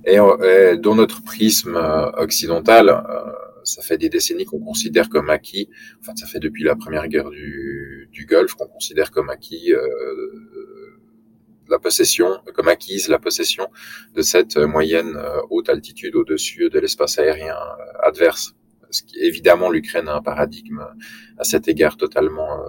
Et, 0.06 0.16
et, 0.18 0.78
dans 0.78 0.96
notre 0.96 1.24
prisme 1.24 1.76
euh, 1.76 2.12
occidental 2.18 2.90
euh, 2.90 3.32
ça 3.66 3.82
fait 3.82 3.98
des 3.98 4.10
décennies 4.10 4.46
qu'on 4.46 4.60
considère 4.60 5.10
comme 5.10 5.30
acquis, 5.30 5.70
enfin 6.00 6.16
ça 6.16 6.28
fait 6.28 6.40
depuis 6.40 6.64
la 6.64 6.76
première 6.76 7.08
guerre 7.08 7.30
du, 7.30 8.10
du 8.12 8.26
Golfe 8.26 8.54
qu'on 8.54 8.68
considère 8.68 9.12
comme 9.12 9.30
acquis 9.30 9.74
euh, 9.74 9.82
la 11.68 11.80
possession, 11.80 12.40
comme 12.54 12.68
acquise 12.68 13.08
la 13.08 13.20
possession 13.20 13.68
de 14.14 14.22
cette 14.22 14.58
moyenne 14.58 15.16
euh, 15.18 15.42
haute 15.50 15.70
altitude 15.70 16.16
au-dessus 16.16 16.70
de 16.70 16.80
l'espace 16.80 17.18
aérien 17.20 17.56
euh, 17.56 18.08
adverse. 18.08 18.54
Ce 18.92 19.02
qui, 19.04 19.20
évidemment, 19.20 19.70
l'Ukraine 19.70 20.08
a 20.08 20.16
un 20.16 20.22
paradigme 20.22 20.86
à 21.38 21.44
cet 21.44 21.68
égard 21.68 21.98
totalement 21.98 22.62
euh, 22.62 22.66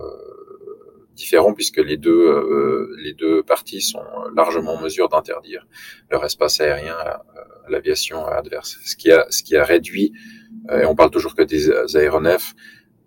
différent 1.15 1.53
puisque 1.55 1.79
les 1.79 1.97
deux 1.97 2.11
euh, 2.11 2.95
les 2.99 3.15
deux 3.15 3.43
parties 3.43 3.81
sont 3.81 4.05
largement 4.35 4.75
en 4.75 4.83
mesure 4.83 5.09
d'interdire 5.09 5.67
leur 6.11 6.25
espace 6.25 6.61
aérien 6.61 6.95
à, 6.95 7.25
à 7.67 7.71
l'aviation 7.71 8.27
adverse. 8.27 8.79
Ce 8.85 8.97
qui 8.97 9.11
a 9.11 9.27
ce 9.31 9.43
qui 9.43 9.57
a 9.57 9.65
réduit 9.65 10.13
euh, 10.15 10.46
et 10.71 10.85
on 10.85 10.95
parle 10.95 11.11
toujours 11.11 11.35
que 11.35 11.43
des 11.43 11.71
aéronefs, 11.97 12.55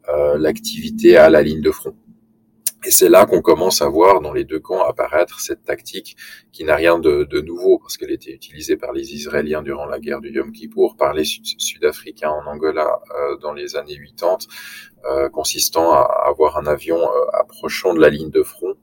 euh, 0.09 0.37
l'activité 0.37 1.17
à 1.17 1.29
la 1.29 1.41
ligne 1.41 1.61
de 1.61 1.71
front. 1.71 1.95
Et 2.85 2.91
c'est 2.91 3.09
là 3.09 3.25
qu'on 3.25 3.41
commence 3.41 3.81
à 3.81 3.89
voir 3.89 4.21
dans 4.21 4.31
les 4.31 4.45
deux 4.45 4.59
camps 4.59 4.81
apparaître 4.85 5.41
cette 5.41 5.63
tactique 5.63 6.15
qui 6.53 6.63
n'a 6.63 6.75
rien 6.75 6.97
de, 6.97 7.25
de, 7.25 7.41
nouveau 7.41 7.77
parce 7.77 7.97
qu'elle 7.97 8.11
était 8.11 8.31
utilisée 8.31 8.77
par 8.77 8.93
les 8.93 9.13
Israéliens 9.13 9.61
durant 9.61 9.85
la 9.85 9.99
guerre 9.99 10.21
du 10.21 10.31
Yom 10.31 10.53
Kippour, 10.53 10.95
par 10.95 11.13
les 11.13 11.25
Sud-Africains 11.25 12.29
en 12.29 12.49
Angola 12.49 13.01
euh, 13.19 13.35
dans 13.37 13.51
les 13.51 13.75
années 13.75 13.99
80, 14.17 14.37
euh, 15.05 15.29
consistant 15.29 15.91
à 15.91 16.03
avoir 16.25 16.57
un 16.57 16.67
avion 16.67 16.99
euh, 17.01 17.25
approchant 17.33 17.93
de 17.93 17.99
la 17.99 18.09
ligne 18.09 18.31
de 18.31 18.43
front, 18.43 18.75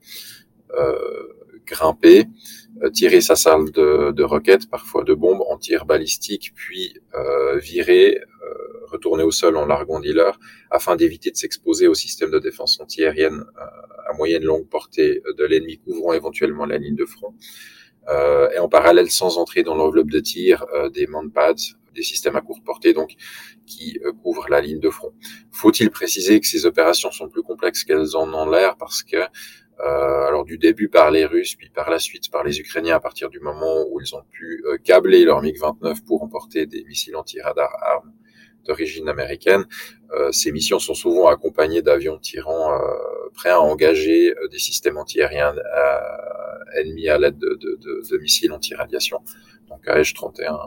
grimper, 1.65 2.25
tirer 2.93 3.21
sa 3.21 3.35
salle 3.35 3.71
de, 3.71 4.11
de, 4.11 4.23
roquettes, 4.23 4.69
parfois 4.69 5.03
de 5.03 5.13
bombes 5.13 5.41
en 5.49 5.57
tir 5.57 5.85
balistique, 5.85 6.53
puis 6.55 6.93
virer 7.55 8.19
retourner 8.87 9.23
au 9.23 9.31
sol 9.31 9.57
en 9.57 9.65
larguant 9.65 9.99
dealer 9.99 10.39
afin 10.71 10.95
d'éviter 10.95 11.31
de 11.31 11.35
s'exposer 11.35 11.87
au 11.87 11.93
système 11.93 12.31
de 12.31 12.39
défense 12.39 12.79
antiaérienne 12.79 13.43
à 14.09 14.13
moyenne 14.13 14.43
longue 14.43 14.67
portée 14.67 15.21
de 15.37 15.43
l'ennemi 15.45 15.79
couvrant 15.79 16.13
éventuellement 16.13 16.65
la 16.65 16.77
ligne 16.77 16.95
de 16.95 17.05
front. 17.05 17.33
et 18.09 18.59
en 18.59 18.69
parallèle, 18.69 19.11
sans 19.11 19.37
entrer 19.37 19.63
dans 19.63 19.75
l'enveloppe 19.75 20.09
de 20.09 20.19
tir, 20.19 20.65
des 20.93 21.07
pads 21.33 21.75
des 21.93 22.03
systèmes 22.03 22.35
à 22.35 22.41
courte 22.41 22.63
portée, 22.63 22.93
donc 22.93 23.15
qui 23.65 23.99
couvrent 24.23 24.47
la 24.49 24.61
ligne 24.61 24.79
de 24.79 24.89
front. 24.89 25.13
Faut-il 25.51 25.89
préciser 25.89 26.39
que 26.39 26.47
ces 26.47 26.65
opérations 26.65 27.11
sont 27.11 27.27
plus 27.27 27.43
complexes 27.43 27.83
qu'elles 27.83 28.15
en 28.15 28.33
ont 28.33 28.49
l'air 28.49 28.77
parce 28.77 29.03
que 29.03 29.17
euh, 29.79 30.27
alors 30.27 30.43
du 30.43 30.57
début 30.57 30.89
par 30.89 31.11
les 31.11 31.25
Russes, 31.25 31.55
puis 31.55 31.69
par 31.69 31.91
la 31.91 31.99
suite 31.99 32.31
par 32.31 32.43
les 32.43 32.59
Ukrainiens 32.59 32.95
à 32.95 32.99
partir 32.99 33.29
du 33.29 33.39
moment 33.39 33.85
où 33.91 34.01
ils 34.01 34.15
ont 34.15 34.23
pu 34.31 34.63
euh, 34.65 34.77
câbler 34.77 35.23
leur 35.23 35.43
MiG-29 35.43 36.03
pour 36.03 36.23
emporter 36.23 36.65
des 36.65 36.83
missiles 36.85 37.15
anti-radar 37.15 37.69
armes 37.83 38.11
d'origine 38.67 39.09
américaine. 39.09 39.65
Euh, 40.13 40.31
ces 40.31 40.51
missions 40.51 40.79
sont 40.79 40.93
souvent 40.93 41.27
accompagnées 41.27 41.81
d'avions 41.81 42.17
tirant 42.17 42.73
euh, 42.73 42.77
prêts 43.33 43.49
à 43.49 43.61
engager 43.61 44.31
euh, 44.31 44.47
des 44.47 44.59
systèmes 44.59 44.97
antiaériens 44.97 45.55
ennemis 46.75 47.09
à 47.09 47.17
l'aide 47.17 47.37
de, 47.37 47.57
de, 47.59 47.79
de, 47.81 48.09
de, 48.09 48.17
missiles 48.17 48.51
anti-radiation. 48.51 49.19
Donc 49.69 49.87
AH-31 49.87 50.57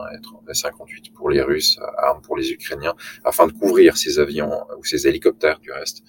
et 0.49 0.53
58 0.53 1.13
pour 1.13 1.29
les 1.29 1.41
Russes, 1.41 1.79
armes 1.97 2.21
pour 2.21 2.37
les 2.37 2.51
Ukrainiens, 2.51 2.95
afin 3.23 3.47
de 3.47 3.51
couvrir 3.51 3.97
ces 3.97 4.19
avions 4.19 4.51
ou 4.77 4.83
ces 4.83 5.07
hélicoptères 5.07 5.59
du 5.59 5.71
reste 5.71 6.03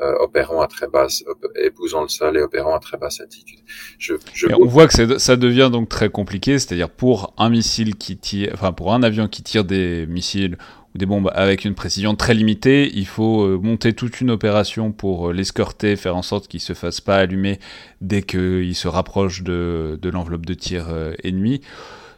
euh, 0.00 0.14
opérant 0.20 0.62
à 0.62 0.66
très 0.66 0.88
basse, 0.88 1.22
épousant 1.62 2.00
le 2.00 2.08
sol 2.08 2.38
et 2.38 2.40
opérant 2.40 2.74
à 2.74 2.78
très 2.78 2.96
basse 2.96 3.20
altitude. 3.20 3.58
Je, 3.98 4.14
je... 4.32 4.46
on 4.46 4.64
voit 4.64 4.88
que 4.88 5.18
ça 5.18 5.36
devient 5.36 5.68
donc 5.70 5.90
très 5.90 6.08
compliqué, 6.08 6.58
c'est-à-dire 6.58 6.88
pour 6.88 7.34
un 7.36 7.50
missile 7.50 7.96
qui 7.96 8.16
tire, 8.16 8.50
enfin 8.54 8.72
pour 8.72 8.94
un 8.94 9.02
avion 9.02 9.28
qui 9.28 9.42
tire 9.42 9.62
des 9.62 10.06
missiles 10.06 10.56
ou 10.94 10.98
des 10.98 11.06
bombes 11.06 11.30
avec 11.34 11.64
une 11.64 11.74
précision 11.74 12.14
très 12.14 12.34
limitée, 12.34 12.90
il 12.94 13.06
faut 13.06 13.42
euh, 13.42 13.58
monter 13.58 13.92
toute 13.92 14.20
une 14.20 14.30
opération 14.30 14.92
pour 14.92 15.28
euh, 15.28 15.32
l'escorter, 15.32 15.96
faire 15.96 16.16
en 16.16 16.22
sorte 16.22 16.48
qu'il 16.48 16.60
se 16.60 16.72
fasse 16.72 17.00
pas 17.00 17.16
allumer 17.16 17.58
dès 18.00 18.22
qu'il 18.22 18.74
se 18.74 18.88
rapproche 18.88 19.42
de, 19.42 19.98
de 20.00 20.10
l'enveloppe 20.10 20.46
de 20.46 20.54
tir 20.54 20.86
euh, 20.88 21.12
ennemie. 21.24 21.60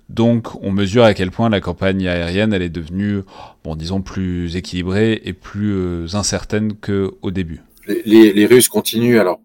Donc 0.08 0.62
on 0.62 0.72
mesure 0.72 1.04
à 1.04 1.14
quel 1.14 1.30
point 1.30 1.48
la 1.48 1.60
campagne 1.60 2.06
aérienne 2.06 2.52
elle 2.52 2.62
est 2.62 2.68
devenue, 2.68 3.20
bon 3.64 3.76
disons, 3.76 4.02
plus 4.02 4.56
équilibrée 4.56 5.20
et 5.24 5.32
plus 5.32 6.14
incertaine 6.14 6.74
qu'au 6.74 7.30
début 7.30 7.62
les, 7.86 8.32
les, 8.32 8.46
Russes 8.46 8.68
continuent 8.68 9.18
alors 9.18 9.40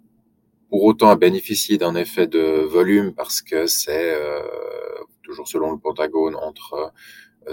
pour 0.69 0.83
autant 0.83 1.09
à 1.09 1.15
bénéficier 1.15 1.77
d'un 1.77 1.95
effet 1.95 2.27
de 2.27 2.65
volume 2.65 3.13
parce 3.13 3.41
que 3.41 3.67
c'est 3.67 4.13
euh, 4.13 4.41
toujours 5.23 5.47
selon 5.47 5.71
le 5.71 5.77
Pentagone 5.77 6.35
entre 6.35 6.91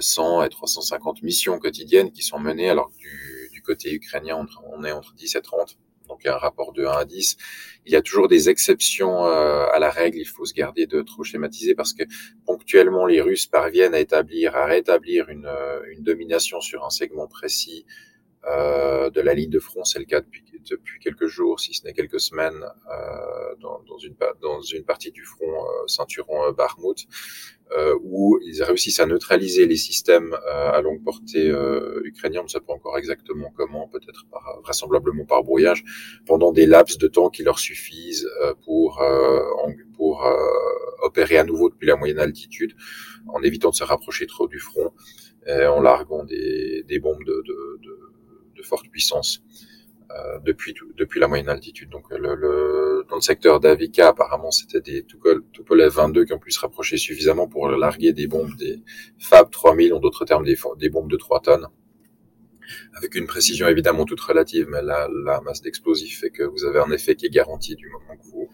100 0.00 0.40
euh, 0.40 0.44
et 0.44 0.48
350 0.48 1.22
missions 1.22 1.58
quotidiennes 1.58 2.12
qui 2.12 2.22
sont 2.22 2.38
menées 2.38 2.70
alors 2.70 2.90
du, 2.98 3.50
du 3.52 3.62
côté 3.62 3.92
ukrainien 3.92 4.46
on 4.72 4.84
est 4.84 4.92
entre 4.92 5.14
10 5.14 5.36
et 5.36 5.42
30 5.42 5.78
donc 6.08 6.20
il 6.22 6.26
y 6.26 6.30
a 6.30 6.34
un 6.34 6.38
rapport 6.38 6.72
de 6.72 6.84
1 6.84 6.90
à 6.90 7.04
10. 7.06 7.36
Il 7.86 7.92
y 7.92 7.96
a 7.96 8.02
toujours 8.02 8.28
des 8.28 8.50
exceptions 8.50 9.26
euh, 9.26 9.66
à 9.72 9.78
la 9.78 9.90
règle, 9.90 10.18
il 10.18 10.26
faut 10.26 10.44
se 10.44 10.52
garder 10.52 10.86
de 10.86 11.00
trop 11.00 11.24
schématiser 11.24 11.74
parce 11.74 11.94
que 11.94 12.02
ponctuellement 12.44 13.06
les 13.06 13.22
Russes 13.22 13.46
parviennent 13.46 13.94
à 13.94 14.00
établir, 14.00 14.54
à 14.54 14.66
rétablir 14.66 15.30
une, 15.30 15.50
une 15.90 16.02
domination 16.02 16.60
sur 16.60 16.84
un 16.84 16.90
segment 16.90 17.26
précis 17.26 17.86
euh, 18.48 19.10
de 19.10 19.20
la 19.20 19.34
ligne 19.34 19.50
de 19.50 19.58
front. 19.58 19.84
C'est 19.84 19.98
le 19.98 20.04
cas 20.04 20.20
depuis, 20.20 20.44
depuis 20.70 21.00
quelques 21.00 21.26
jours, 21.26 21.60
si 21.60 21.74
ce 21.74 21.84
n'est 21.84 21.92
quelques 21.92 22.20
semaines, 22.20 22.62
euh, 22.64 23.54
dans, 23.60 23.82
dans, 23.88 23.98
une, 23.98 24.14
dans 24.42 24.60
une 24.60 24.84
partie 24.84 25.10
du 25.12 25.24
front 25.24 25.46
euh, 25.64 25.86
ceinturon 25.86 26.44
euh, 26.44 26.52
Barmouth, 26.52 27.04
euh, 27.76 27.96
où 28.02 28.38
ils 28.44 28.62
réussissent 28.62 29.00
à 29.00 29.06
neutraliser 29.06 29.66
les 29.66 29.76
systèmes 29.76 30.36
à 30.46 30.80
longue 30.82 31.02
portée 31.02 31.50
ukrainiens. 32.04 32.40
On 32.40 32.44
ne 32.44 32.48
sait 32.48 32.60
pas 32.60 32.74
encore 32.74 32.98
exactement 32.98 33.52
comment, 33.56 33.88
peut-être 33.88 34.26
par, 34.30 34.60
vraisemblablement 34.62 35.24
par 35.24 35.42
brouillage, 35.42 35.82
pendant 36.26 36.52
des 36.52 36.66
laps 36.66 36.98
de 36.98 37.08
temps 37.08 37.30
qui 37.30 37.42
leur 37.42 37.58
suffisent 37.58 38.28
pour, 38.64 39.02
pour 39.96 40.26
opérer 41.02 41.38
à 41.38 41.44
nouveau 41.44 41.70
depuis 41.70 41.86
la 41.86 41.96
moyenne 41.96 42.18
altitude, 42.18 42.76
en 43.28 43.42
évitant 43.42 43.70
de 43.70 43.76
se 43.76 43.84
rapprocher 43.84 44.26
trop 44.26 44.46
du 44.46 44.58
front, 44.58 44.92
et 45.46 45.66
en 45.66 45.80
larguant 45.80 46.24
des, 46.24 46.84
des 46.86 46.98
bombes 46.98 47.24
de, 47.24 47.42
de, 47.46 47.80
de 47.82 48.13
forte 48.62 48.88
puissance 48.88 49.42
euh, 50.10 50.38
depuis 50.44 50.74
depuis 50.96 51.20
la 51.20 51.28
moyenne 51.28 51.48
altitude. 51.48 51.90
Donc 51.90 52.10
dans 52.10 53.16
le 53.16 53.20
secteur 53.20 53.60
d'Avika, 53.60 54.08
apparemment, 54.08 54.50
c'était 54.50 54.80
des 54.80 55.04
Tupolev 55.04 55.92
22 55.92 56.24
qui 56.24 56.32
ont 56.32 56.38
pu 56.38 56.50
se 56.50 56.60
rapprocher 56.60 56.96
suffisamment 56.96 57.48
pour 57.48 57.68
larguer 57.68 58.12
des 58.12 58.26
bombes, 58.26 58.54
des 58.56 58.82
Fab 59.18 59.50
3000, 59.50 59.94
en 59.94 60.00
d'autres 60.00 60.24
termes, 60.24 60.44
des, 60.44 60.88
bombes 60.88 61.10
de 61.10 61.16
3 61.16 61.40
tonnes 61.40 61.68
avec 62.96 63.14
une 63.14 63.26
précision 63.26 63.68
évidemment 63.68 64.06
toute 64.06 64.20
relative, 64.20 64.66
mais 64.70 64.80
la, 64.80 65.06
la 65.24 65.42
masse 65.42 65.60
d'explosifs 65.60 66.20
fait 66.20 66.30
que 66.30 66.44
vous 66.44 66.64
avez 66.64 66.78
un 66.78 66.90
effet 66.92 67.14
qui 67.14 67.26
est 67.26 67.30
garanti 67.30 67.76
du 67.76 67.90
moment 67.90 68.16
que 68.16 68.26
vous 68.26 68.50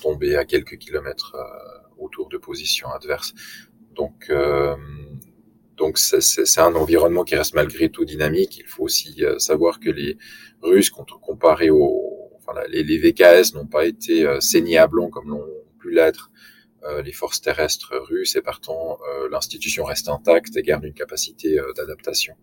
tombez 0.00 0.36
à 0.36 0.44
quelques 0.44 0.78
kilomètres 0.78 1.34
euh, 1.34 2.02
autour 2.02 2.28
de 2.28 2.38
positions 2.38 2.90
adverses. 2.90 3.34
Donc, 3.94 4.26
euh, 4.30 4.76
donc 5.82 5.98
c'est 5.98 6.60
un 6.60 6.76
environnement 6.76 7.24
qui 7.24 7.34
reste 7.34 7.54
malgré 7.54 7.88
tout 7.88 8.04
dynamique. 8.04 8.58
Il 8.58 8.68
faut 8.68 8.84
aussi 8.84 9.24
euh, 9.24 9.40
savoir 9.40 9.80
que 9.80 9.90
les 9.90 10.16
Russes, 10.62 10.90
comparé 10.90 11.70
aux, 11.70 12.30
enfin, 12.36 12.52
les, 12.68 12.84
les 12.84 12.98
VKS 12.98 13.54
n'ont 13.54 13.66
pas 13.66 13.84
été 13.84 14.24
euh, 14.24 14.38
saignés 14.38 14.78
à 14.78 14.86
blanc 14.86 15.10
comme 15.10 15.28
l'ont 15.28 15.44
pu 15.80 15.90
l'être 15.90 16.30
euh, 16.84 17.02
les 17.02 17.10
forces 17.10 17.40
terrestres 17.40 17.94
russes 17.96 18.36
et 18.36 18.42
partant 18.42 18.98
l'institution 19.28 19.82
reste 19.84 20.08
intacte 20.08 20.56
et 20.56 20.62
garde 20.62 20.84
une 20.84 20.94
capacité 20.94 21.58
d'adaptation. 21.76 22.34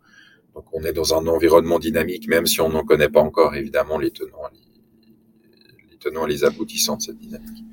Donc 0.54 0.66
on 0.74 0.84
est 0.84 0.94
dans 0.94 1.14
un 1.14 1.26
environnement 1.28 1.80
dynamique, 1.80 2.28
même 2.28 2.46
si 2.46 2.60
on 2.60 2.68
n'en 2.68 2.84
connaît 2.84 3.08
pas 3.08 3.22
encore 3.22 3.56
évidemment 3.56 3.98
les 3.98 4.12
tenants, 4.12 4.50
les, 4.52 5.92
les 5.92 5.98
tenants 5.98 6.28
et 6.28 6.30
les 6.30 6.44
aboutissants 6.44 6.98
de 6.98 7.04
cette 7.04 7.18
dynamique. 7.18 7.64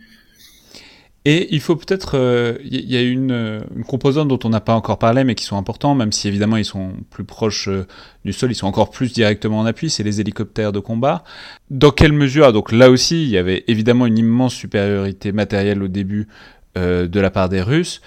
Et 1.28 1.52
il 1.52 1.60
faut 1.60 1.74
peut-être, 1.74 2.14
il 2.14 2.20
euh, 2.20 2.58
y 2.62 2.96
a 2.96 3.02
une, 3.02 3.32
euh, 3.32 3.60
une, 3.74 3.82
composante 3.82 4.28
dont 4.28 4.38
on 4.44 4.48
n'a 4.48 4.60
pas 4.60 4.74
encore 4.74 4.96
parlé, 4.96 5.24
mais 5.24 5.34
qui 5.34 5.42
sont 5.42 5.56
importants, 5.56 5.96
même 5.96 6.12
si 6.12 6.28
évidemment 6.28 6.56
ils 6.56 6.64
sont 6.64 6.92
plus 7.10 7.24
proches 7.24 7.66
euh, 7.66 7.84
du 8.24 8.32
sol, 8.32 8.52
ils 8.52 8.54
sont 8.54 8.68
encore 8.68 8.90
plus 8.90 9.12
directement 9.12 9.58
en 9.58 9.66
appui, 9.66 9.90
c'est 9.90 10.04
les 10.04 10.20
hélicoptères 10.20 10.70
de 10.70 10.78
combat. 10.78 11.24
Dans 11.68 11.90
quelle 11.90 12.12
mesure, 12.12 12.52
donc 12.52 12.70
là 12.70 12.90
aussi, 12.90 13.24
il 13.24 13.28
y 13.28 13.38
avait 13.38 13.64
évidemment 13.66 14.06
une 14.06 14.18
immense 14.18 14.54
supériorité 14.54 15.32
matérielle 15.32 15.82
au 15.82 15.88
début 15.88 16.28
de 16.76 17.20
la 17.20 17.30
part 17.30 17.48
des 17.48 17.62
Russes. 17.62 18.02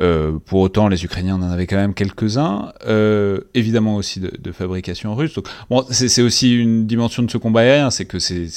Euh, 0.00 0.38
pour 0.46 0.60
autant, 0.60 0.88
les 0.88 1.04
Ukrainiens 1.04 1.36
en 1.36 1.42
avaient 1.42 1.66
quand 1.66 1.76
même 1.76 1.94
quelques-uns, 1.94 2.72
euh, 2.86 3.40
évidemment 3.54 3.96
aussi 3.96 4.20
de, 4.20 4.52
fabrication 4.52 5.14
russe. 5.14 5.38
Bon, 5.70 5.84
c'est 5.90 6.22
aussi 6.22 6.54
une 6.54 6.86
dimension 6.86 7.22
de 7.22 7.30
ce 7.30 7.38
combat 7.38 7.60
aérien, 7.60 7.90
c'est 7.90 8.04
que 8.04 8.18
c'est 8.18 8.50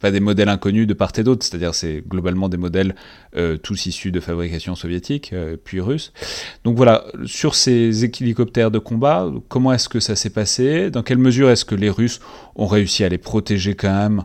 pas 0.00 0.10
des 0.10 0.20
modèles 0.20 0.48
inconnus 0.48 0.86
de 0.86 0.94
part 0.94 1.12
et 1.16 1.22
d'autre, 1.22 1.44
c'est-à-dire 1.44 1.74
c'est 1.74 2.02
globalement 2.06 2.48
des 2.48 2.56
modèles 2.56 2.94
euh, 3.36 3.56
tous 3.56 3.86
issus 3.86 4.12
de 4.12 4.20
fabrication 4.20 4.74
soviétique 4.74 5.34
puis 5.64 5.80
russe. 5.80 6.12
Donc 6.64 6.76
voilà, 6.76 7.04
sur 7.26 7.54
ces 7.54 8.04
hélicoptères 8.04 8.70
de 8.70 8.78
combat, 8.78 9.30
comment 9.48 9.72
est-ce 9.72 9.88
que 9.88 10.00
ça 10.00 10.16
s'est 10.16 10.30
passé? 10.30 10.90
Dans 10.90 11.02
quelle 11.02 11.18
mesure 11.18 11.50
est-ce 11.50 11.64
que 11.64 11.74
les 11.74 11.90
Russes 11.90 12.20
ont 12.56 12.66
réussi 12.66 13.04
à 13.04 13.08
les 13.08 13.18
protéger 13.18 13.74
quand 13.74 13.92
même 13.92 14.24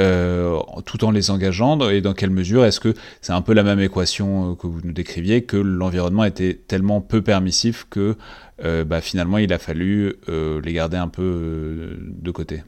euh, 0.00 0.58
tout 0.86 1.04
en 1.04 1.12
les 1.12 1.30
engageant 1.30 1.78
Et 1.88 2.00
dans 2.00 2.14
quelle 2.14 2.30
mesure 2.30 2.64
est-ce 2.64 2.80
que 2.80 2.94
c'est 3.20 3.32
un 3.32 3.42
peu 3.42 3.52
la 3.52 3.62
même 3.62 3.78
équation 3.78 4.50
euh, 4.50 4.54
que 4.56 4.66
vous 4.66 4.80
nous 4.82 4.92
décriviez, 4.92 5.44
que 5.44 5.56
l'environnement 5.56 6.24
était 6.24 6.54
tellement 6.54 7.00
peu 7.00 7.22
permissif 7.22 7.86
que 7.88 8.16
euh, 8.64 8.82
bah, 8.82 9.00
finalement 9.00 9.38
il 9.38 9.52
a 9.52 9.58
fallu 9.58 10.14
les 10.28 10.72
garder 10.72 10.96
un 10.96 11.08
peu 11.08 11.96
de 12.00 12.30
côté. 12.32 12.62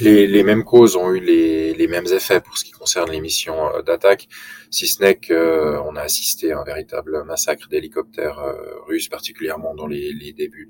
Les, 0.00 0.42
mêmes 0.42 0.64
causes 0.64 0.96
ont 0.96 1.12
eu 1.12 1.20
les, 1.20 1.86
mêmes 1.88 2.06
effets 2.06 2.40
pour 2.40 2.58
ce 2.58 2.64
qui 2.64 2.72
concerne 2.72 3.10
les 3.10 3.20
missions 3.20 3.56
d'attaque, 3.86 4.28
si 4.70 4.86
ce 4.86 5.02
n'est 5.02 5.16
qu'on 5.16 5.96
a 5.96 6.00
assisté 6.00 6.52
à 6.52 6.60
un 6.60 6.64
véritable 6.64 7.24
massacre 7.24 7.68
d'hélicoptères 7.68 8.40
russes, 8.86 9.08
particulièrement 9.08 9.74
dans 9.74 9.86
les, 9.86 10.32
débuts 10.36 10.68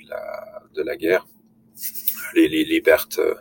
de 0.74 0.82
la 0.82 0.96
guerre 0.96 1.26
les, 2.34 2.48
les, 2.48 2.64
les, 2.64 2.80
pertes 2.80 3.18
euh, 3.18 3.34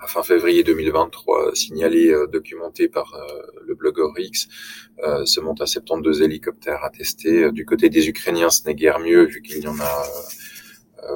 à 0.00 0.06
fin 0.06 0.22
février 0.22 0.62
2023 0.62 1.54
signalées, 1.54 2.10
euh, 2.10 2.26
documentées 2.26 2.88
par 2.88 3.14
euh, 3.14 3.42
le 3.66 3.74
blogueur 3.74 4.12
X, 4.18 4.48
se 5.24 5.40
montent 5.40 5.60
à 5.60 5.66
72 5.66 6.22
hélicoptères 6.22 6.82
à 6.82 6.90
tester. 6.90 7.52
Du 7.52 7.66
côté 7.66 7.90
des 7.90 8.08
Ukrainiens, 8.08 8.48
ce 8.48 8.64
n'est 8.66 8.74
guère 8.74 8.98
mieux 8.98 9.24
vu 9.24 9.42
qu'il 9.42 9.58
y 9.58 9.68
en 9.68 9.78
a 9.78 10.02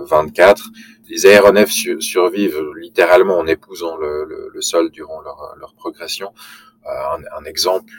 24. 0.04 0.70
Les 1.08 1.24
aéronefs 1.24 1.72
survivent 2.00 2.62
littéralement 2.76 3.38
en 3.38 3.46
épousant 3.46 3.96
le, 3.96 4.24
le, 4.24 4.50
le 4.52 4.60
sol 4.60 4.90
durant 4.90 5.22
leur, 5.22 5.74
progression. 5.74 6.32
Un, 6.84 7.44
exemple 7.46 7.94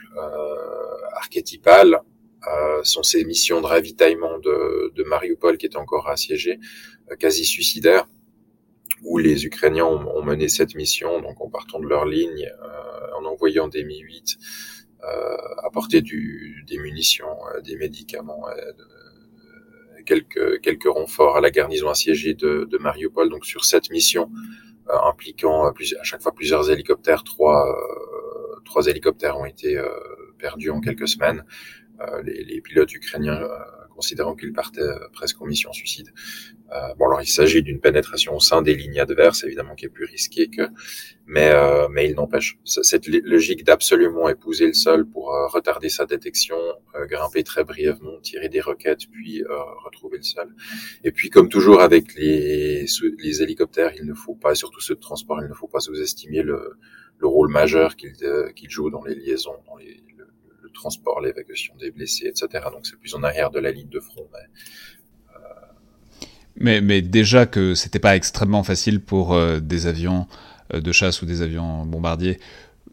archétypal 1.15 1.99
euh, 2.47 2.83
sont 2.83 3.03
ces 3.03 3.23
missions 3.23 3.61
de 3.61 3.67
ravitaillement 3.67 4.39
de, 4.39 4.91
de 4.95 5.03
Mariupol 5.03 5.57
qui 5.57 5.67
est 5.67 5.75
encore 5.75 6.09
assiégée, 6.09 6.59
quasi 7.19 7.45
suicidaires 7.45 8.07
où 9.03 9.17
les 9.17 9.45
Ukrainiens 9.45 9.85
ont, 9.85 10.23
mené 10.23 10.47
cette 10.47 10.75
mission, 10.75 11.21
donc 11.21 11.41
en 11.41 11.49
partant 11.49 11.79
de 11.79 11.87
leur 11.87 12.05
ligne, 12.05 12.51
euh, 12.61 13.19
en 13.19 13.25
envoyant 13.25 13.67
des 13.67 13.83
Mi-8 13.83 14.37
euh, 15.03 15.37
apporter 15.63 16.01
du, 16.01 16.63
des 16.67 16.77
munitions, 16.77 17.35
euh, 17.55 17.61
des 17.61 17.75
médicaments, 17.75 18.45
quelques 20.05 20.61
quelques 20.61 20.87
renforts 20.87 21.37
à 21.37 21.41
la 21.41 21.51
garnison 21.51 21.89
assiégée 21.89 22.33
de, 22.33 22.67
de 22.69 22.77
Mariupol. 22.77 23.29
Donc 23.29 23.45
sur 23.45 23.65
cette 23.65 23.89
mission 23.89 24.29
impliquant 24.87 25.65
à 25.67 26.03
chaque 26.03 26.21
fois 26.21 26.33
plusieurs 26.33 26.69
hélicoptères, 26.69 27.23
trois 27.23 27.65
trois 28.65 28.87
hélicoptères 28.87 29.39
ont 29.39 29.45
été 29.45 29.79
perdus 30.37 30.69
en 30.69 30.81
quelques 30.81 31.07
semaines. 31.07 31.45
Les, 32.23 32.43
les, 32.43 32.61
pilotes 32.61 32.93
ukrainiens 32.93 33.41
considérant 33.95 34.35
qu'ils 34.35 34.53
partaient 34.53 34.81
presque 35.13 35.41
en 35.41 35.45
mission 35.45 35.71
suicide. 35.73 36.11
Euh, 36.73 36.93
bon, 36.97 37.07
alors 37.07 37.21
il 37.21 37.27
s'agit 37.27 37.61
d'une 37.61 37.81
pénétration 37.81 38.33
au 38.35 38.39
sein 38.39 38.61
des 38.61 38.75
lignes 38.75 38.99
adverses, 38.99 39.43
évidemment, 39.43 39.75
qui 39.75 39.85
est 39.85 39.89
plus 39.89 40.05
risquée 40.05 40.47
que, 40.47 40.69
mais 41.27 41.51
euh, 41.51 41.89
mais 41.89 42.09
il 42.09 42.15
n'empêche 42.15 42.57
cette 42.63 43.07
logique 43.07 43.65
d'absolument 43.65 44.29
épouser 44.29 44.67
le 44.67 44.73
sol 44.73 45.05
pour 45.05 45.33
euh, 45.33 45.47
retarder 45.47 45.89
sa 45.89 46.05
détection, 46.05 46.55
euh, 46.95 47.05
grimper 47.07 47.43
très 47.43 47.65
brièvement, 47.65 48.19
tirer 48.21 48.47
des 48.47 48.61
roquettes, 48.61 49.09
puis 49.11 49.43
retrouver 49.83 50.17
le 50.17 50.23
sol. 50.23 50.55
Et 51.03 51.11
puis, 51.11 51.29
comme 51.29 51.49
toujours 51.49 51.81
avec 51.81 52.15
les 52.15 52.85
les 53.19 53.41
hélicoptères, 53.41 53.91
il 53.97 54.05
ne 54.05 54.13
faut 54.13 54.35
pas, 54.35 54.55
surtout 54.55 54.79
ceux 54.79 54.95
de 54.95 55.01
transport, 55.01 55.41
il 55.41 55.49
ne 55.49 55.53
faut 55.53 55.67
pas 55.67 55.81
sous-estimer 55.81 56.41
le 56.41 56.77
le 57.17 57.27
rôle 57.27 57.51
majeur 57.51 57.95
qu'ils 57.97 58.15
qu'ils 58.55 58.69
jouent 58.69 58.89
dans 58.89 59.03
les 59.03 59.13
liaisons, 59.13 59.57
dans 59.67 59.75
les, 59.75 60.01
le, 60.10 60.10
le 60.10 60.10
transport, 60.71 61.21
l'évacuation 61.21 61.75
des 61.75 61.91
blessés, 61.91 62.27
etc. 62.27 62.65
Donc 62.71 62.85
c'est 62.85 62.97
plus 62.97 63.13
en 63.15 63.23
arrière 63.23 63.51
de 63.51 63.59
la 63.59 63.71
ligne 63.71 63.89
de 63.89 63.99
front, 63.99 64.27
mais 64.33 64.47
mais, 66.57 66.81
mais 66.81 67.01
déjà 67.01 67.45
que 67.45 67.75
c'était 67.75 67.99
pas 67.99 68.15
extrêmement 68.15 68.63
facile 68.63 69.01
pour 69.01 69.33
euh, 69.33 69.59
des 69.59 69.87
avions 69.87 70.27
euh, 70.73 70.81
de 70.81 70.91
chasse 70.91 71.21
ou 71.21 71.25
des 71.25 71.41
avions 71.41 71.85
bombardiers 71.85 72.39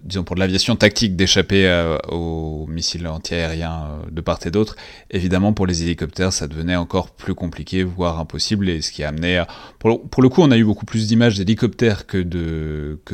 disons 0.03 0.25
pour 0.25 0.37
l'aviation 0.37 0.77
tactique 0.77 1.17
d'échapper 1.17 1.67
euh, 1.67 1.99
aux 2.09 2.67
missiles 2.69 3.07
antiaériens 3.07 3.89
euh, 3.91 4.11
de 4.11 4.21
part 4.21 4.39
et 4.45 4.51
d'autre, 4.51 4.77
évidemment 5.11 5.53
pour 5.53 5.67
les 5.67 5.83
hélicoptères 5.83 6.33
ça 6.33 6.47
devenait 6.47 6.77
encore 6.77 7.11
plus 7.11 7.35
compliqué, 7.35 7.83
voire 7.83 8.21
impossible, 8.21 8.69
et 8.69 8.81
ce 8.81 8.93
qui 8.93 9.03
a 9.03 9.09
amené. 9.09 9.43
Pour 9.79 9.91
le, 9.91 10.29
coup 10.29 10.43
on 10.43 10.51
a 10.51 10.57
eu 10.57 10.65
beaucoup 10.65 10.87
plus 10.87 11.09
d'images 11.09 11.37
d'hélicoptères 11.37 12.07
que 12.07 12.23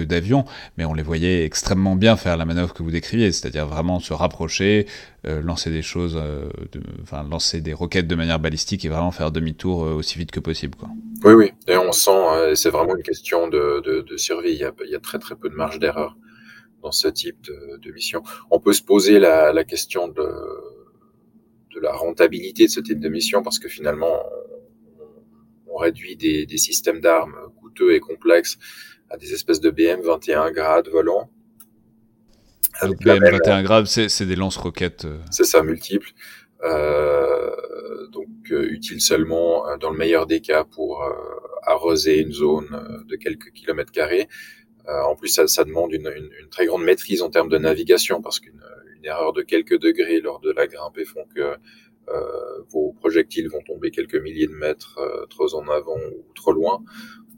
d'avions, 0.03 0.45
mais 0.77 0.85
on 0.85 0.95
les 0.95 1.03
voyait 1.03 1.45
extrêmement 1.45 1.97
bien 1.97 2.17
faire 2.17 2.37
la 2.37 2.45
manœuvre 2.45 2.75
que 2.75 2.83
vous 2.83 2.91
décriviez, 2.91 3.33
c'est-à-dire 3.33 3.67
vraiment 3.67 4.01
se 4.01 4.13
rapprocher, 4.13 4.87
euh, 5.27 5.41
lancer 5.41 5.71
des 5.71 5.83
choses, 5.83 6.19
euh, 6.21 6.49
enfin 7.03 7.25
lancer 7.29 7.61
des 7.61 7.73
roquettes 7.73 8.07
de 8.07 8.15
manière 8.15 8.39
balistique 8.39 8.85
et 8.85 8.89
vraiment 8.89 9.11
faire 9.11 9.33
demi-tour 9.33 9.81
aussi 9.81 10.19
vite 10.19 10.31
que 10.31 10.41
possible. 10.41 10.77
Oui, 11.25 11.33
oui, 11.33 11.53
et 11.67 11.77
on 11.77 11.93
sent, 11.93 12.55
c'est 12.55 12.71
vraiment 12.71 12.97
une 12.97 13.03
question 13.03 13.49
de 13.49 14.05
survie, 14.17 14.53
il 14.53 14.59
y, 14.59 14.65
a, 14.65 14.73
il 14.85 14.91
y 14.91 14.97
a 14.97 15.01
très 15.01 15.19
très 15.19 15.35
peu 15.35 15.49
de 15.49 15.55
marge 15.55 15.79
d'erreur 15.79 16.17
dans 16.85 16.93
ce 16.93 17.09
type 17.09 17.41
de, 17.43 17.79
de, 17.79 17.91
mission. 17.93 18.23
On 18.51 18.61
peut 18.61 18.75
se 18.75 18.83
poser 18.83 19.19
la, 19.19 19.53
la 19.53 19.65
question 19.65 20.07
de, 20.07 20.29
de, 21.75 21.81
la 21.81 21.93
rentabilité 21.93 22.67
de 22.67 22.71
ce 22.71 22.81
type 22.81 23.01
de 23.01 23.09
mission 23.09 23.43
parce 23.43 23.59
que 23.59 23.69
finalement, 23.69 24.23
on, 25.01 25.75
on 25.75 25.77
réduit 25.79 26.15
des, 26.17 26.45
des 26.45 26.59
systèmes 26.59 27.01
d'armes 27.01 27.37
coûteux 27.61 27.95
et 27.95 28.01
complexes 28.01 28.59
à 29.11 29.17
des 29.17 29.33
espèces 29.33 29.61
de 29.61 29.71
BM 29.71 30.03
21 30.03 30.53
grades 30.53 30.89
volants. 30.89 31.31
Donc 32.83 33.03
BM 33.03 33.25
21 33.31 33.63
grades, 33.63 33.87
c'est 33.87 34.27
des 34.27 34.37
lance-roquettes. 34.37 35.07
Euh. 35.07 35.19
C'est 35.31 35.45
ça, 35.45 35.63
multiples. 35.63 36.13
Euh, 36.65 38.07
donc 38.09 38.29
euh, 38.51 38.71
utile 38.71 39.01
seulement 39.01 39.69
euh, 39.69 39.77
dans 39.77 39.91
le 39.91 39.99
meilleur 39.99 40.27
des 40.27 40.41
cas 40.41 40.65
pour 40.65 41.03
euh, 41.03 41.13
arroser 41.63 42.21
une 42.21 42.33
zone 42.33 43.05
de 43.07 43.17
quelques 43.17 43.51
kilomètres 43.53 43.93
carrés 43.93 44.23
euh, 44.23 44.64
en 44.89 45.17
plus, 45.17 45.29
ça, 45.29 45.47
ça 45.47 45.65
demande 45.65 45.93
une, 45.93 46.13
une, 46.15 46.31
une, 46.41 46.49
très 46.51 46.67
grande 46.67 46.85
maîtrise 46.85 47.23
en 47.23 47.31
termes 47.31 47.49
de 47.49 47.59
navigation 47.59 48.21
parce 48.21 48.39
qu'une 48.39 48.61
une 49.05 49.11
erreur 49.11 49.33
de 49.33 49.43
quelques 49.43 49.79
degrés 49.79 50.21
lors 50.21 50.41
de 50.41 50.51
la 50.51 50.67
grimpe 50.67 51.03
font 51.05 51.27
que 51.35 51.57
euh, 52.09 52.63
vos 52.69 52.93
projectiles 52.93 53.49
vont 53.49 53.63
tomber 53.63 53.91
quelques 53.91 54.17
milliers 54.17 54.47
de 54.47 54.53
mètres 54.53 54.99
euh, 54.99 55.27
trop 55.27 55.55
en 55.55 55.69
avant 55.69 55.97
ou 55.97 56.33
trop 56.35 56.53
loin. 56.53 56.83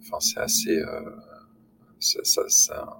Enfin, 0.01 0.21
c'est 0.21 0.41
assez. 0.41 0.79
Euh, 0.79 1.01
ça, 1.99 2.21
ça, 2.25 2.43
ça, 2.49 2.97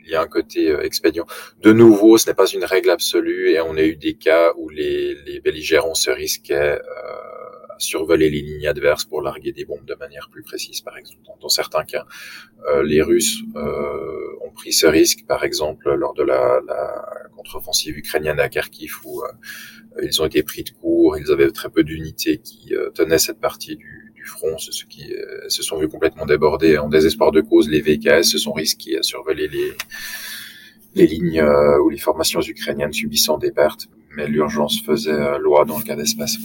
il 0.00 0.10
y 0.10 0.14
a 0.14 0.20
un 0.20 0.26
côté 0.26 0.70
euh, 0.70 0.82
expédient. 0.82 1.26
De 1.62 1.72
nouveau, 1.72 2.18
ce 2.18 2.28
n'est 2.28 2.34
pas 2.34 2.46
une 2.46 2.64
règle 2.64 2.90
absolue 2.90 3.50
et 3.50 3.60
on 3.60 3.76
a 3.76 3.82
eu 3.82 3.96
des 3.96 4.14
cas 4.14 4.52
où 4.56 4.68
les, 4.68 5.14
les 5.26 5.40
belligérants 5.40 5.94
se 5.94 6.10
risquaient 6.10 6.78
survoler 7.78 8.30
les 8.30 8.40
lignes 8.40 8.66
adverses 8.66 9.04
pour 9.04 9.22
larguer 9.22 9.52
des 9.52 9.64
bombes 9.64 9.84
de 9.84 9.94
manière 9.94 10.28
plus 10.30 10.42
précise, 10.42 10.80
par 10.80 10.96
exemple. 10.96 11.22
Dans, 11.40 11.48
certains 11.48 11.84
cas, 11.84 12.06
euh, 12.68 12.82
les 12.82 13.02
Russes 13.02 13.42
euh, 13.54 14.46
ont 14.46 14.50
pris 14.50 14.72
ce 14.72 14.86
risque, 14.86 15.24
par 15.26 15.44
exemple, 15.44 15.92
lors 15.94 16.14
de 16.14 16.22
la, 16.22 16.60
la 16.66 17.04
contre-offensive 17.46 17.96
ukrainienne 17.96 18.40
à 18.40 18.48
Kharkiv, 18.48 18.92
où 19.04 19.22
euh, 19.22 19.26
ils 20.02 20.20
ont 20.20 20.26
été 20.26 20.42
pris 20.42 20.64
de 20.64 20.70
court, 20.70 21.16
ils 21.16 21.30
avaient 21.30 21.50
très 21.50 21.68
peu 21.68 21.84
d'unités 21.84 22.38
qui 22.38 22.74
euh, 22.74 22.90
tenaient 22.90 23.18
cette 23.18 23.40
partie 23.40 23.76
du, 23.76 24.02
front, 24.24 24.58
ceux 24.58 24.72
qui 24.88 25.14
euh, 25.14 25.48
se 25.48 25.62
sont 25.62 25.78
vus 25.78 25.88
complètement 25.88 26.26
débordés 26.26 26.78
en 26.78 26.88
désespoir 26.88 27.30
de 27.30 27.40
cause. 27.40 27.68
Les 27.68 27.80
VKS 27.80 28.24
se 28.24 28.38
sont 28.38 28.52
risqués 28.52 28.98
à 28.98 29.02
survoler 29.02 29.46
les 29.46 29.72
les 30.96 31.06
lignes 31.06 31.44
ou 31.84 31.90
les 31.90 31.98
formations 31.98 32.40
ukrainiennes 32.40 32.92
subissant 32.92 33.36
des 33.36 33.52
pertes, 33.52 33.86
mais 34.16 34.26
l'urgence 34.26 34.80
faisait 34.80 35.38
loi 35.38 35.66
dans 35.66 35.76
le 35.76 35.84
cas 35.84 35.94
d'espace. 35.94 36.38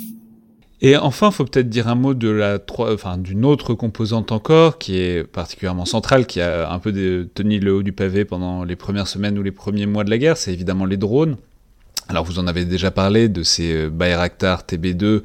Et 0.84 0.98
enfin, 0.98 1.30
il 1.30 1.34
faut 1.34 1.46
peut-être 1.46 1.70
dire 1.70 1.88
un 1.88 1.96
mot 1.96 2.16
de 2.16 2.30
la, 2.30 2.60
enfin, 2.80 3.18
d'une 3.18 3.46
autre 3.46 3.76
composante 3.76 4.32
encore, 4.32 4.80
qui 4.80 4.98
est 4.98 5.24
particulièrement 5.24 5.86
centrale, 5.86 6.26
qui 6.26 6.42
a 6.42 6.72
un 6.72 6.80
peu 6.80 6.92
tenu 7.36 7.60
le 7.60 7.76
haut 7.76 7.84
du 7.84 7.92
pavé 7.92 8.26
pendant 8.26 8.64
les 8.64 8.76
premières 8.76 9.08
semaines 9.08 9.38
ou 9.38 9.44
les 9.44 9.52
premiers 9.52 9.86
mois 9.86 10.04
de 10.04 10.10
la 10.10 10.18
guerre, 10.18 10.38
c'est 10.38 10.52
évidemment 10.52 10.86
les 10.86 10.98
drones. 10.98 11.38
Alors 12.10 12.26
vous 12.26 12.40
en 12.40 12.48
avez 12.48 12.66
déjà 12.66 12.90
parlé 12.90 13.30
de 13.30 13.44
ces 13.44 13.74
euh, 13.74 13.90
Bayraktar 13.90 14.64
TB2 14.64 15.22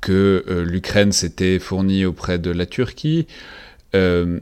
que 0.00 0.44
euh, 0.48 0.64
l'Ukraine 0.64 1.12
s'était 1.12 1.58
fourni 1.58 2.04
auprès 2.04 2.38
de 2.38 2.50
la 2.50 2.64
Turquie. 2.64 3.26
Euh, 3.94 4.40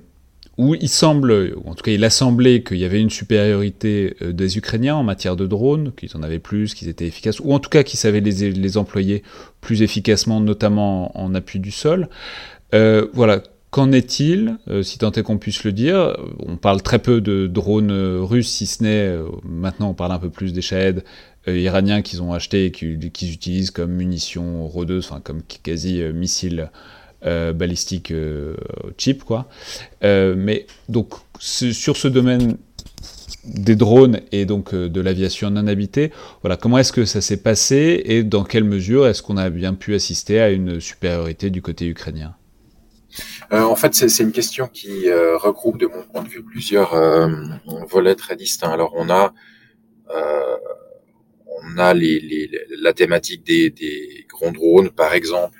où 0.59 0.75
il 0.75 0.89
semble, 0.89 1.55
ou 1.57 1.71
en 1.71 1.75
tout 1.75 1.85
cas 1.85 1.93
il 1.93 2.05
a 2.05 2.11
semblé 2.11 2.65
qu'il 2.65 2.79
y 2.79 2.85
avait 2.85 3.01
une 3.01 3.11
supériorité 3.11 4.17
euh, 4.21 4.33
des 4.33 4.59
Ukrainiens 4.59 4.97
en 4.97 5.05
matière 5.05 5.37
de 5.37 5.47
drones, 5.47 5.93
qu'ils 5.97 6.15
en 6.17 6.23
avaient 6.23 6.41
plus, 6.41 6.75
qu'ils 6.75 6.89
étaient 6.89 7.07
efficaces, 7.07 7.39
ou 7.41 7.53
en 7.55 7.61
tout 7.61 7.71
cas 7.71 7.85
qu'ils 7.85 7.99
savaient 7.99 8.21
les, 8.21 8.77
employer 8.77 9.23
plus 9.61 9.83
efficacement, 9.83 10.41
notamment 10.41 11.17
en 11.19 11.35
appui 11.35 11.61
du 11.61 11.71
sol. 11.71 12.09
Euh, 12.75 13.07
voilà, 13.15 13.41
qu'en 13.71 13.93
est-il, 13.93 14.59
euh, 14.69 14.83
si 14.83 14.99
tant 14.99 15.13
est 15.13 15.23
qu'on 15.23 15.39
puisse 15.39 15.63
le 15.63 15.73
dire? 15.73 16.17
On 16.41 16.57
parle 16.57 16.83
très 16.83 16.99
peu 16.99 17.21
de 17.21 17.47
drones 17.47 17.93
russes, 17.93 18.51
si 18.51 18.67
ce 18.67 18.83
n'est, 18.83 19.17
maintenant 19.45 19.91
on 19.91 19.95
parle 19.95 20.13
un 20.13 20.19
peu 20.19 20.31
plus 20.31 20.53
des 20.53 20.61
Shahed 20.61 21.05
iraniens 21.47 22.03
qu'ils 22.03 22.21
ont 22.21 22.35
achetés 22.35 22.67
et 22.67 22.71
qu'ils 22.73 23.33
utilisent 23.33 23.71
comme 23.71 23.93
munitions 23.93 24.67
rôdeuses, 24.67 25.07
enfin 25.09 25.21
comme 25.21 25.41
quasi 25.63 26.03
missiles 26.13 26.69
euh, 27.25 27.53
balistique 27.53 28.11
euh, 28.11 28.55
cheap, 28.97 29.25
quoi. 29.25 29.49
Euh, 30.05 30.35
mais 30.37 30.66
donc, 30.89 31.14
sur 31.41 31.97
ce 31.97 32.09
domaine 32.09 32.57
des 33.45 33.77
drones 33.77 34.21
et 34.31 34.45
donc 34.45 34.75
euh, 34.75 34.89
de 34.89 35.01
l'aviation 35.01 35.51
non 35.51 35.66
habitée, 35.66 36.12
voilà, 36.43 36.57
comment 36.57 36.79
est-ce 36.79 36.93
que 36.93 37.05
ça 37.05 37.21
s'est 37.21 37.43
passé 37.43 38.03
et 38.05 38.23
dans 38.23 38.45
quelle 38.45 38.64
mesure 38.64 39.07
est-ce 39.07 39.23
qu'on 39.23 39.37
a 39.37 39.51
bien 39.51 39.75
pu 39.75 39.95
assister 39.95 40.41
à 40.41 40.51
une 40.51 40.81
supériorité 40.81 41.51
du 41.51 41.62
côté 41.62 41.87
ukrainien? 41.87 42.35
Euh, 43.53 43.62
en 43.62 43.75
fait, 43.75 43.95
c'est 43.95 44.23
une 44.23 44.33
question 44.33 44.69
qui 44.69 45.11
regroupe, 45.11 45.79
de 45.79 45.87
mon 45.87 46.03
point 46.03 46.23
de 46.23 46.29
vue, 46.29 46.45
plusieurs 46.45 46.95
volets 47.91 48.14
très 48.14 48.37
distincts. 48.37 48.71
Alors, 48.71 48.93
on 48.97 49.09
a, 49.09 49.33
on 50.11 51.79
a 51.79 51.95
la 51.95 52.93
thématique 52.93 53.45
des, 53.45 54.27
grands 54.29 54.53
drones, 54.53 54.91
par 54.91 55.14
exemple, 55.14 55.58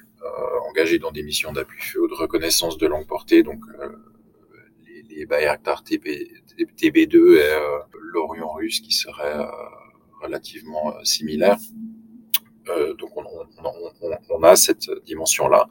engagés 0.69 0.99
dans 0.99 1.13
des 1.13 1.23
missions 1.23 1.53
d'appui 1.53 1.81
feu 1.81 2.03
ou 2.03 2.09
de 2.09 2.15
reconnaissance 2.15 2.79
de 2.79 2.87
longue 2.87 3.07
portée, 3.07 3.43
donc 3.43 3.61
euh, 3.81 3.89
les, 4.87 5.03
les 5.03 5.27
Bayraktar 5.27 5.83
TB, 5.83 6.07
TB2 6.77 7.37
et 7.37 7.43
euh, 7.43 7.79
l'Orion 8.01 8.53
russe 8.53 8.81
qui 8.81 8.93
serait 8.93 9.47
relativement 10.23 10.95
similaire. 11.05 11.57
donc 12.99 13.17
on, 13.17 13.25
on, 13.25 13.71
on, 14.03 14.19
on, 14.31 14.43
a 14.43 14.57
cette 14.57 14.91
dimension-là. 15.05 15.69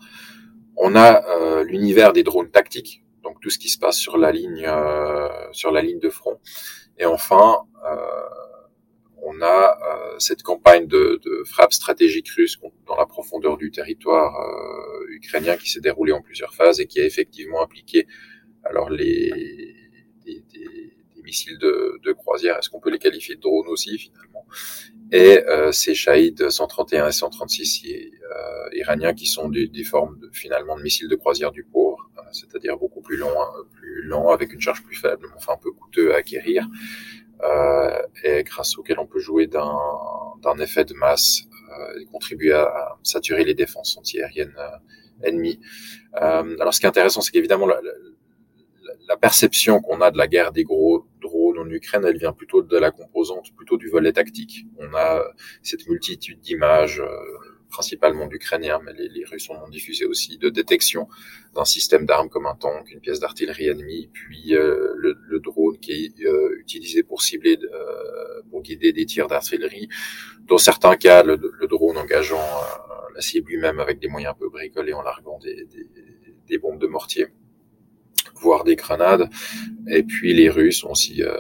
On 0.78 0.96
a 0.96 1.64
l'univers 1.64 2.14
des 2.14 2.24
drones 2.24 2.50
tactiques, 2.50 3.04
donc 3.24 3.40
tout 3.42 3.50
ce 3.50 3.60
qui 3.60 3.70
se 3.70 3.78
passe 3.78 3.98
sur 3.98 4.18
la 4.18 4.32
ligne 4.32 4.68
sur 5.52 5.72
la 5.72 5.82
ligne 5.82 6.00
de 6.00 6.10
front. 6.10 6.40
Et 6.98 7.06
enfin, 7.06 7.58
on 9.30 9.42
a 9.42 9.78
euh, 9.78 10.20
cette 10.20 10.42
campagne 10.42 10.88
de, 10.88 11.20
frappe 11.46 11.74
stratégique 11.74 12.30
russe 12.30 12.58
dans 12.88 12.96
la 12.96 13.06
profondeur 13.06 13.58
du 13.58 13.72
territoire 13.72 14.34
euh, 14.40 15.06
ukrainien 15.10 15.58
qui 15.58 15.70
s'est 15.70 15.82
déroulée 15.82 16.14
en 16.14 16.22
plusieurs 16.22 16.54
phases 16.54 16.80
et 16.80 16.88
qui 16.88 17.00
a 17.00 17.06
effectivement 17.06 17.62
impliqué 17.62 18.08
alors 18.64 18.90
les 18.90 19.32
missiles 21.28 21.58
de, 21.60 22.12
croisière, 22.14 22.58
est-ce 22.58 22.70
qu'on 22.70 22.80
peut 22.80 22.90
les 22.90 23.00
qualifier 23.00 23.36
de 23.36 23.42
drones 23.42 23.68
aussi 23.68 23.98
finalement? 23.98 24.46
Et 25.12 25.44
euh, 25.48 25.72
ces 25.72 25.94
Shahid 25.94 26.50
131 26.50 27.08
et 27.08 27.12
136 27.12 27.86
euh, 27.86 28.70
iraniens 28.74 29.14
qui 29.14 29.28
sont 29.28 29.50
des, 29.50 29.84
formes 29.84 30.18
finalement 30.32 30.78
de 30.78 30.84
missiles 30.84 31.10
de 31.10 31.16
croisière 31.16 31.52
du 31.52 31.64
pauvre, 31.64 32.10
c'est-à-dire 32.32 32.78
beaucoup 32.78 33.02
plus 33.02 33.18
longs, 33.18 33.36
plus 33.74 34.04
lents 34.04 34.30
avec 34.30 34.54
une 34.54 34.62
charge 34.62 34.84
plus 34.84 34.96
faible, 34.96 35.28
mais 35.30 35.36
enfin 35.36 35.54
un 35.54 35.58
peu 35.58 35.72
coûteux 35.72 36.14
à 36.14 36.18
acquérir 36.18 36.68
et 38.24 38.44
grâce 38.44 38.78
auquel 38.78 39.00
on 39.00 39.06
peut 39.06 39.20
jouer 39.20 39.48
d'un 39.48 40.58
effet 40.60 40.86
de 40.86 40.94
masse 40.94 41.42
euh, 41.70 42.00
et 42.02 42.06
contribuer 42.06 42.54
à, 42.54 42.98
saturer 43.04 43.44
les 43.44 43.54
défenses 43.54 43.98
antiaériennes 43.98 44.56
ennemies. 45.24 45.60
alors, 46.14 46.74
ce 46.74 46.80
qui 46.80 46.86
est 46.86 46.90
intéressant, 46.90 47.22
c'est 47.22 47.32
qu'évidemment, 47.32 47.68
la, 47.68 47.80
la 49.08 49.18
perception 49.18 49.80
qu'on 49.80 50.02
a 50.02 50.12
de 50.12 50.18
la 50.18 50.28
guerre 50.28 50.52
des 50.52 50.64
gros 50.64 51.08
drones 51.22 51.60
en 51.60 51.70
Ukraine, 51.70 52.04
elle 52.06 52.18
vient 52.18 52.34
plutôt 52.34 52.62
de 52.62 52.78
la 52.78 52.92
composante, 52.92 53.54
plutôt 53.56 53.78
du 53.78 53.88
volet 53.90 54.12
tactique. 54.12 54.66
On 54.78 54.94
a 54.94 55.24
cette 55.64 55.88
multitude 55.88 56.40
d'images, 56.42 57.00
euh, 57.00 57.08
principalement 57.70 58.28
d'Ukrainiens, 58.28 58.80
mais 58.84 58.94
les, 58.94 59.26
Russes 59.26 59.50
ont 59.50 59.70
diffusé 59.70 60.06
aussi, 60.06 60.38
de 60.38 60.50
détection 60.50 61.08
d'un 61.56 61.66
système 61.66 62.06
d'armes 62.06 62.30
comme 62.30 62.46
un 62.46 62.56
tank, 62.56 62.92
une 62.92 63.02
pièce 63.02 63.20
d'artillerie 63.20 63.68
ennemie, 63.68 64.10
puis 64.14 64.56
euh, 64.56 64.94
le, 64.96 65.40
drone 65.40 65.57
qui 65.82 66.06
est 66.06 66.26
euh, 66.26 66.60
utilisé 66.60 67.04
pour 67.04 67.22
cibler, 67.22 67.58
pour 68.50 68.62
guider 68.62 68.94
des 68.94 69.06
tirs 69.06 69.28
d'artillerie. 69.28 69.88
Dans 70.48 70.58
certains 70.58 70.96
cas, 70.96 71.24
le, 71.24 71.38
drone 71.68 71.98
engageant 71.98 72.46
la 73.14 73.22
cible 73.22 73.50
lui-même 73.50 73.80
avec 73.80 74.00
des 74.00 74.08
moyens 74.08 74.34
un 74.36 74.38
peu 74.40 74.50
bricolés 74.50 74.94
en 74.94 75.02
larguant 75.02 75.40
des, 75.40 76.58
bombes 76.60 76.80
de 76.80 76.88
mortier 76.88 77.28
voire 78.36 78.64
des 78.64 78.76
grenades. 78.76 79.30
Et 79.88 80.04
puis 80.04 80.34
les 80.34 80.50
Russes 80.50 80.84
ont 80.84 80.92
aussi 80.92 81.24
euh, 81.24 81.36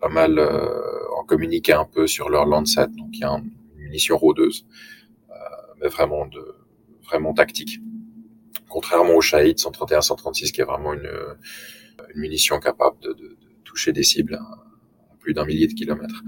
pas 0.00 0.08
mal 0.08 0.38
euh, 0.38 1.16
en 1.16 1.24
communiqué 1.24 1.72
un 1.72 1.84
peu 1.84 2.06
sur 2.06 2.28
leur 2.28 2.46
Lancet, 2.46 2.88
donc 2.88 3.10
il 3.12 3.20
y 3.20 3.24
a 3.24 3.30
une 3.30 3.52
munition 3.76 4.16
rôdeuse, 4.16 4.66
euh, 5.30 5.34
mais 5.80 5.88
vraiment 5.88 6.26
de 6.26 6.56
vraiment 7.04 7.34
tactique. 7.34 7.80
Contrairement 8.68 9.14
au 9.14 9.20
Shahid 9.20 9.58
131-136 9.58 10.52
qui 10.52 10.60
est 10.60 10.64
vraiment 10.64 10.94
une, 10.94 11.10
une 12.14 12.20
munition 12.20 12.58
capable 12.58 12.98
de, 13.00 13.12
de, 13.12 13.28
de 13.28 13.36
toucher 13.64 13.92
des 13.92 14.02
cibles 14.02 14.34
à 14.34 14.70
plus 15.20 15.34
d'un 15.34 15.44
millier 15.44 15.68
de 15.68 15.74
kilomètres. 15.74 16.22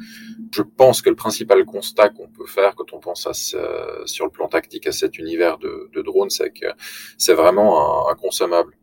Je 0.54 0.62
pense 0.62 1.02
que 1.02 1.10
le 1.10 1.16
principal 1.16 1.64
constat 1.64 2.10
qu'on 2.10 2.28
peut 2.28 2.46
faire 2.46 2.74
quand 2.76 2.92
on 2.92 3.00
pense 3.00 3.26
à 3.26 3.32
ce, 3.32 3.56
sur 4.04 4.26
le 4.26 4.30
plan 4.30 4.48
tactique 4.48 4.86
à 4.86 4.92
cet 4.92 5.18
univers 5.18 5.58
de, 5.58 5.90
de 5.92 6.02
drones, 6.02 6.30
c'est 6.30 6.50
que 6.50 6.66
c'est 7.18 7.34
vraiment 7.34 8.08
un, 8.08 8.14
consommable. 8.14 8.76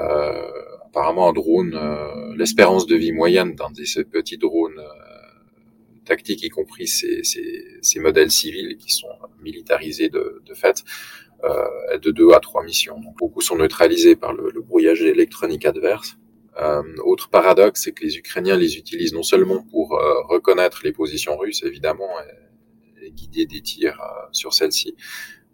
Euh, 0.00 0.48
apparemment, 0.86 1.28
un 1.28 1.32
drone, 1.32 1.74
euh, 1.74 2.34
l'espérance 2.36 2.86
de 2.86 2.96
vie 2.96 3.12
moyenne 3.12 3.54
d'un 3.54 3.70
de 3.70 3.84
ces 3.84 4.04
petits 4.04 4.38
drones 4.38 4.78
euh, 4.78 6.04
tactiques, 6.06 6.42
y 6.44 6.48
compris 6.48 6.86
ces, 6.86 7.22
ces, 7.24 7.78
ces, 7.82 8.00
modèles 8.00 8.30
civils 8.30 8.78
qui 8.78 8.90
sont 8.90 9.08
militarisés 9.42 10.08
de, 10.08 10.42
de 10.46 10.54
fait, 10.54 10.82
de 11.42 12.10
deux 12.10 12.32
à 12.32 12.40
trois 12.40 12.62
missions. 12.62 13.00
Beaucoup 13.18 13.40
sont 13.40 13.56
neutralisés 13.56 14.16
par 14.16 14.32
le, 14.32 14.50
le 14.50 14.60
brouillage 14.62 15.02
électronique 15.02 15.66
adverse. 15.66 16.16
Euh, 16.60 16.82
autre 17.04 17.30
paradoxe, 17.30 17.82
c'est 17.84 17.92
que 17.92 18.04
les 18.04 18.16
Ukrainiens 18.18 18.56
les 18.56 18.76
utilisent 18.76 19.14
non 19.14 19.22
seulement 19.22 19.62
pour 19.70 19.94
euh, 19.94 20.22
reconnaître 20.28 20.82
les 20.84 20.92
positions 20.92 21.36
russes, 21.36 21.62
évidemment, 21.64 22.10
et, 23.02 23.10
guider 23.10 23.46
des 23.46 23.60
tirs 23.60 24.00
sur 24.30 24.54
celles-ci, 24.54 24.94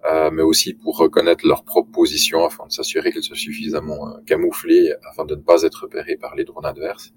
euh, 0.05 0.31
mais 0.31 0.43
aussi 0.43 0.75
pour 0.75 0.97
reconnaître 0.97 1.47
leurs 1.47 1.65
propres 1.65 1.91
positions 1.91 2.45
afin 2.45 2.67
de 2.67 2.73
s'assurer 2.73 3.11
qu'elles 3.11 3.25
soient 3.25 3.37
suffisamment 3.37 4.09
euh, 4.09 4.21
camouflées 4.27 4.93
afin 5.11 5.25
de 5.25 5.35
ne 5.35 5.41
pas 5.41 5.63
être 5.63 5.83
repérées 5.83 6.17
par 6.17 6.37
les 6.37 6.45
drones 6.45 6.67
adverses. 6.67 7.13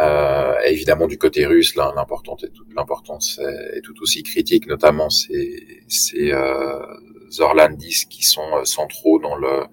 Euh, 0.00 0.54
évidemment, 0.66 1.06
du 1.06 1.18
côté 1.18 1.46
russe, 1.46 1.74
l'importance 1.74 2.44
est, 2.44 2.52
l'importance 2.74 3.38
est, 3.38 3.80
tout 3.82 3.94
aussi 4.00 4.22
critique, 4.22 4.66
notamment 4.66 5.10
ces, 5.10 5.82
ces 5.88 6.32
euh, 6.32 6.78
Zorlan 7.30 7.70
10 7.70 8.06
qui 8.06 8.24
sont 8.24 8.56
euh, 8.56 8.64
centraux 8.64 9.18
dans 9.18 9.36
le, 9.36 9.64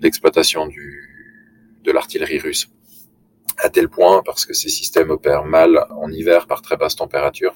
l'exploitation 0.00 0.66
du, 0.66 1.80
de 1.82 1.90
l'artillerie 1.90 2.38
russe 2.38 2.68
à 3.58 3.68
tel 3.68 3.88
point, 3.88 4.22
parce 4.24 4.46
que 4.46 4.54
ces 4.54 4.68
systèmes 4.68 5.10
opèrent 5.10 5.44
mal 5.44 5.86
en 5.90 6.10
hiver 6.10 6.46
par 6.46 6.62
très 6.62 6.76
basse 6.76 6.96
température, 6.96 7.52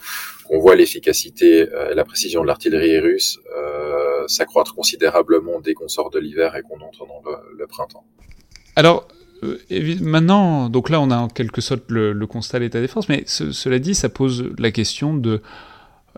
qu'on 0.46 0.58
voit 0.58 0.76
l'efficacité 0.76 1.66
et 1.90 1.94
la 1.94 2.04
précision 2.04 2.42
de 2.42 2.46
l'artillerie 2.46 2.98
russe 2.98 3.40
euh, 3.56 4.28
s'accroître 4.28 4.74
considérablement 4.74 5.60
dès 5.60 5.74
qu'on 5.74 5.88
sort 5.88 6.10
de 6.10 6.18
l'hiver 6.18 6.56
et 6.56 6.62
qu'on 6.62 6.80
entre 6.80 7.06
dans 7.06 7.22
le, 7.56 7.66
printemps. 7.66 8.04
Alors, 8.74 9.08
euh, 9.10 9.15
maintenant, 10.00 10.68
donc 10.68 10.90
là 10.90 11.00
on 11.00 11.10
a 11.10 11.16
en 11.16 11.28
quelque 11.28 11.60
sorte 11.60 11.82
le, 11.88 12.12
le 12.12 12.26
constat 12.26 12.58
de 12.58 12.64
l'état 12.64 12.80
défense, 12.80 13.08
mais 13.08 13.24
cela 13.26 13.78
dit, 13.78 13.94
ça 13.94 14.08
pose 14.08 14.50
la 14.58 14.70
question 14.70 15.14
de 15.14 15.42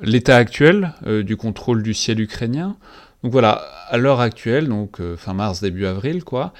l'état 0.02 0.36
actuel 0.36 0.94
euh, 1.06 1.22
du 1.22 1.36
contrôle 1.36 1.82
du 1.82 1.94
ciel 1.94 2.20
ukrainien. 2.20 2.76
Donc 3.22 3.32
voilà, 3.32 3.64
à 3.88 3.96
l'heure 3.98 4.20
actuelle, 4.20 4.68
donc 4.68 5.00
fin 5.16 5.34
mars, 5.34 5.60
début 5.60 5.86
avril, 5.86 6.22
quoi, 6.22 6.52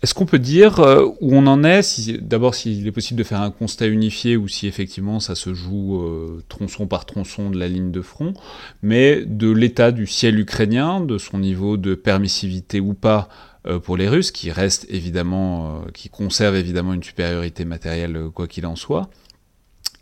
est-ce 0.00 0.14
qu'on 0.14 0.26
peut 0.26 0.38
dire 0.38 0.78
euh, 0.78 1.06
où 1.20 1.34
on 1.34 1.48
en 1.48 1.64
est 1.64 2.08
D'abord, 2.20 2.54
s'il 2.54 2.86
est 2.86 2.92
possible 2.92 3.18
de 3.18 3.24
faire 3.24 3.40
un 3.40 3.50
constat 3.50 3.88
unifié 3.88 4.36
ou 4.36 4.46
si 4.46 4.68
effectivement 4.68 5.18
ça 5.18 5.34
se 5.34 5.54
joue 5.54 6.00
euh, 6.00 6.44
tronçon 6.48 6.86
par 6.86 7.04
tronçon 7.04 7.50
de 7.50 7.58
la 7.58 7.66
ligne 7.66 7.90
de 7.90 8.00
front, 8.00 8.32
mais 8.80 9.24
de 9.26 9.50
l'état 9.50 9.90
du 9.90 10.06
ciel 10.06 10.38
ukrainien, 10.38 11.00
de 11.00 11.18
son 11.18 11.38
niveau 11.38 11.76
de 11.76 11.96
permissivité 11.96 12.78
ou 12.78 12.94
pas 12.94 13.28
euh, 13.28 13.47
pour 13.84 13.96
les 13.96 14.08
Russes, 14.08 14.30
qui 14.30 14.50
reste 14.50 14.86
évidemment, 14.88 15.82
qui 15.92 16.08
conserve 16.08 16.56
évidemment 16.56 16.94
une 16.94 17.02
supériorité 17.02 17.64
matérielle 17.64 18.28
quoi 18.34 18.46
qu'il 18.46 18.66
en 18.66 18.76
soit. 18.76 19.10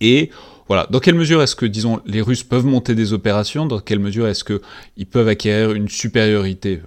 Et 0.00 0.30
voilà, 0.68 0.86
dans 0.90 0.98
quelle 0.98 1.14
mesure 1.14 1.42
est-ce 1.42 1.56
que, 1.56 1.66
disons, 1.66 2.00
les 2.06 2.20
Russes 2.20 2.42
peuvent 2.42 2.66
monter 2.66 2.94
des 2.94 3.12
opérations? 3.12 3.66
Dans 3.66 3.78
quelle 3.78 4.00
mesure 4.00 4.26
est-ce 4.26 4.44
qu'ils 4.44 5.06
peuvent 5.06 5.28
acquérir 5.28 5.72
une 5.72 5.88
supériorité 5.88 6.82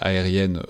aérienne 0.00 0.60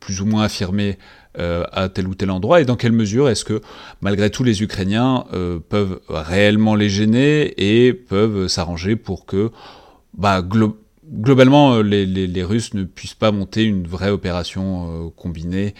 plus 0.00 0.20
ou 0.20 0.26
moins 0.26 0.42
affirmée 0.42 0.98
euh, 1.38 1.64
à 1.72 1.88
tel 1.88 2.08
ou 2.08 2.14
tel 2.14 2.30
endroit? 2.30 2.60
Et 2.60 2.64
dans 2.64 2.76
quelle 2.76 2.92
mesure 2.92 3.28
est-ce 3.28 3.44
que 3.44 3.62
malgré 4.00 4.30
tout 4.30 4.42
les 4.42 4.62
Ukrainiens 4.62 5.24
euh, 5.32 5.58
peuvent 5.60 6.00
réellement 6.08 6.74
les 6.74 6.88
gêner 6.88 7.54
et 7.56 7.94
peuvent 7.94 8.48
s'arranger 8.48 8.96
pour 8.96 9.24
que 9.24 9.50
bah, 10.12 10.42
globalement 11.12 11.74
euh, 11.74 11.82
les, 11.82 12.44
Russes 12.44 12.74
ne 12.74 12.84
puissent 12.84 13.14
pas 13.14 13.32
monter 13.32 13.62
une 13.64 13.86
vraie 13.86 14.10
opération 14.10 15.12
combinée 15.16 15.74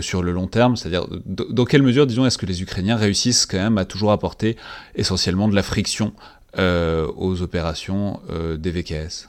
sur 0.00 0.22
le 0.22 0.32
long 0.32 0.46
terme, 0.46 0.76
c'est-à-dire 0.76 1.06
dans 1.26 1.66
quelle 1.66 1.82
mesure 1.82 2.06
disons 2.06 2.24
est-ce 2.24 2.38
que 2.38 2.46
les 2.46 2.62
Ukrainiens 2.62 2.96
réussissent 2.96 3.44
quand 3.44 3.58
même 3.58 3.76
à 3.76 3.84
toujours 3.84 4.12
apporter 4.12 4.56
essentiellement 4.94 5.46
de 5.46 5.54
la 5.54 5.62
friction 5.62 6.14
aux 6.56 7.42
opérations 7.42 8.20
des 8.56 8.70
VKS 8.70 9.26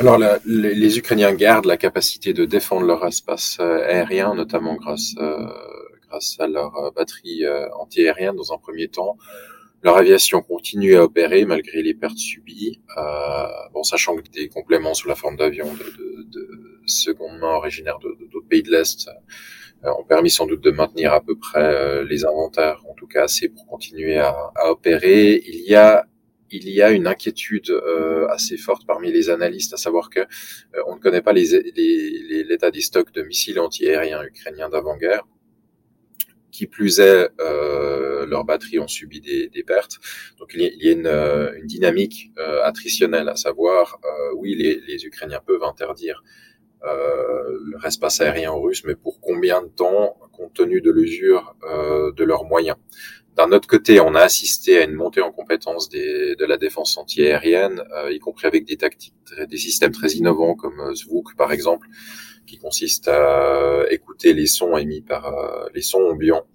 alors, 0.00 0.16
les, 0.44 0.98
Ukrainiens 0.98 1.34
gardent 1.34 1.64
la 1.64 1.76
capacité 1.76 2.32
de 2.32 2.44
défendre 2.44 2.86
leur 2.86 3.04
espace 3.04 3.56
euh, 3.58 3.84
aérien, 3.84 4.32
notamment 4.32 4.76
grâce, 4.76 5.14
euh, 5.18 5.48
grâce 6.08 6.36
à 6.38 6.46
leur 6.46 6.76
euh, 6.76 6.90
batterie 6.94 7.42
anti-aérienne 7.76 8.36
dans 8.36 8.52
un 8.52 8.58
premier 8.58 8.88
temps. 8.88 9.16
Leur 9.82 9.96
aviation 9.96 10.42
continue 10.42 10.96
à 10.96 11.04
opérer 11.04 11.44
malgré 11.44 11.82
les 11.82 11.94
pertes 11.94 12.18
subies, 12.18 12.80
bon, 13.72 13.82
sachant 13.82 14.16
que 14.16 14.28
des 14.30 14.48
compléments 14.48 14.94
sous 14.94 15.08
la 15.08 15.14
forme 15.14 15.36
d'avions 15.36 15.72
de, 15.72 15.84
de, 15.84 16.22
de, 16.24 16.80
seconde 16.86 17.38
main 17.38 17.54
originaires 17.54 17.98
d'autres 17.98 18.48
pays 18.48 18.62
de 18.62 18.70
l'Est 18.70 19.10
ont 19.84 20.04
permis 20.04 20.30
sans 20.30 20.46
doute 20.46 20.62
de 20.64 20.70
maintenir 20.70 21.12
à 21.12 21.20
peu 21.20 21.36
près 21.36 22.04
les 22.04 22.24
inventaires, 22.24 22.82
en 22.88 22.94
tout 22.94 23.06
cas 23.06 23.24
assez 23.24 23.48
pour 23.48 23.66
continuer 23.66 24.16
à, 24.16 24.34
à 24.56 24.70
opérer. 24.70 25.42
Il 25.46 25.60
y 25.60 25.74
a 25.76 26.06
il 26.50 26.68
y 26.68 26.82
a 26.82 26.90
une 26.90 27.06
inquiétude 27.06 27.70
euh, 27.70 28.26
assez 28.28 28.56
forte 28.56 28.86
parmi 28.86 29.12
les 29.12 29.30
analystes, 29.30 29.74
à 29.74 29.76
savoir 29.76 30.10
que 30.10 30.20
euh, 30.20 30.82
on 30.86 30.96
ne 30.96 31.00
connaît 31.00 31.22
pas 31.22 31.32
l'état 31.32 31.58
les, 31.76 32.44
les, 32.44 32.70
des 32.72 32.80
stocks 32.80 33.12
de 33.12 33.22
missiles 33.22 33.60
antiaériens 33.60 34.22
ukrainiens 34.22 34.68
d'avant-guerre. 34.68 35.26
Qui 36.50 36.66
plus 36.66 36.98
est, 36.98 37.28
euh, 37.40 38.26
leurs 38.26 38.44
batteries 38.44 38.78
ont 38.78 38.88
subi 38.88 39.20
des, 39.20 39.48
des, 39.48 39.62
pertes. 39.62 39.98
Donc 40.38 40.52
il 40.54 40.62
y 40.62 40.88
a, 40.88 40.92
une, 40.92 41.06
euh, 41.06 41.52
une, 41.56 41.66
dynamique 41.66 42.30
euh, 42.38 42.62
attrititionnelle, 42.64 43.28
à 43.28 43.36
savoir, 43.36 44.00
oui, 44.36 44.54
les, 44.54 44.80
les, 44.86 45.04
Ukrainiens 45.04 45.40
peuvent 45.44 45.64
interdire 45.64 46.22
leur 46.82 47.84
espace 47.84 48.20
aérien 48.20 48.52
aux 48.52 48.62
Russes, 48.62 48.84
mais 48.84 48.94
pour 48.94 49.20
combien 49.20 49.62
de 49.62 49.68
temps, 49.68 50.16
compte 50.32 50.54
tenu 50.54 50.80
de 50.80 50.90
l'usure 50.92 51.56
de 52.16 52.24
leurs 52.24 52.44
moyens? 52.44 52.76
D'un 53.38 53.52
autre 53.52 53.68
côté, 53.68 54.00
on 54.00 54.16
a 54.16 54.20
assisté 54.22 54.78
à 54.78 54.84
une 54.84 54.94
montée 54.94 55.20
en 55.20 55.30
compétence 55.30 55.88
des, 55.88 56.34
de 56.34 56.44
la 56.44 56.56
défense 56.56 56.98
antiaérienne, 56.98 57.84
euh, 57.94 58.10
y 58.12 58.18
compris 58.18 58.48
avec 58.48 58.64
des 58.64 58.76
tactiques, 58.76 59.14
des 59.48 59.56
systèmes 59.56 59.92
très 59.92 60.08
innovants 60.14 60.56
comme 60.56 60.80
euh, 60.80 60.92
Zvuk 60.92 61.36
par 61.36 61.52
exemple, 61.52 61.86
qui 62.48 62.58
consiste 62.58 63.08
à 63.08 63.84
écouter 63.90 64.32
les 64.32 64.46
sons 64.46 64.76
émis 64.76 65.02
par 65.02 65.26
euh, 65.26 65.68
les 65.74 65.82
sons 65.82 66.02
ambiants, 66.02 66.46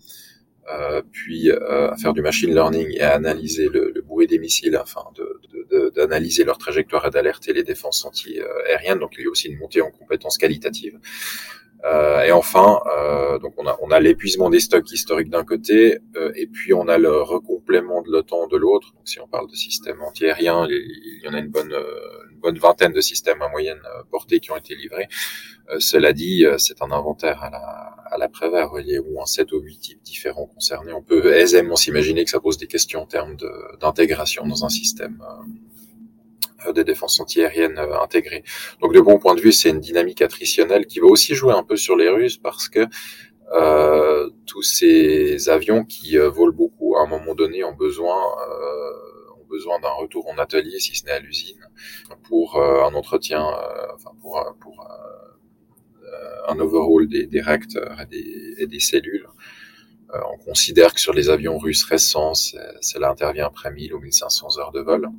puis 1.12 1.52
à 1.52 1.96
faire 1.98 2.14
du 2.14 2.22
machine 2.22 2.54
learning 2.54 2.88
et 2.92 3.02
à 3.02 3.14
analyser 3.16 3.68
le, 3.68 4.02
bruit 4.02 4.28
des 4.28 4.40
missiles 4.40 4.76
afin 4.76 5.04
d'analyser 5.96 6.46
leur 6.46 6.58
trajectoire 6.58 7.06
et 7.06 7.10
d'alerter 7.10 7.54
les 7.54 7.64
défenses 7.64 8.06
anti-aériennes. 8.06 9.00
Donc 9.00 9.16
il 9.18 9.26
y 9.26 9.28
a 9.28 9.30
aussi 9.30 9.50
une 9.50 9.58
montée 9.58 9.82
en 9.82 9.92
compétences 9.92 10.38
qualitatives. 10.38 10.98
Euh, 11.86 12.22
et 12.22 12.32
enfin, 12.32 12.80
euh, 12.98 13.40
donc 13.40 13.56
on 13.58 13.92
a, 13.92 14.00
l'épuisement 14.00 14.50
des 14.50 14.62
stocks 14.62 14.90
historiques 14.92 15.30
d'un 15.30 15.44
côté, 15.44 16.00
euh, 16.16 16.32
et 16.36 16.48
puis 16.48 16.74
on 16.74 16.88
a 16.88 16.98
le 16.98 17.22
recomplément 17.22 18.02
de 18.02 18.10
l'OTAN 18.10 18.48
de 18.48 18.56
l'autre. 18.56 18.94
Donc 18.94 19.08
si 19.08 19.20
on 19.20 19.28
parle 19.28 19.50
de 19.50 19.56
systèmes 19.56 20.02
antiaériens, 20.02 20.66
il, 20.70 21.22
y 21.24 21.28
en 21.28 21.34
a 21.34 21.40
une 21.40 21.50
bonne, 21.50 21.76
bonne 22.44 22.60
vingtaine 22.60 22.92
de 22.92 23.02
systèmes 23.02 23.42
à 23.42 23.50
moyenne 23.50 23.82
portée 24.12 24.40
qui 24.40 24.52
ont 24.52 24.58
été 24.58 24.76
livrés. 24.76 25.08
cela 25.80 26.14
dit, 26.14 26.46
c'est 26.58 26.82
un 26.84 26.92
inventaire 26.92 27.42
à 27.42 27.50
la, 27.50 27.96
à 28.12 28.18
la 28.18 28.30
Prévert, 28.30 28.74
ou 28.74 29.22
un 29.22 29.26
7 29.26 29.52
ou 29.54 29.60
8 29.60 29.78
types 29.80 30.04
différents 30.04 30.46
concernés. 30.46 30.94
On 30.94 31.02
peut 31.02 31.34
aisément 31.34 31.76
s'imaginer 31.76 32.24
que 32.26 32.30
ça 32.30 32.40
pose 32.40 32.58
des 32.58 32.68
questions 32.68 33.02
en 33.02 33.08
termes 33.08 33.38
d'intégration 33.82 34.46
dans 34.46 34.66
un 34.66 34.70
système 34.70 35.18
des 36.72 36.84
défenses 36.84 37.20
antiaériennes 37.20 37.78
intégrées. 38.02 38.44
Donc 38.82 38.94
de 38.94 39.02
bon 39.02 39.20
point 39.20 39.36
de 39.36 39.42
vue, 39.42 39.52
c'est 39.52 39.70
une 39.70 39.82
dynamique 39.82 40.22
attritionnelle 40.22 40.86
qui 40.86 41.00
va 41.00 41.08
aussi 41.08 41.36
jouer 41.36 41.54
un 41.54 41.64
peu 41.64 41.76
sur 41.76 41.98
les 41.98 42.10
Russes 42.10 42.38
parce 42.38 42.70
que 42.70 42.88
euh, 43.54 44.30
tous 44.46 44.62
ces 44.62 45.50
avions 45.50 45.84
qui 45.84 46.16
volent 46.18 46.54
beaucoup 46.54 46.96
à 46.96 47.02
un 47.02 47.08
moment 47.08 47.36
donné 47.36 47.64
ont 47.64 47.76
besoin 47.76 48.16
euh, 48.16 49.42
ont 49.42 49.46
besoin 49.50 49.80
d'un 49.80 49.92
retour 49.92 50.28
en 50.30 50.38
atelier, 50.38 50.80
si 50.80 50.96
ce 50.96 51.06
n'est 51.06 51.12
à 51.12 51.20
l'usine, 51.20 51.60
pour 52.34 52.60
un 52.60 52.96
entretien, 52.96 53.46
enfin 53.94 54.10
pour, 54.20 54.44
pour 54.60 54.76
un 56.48 56.60
overhaul 56.60 57.08
des, 57.08 57.28
des 57.28 57.42
réacteurs 57.42 58.00
et 58.02 58.66
des, 58.66 58.80
cellules. 58.80 59.28
Euh, 60.14 60.20
on 60.34 60.38
considère 60.38 60.96
que 60.96 61.00
sur 61.00 61.14
les 61.14 61.30
avions 61.30 61.60
russes 61.60 61.84
récents, 61.84 62.34
cela 62.34 63.12
intervient 63.12 63.46
après 63.46 63.72
1000 63.72 63.94
ou 63.94 64.00
1500 64.00 64.58
heures 64.58 64.72
de 64.72 64.82
vol. 64.82 65.10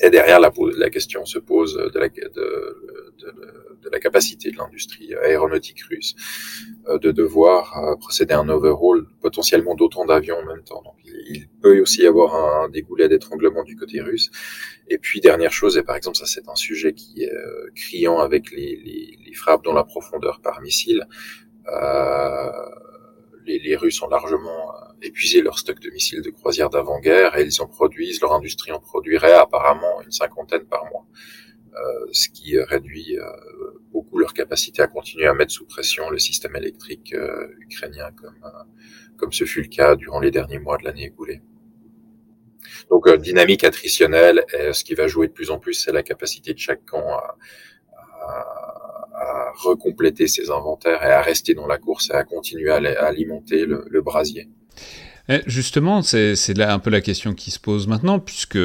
Et 0.00 0.10
derrière, 0.10 0.40
la, 0.40 0.90
question 0.90 1.24
se 1.24 1.38
pose 1.38 1.76
de 1.76 1.98
la, 1.98 2.08
capacité 4.00 4.50
de 4.50 4.56
l'industrie 4.56 5.14
aéronautique 5.14 5.82
russe 5.82 6.14
euh, 6.88 6.98
de 6.98 7.12
devoir 7.12 7.78
euh, 7.78 7.96
procéder 7.96 8.34
à 8.34 8.40
un 8.40 8.48
overhaul 8.48 9.06
potentiellement 9.20 9.74
d'autant 9.74 10.04
d'avions 10.04 10.36
en 10.36 10.44
même 10.44 10.64
temps. 10.64 10.82
Donc, 10.82 10.96
il 11.04 11.48
peut 11.62 11.80
aussi 11.80 12.02
y 12.02 12.06
avoir 12.06 12.34
un, 12.34 12.68
des 12.68 12.82
goulets 12.82 13.08
d'étranglement 13.08 13.62
du 13.62 13.76
côté 13.76 14.00
russe. 14.00 14.30
Et 14.88 14.98
puis, 14.98 15.20
dernière 15.20 15.52
chose, 15.52 15.78
et 15.78 15.82
par 15.82 15.96
exemple, 15.96 16.16
ça 16.16 16.26
c'est 16.26 16.48
un 16.48 16.56
sujet 16.56 16.92
qui 16.92 17.22
est 17.22 17.32
criant 17.74 18.18
avec 18.18 18.50
les, 18.50 19.16
frappes 19.34 19.64
dans 19.64 19.72
la 19.72 19.84
profondeur 19.84 20.40
par 20.40 20.60
missile. 20.60 21.06
Euh, 21.68 22.50
les, 23.46 23.76
Russes 23.76 24.02
ont 24.02 24.08
largement 24.08 24.74
euh, 24.74 24.92
épuisé 25.02 25.42
leur 25.42 25.58
stock 25.58 25.80
de 25.80 25.90
missiles 25.90 26.22
de 26.22 26.30
croisière 26.30 26.70
d'avant-guerre 26.70 27.36
et 27.38 27.44
ils 27.44 27.62
en 27.62 27.66
produisent, 27.66 28.20
leur 28.20 28.32
industrie 28.32 28.72
en 28.72 28.80
produirait 28.80 29.34
apparemment 29.34 30.00
une 30.02 30.10
cinquantaine 30.10 30.64
par 30.64 30.84
mois, 30.86 31.06
euh, 31.76 32.06
ce 32.12 32.28
qui 32.28 32.56
réduit 32.56 33.18
euh, 33.18 33.24
beaucoup 33.90 34.18
leur 34.18 34.32
capacité 34.32 34.80
à 34.80 34.86
continuer 34.86 35.26
à 35.26 35.34
mettre 35.34 35.52
sous 35.52 35.66
pression 35.66 36.08
le 36.08 36.18
système 36.18 36.54
électrique 36.54 37.12
euh, 37.14 37.48
ukrainien 37.58 38.12
comme, 38.14 38.38
comme 39.16 39.32
ce 39.32 39.44
fut 39.44 39.62
le 39.62 39.68
cas 39.68 39.96
durant 39.96 40.20
les 40.20 40.30
derniers 40.30 40.60
mois 40.60 40.78
de 40.78 40.84
l'année 40.84 41.06
écoulée. 41.06 41.42
Donc 42.90 43.12
dynamique 43.16 43.64
attritionnelle, 43.64 44.44
et 44.52 44.72
ce 44.72 44.84
qui 44.84 44.94
va 44.94 45.08
jouer 45.08 45.26
de 45.26 45.32
plus 45.32 45.50
en 45.50 45.58
plus, 45.58 45.74
c'est 45.74 45.92
la 45.92 46.04
capacité 46.04 46.54
de 46.54 46.58
chaque 46.58 46.84
camp 46.84 47.08
à 47.08 47.36
recompléter 49.56 50.26
ses 50.26 50.50
inventaires 50.50 51.02
et 51.02 51.10
à 51.10 51.22
rester 51.22 51.54
dans 51.54 51.66
la 51.66 51.78
course 51.78 52.10
et 52.10 52.14
à 52.14 52.24
continuer 52.24 52.70
à, 52.70 52.76
alimenter 53.06 53.66
le, 53.66 54.00
brasier. 54.02 54.48
Et 55.28 55.40
justement, 55.46 56.02
c'est 56.02 56.56
là 56.56 56.72
un 56.72 56.78
peu 56.78 56.90
la 56.90 57.00
question 57.00 57.34
qui 57.34 57.50
se 57.50 57.58
pose 57.58 57.86
maintenant, 57.86 58.18
puisque 58.18 58.58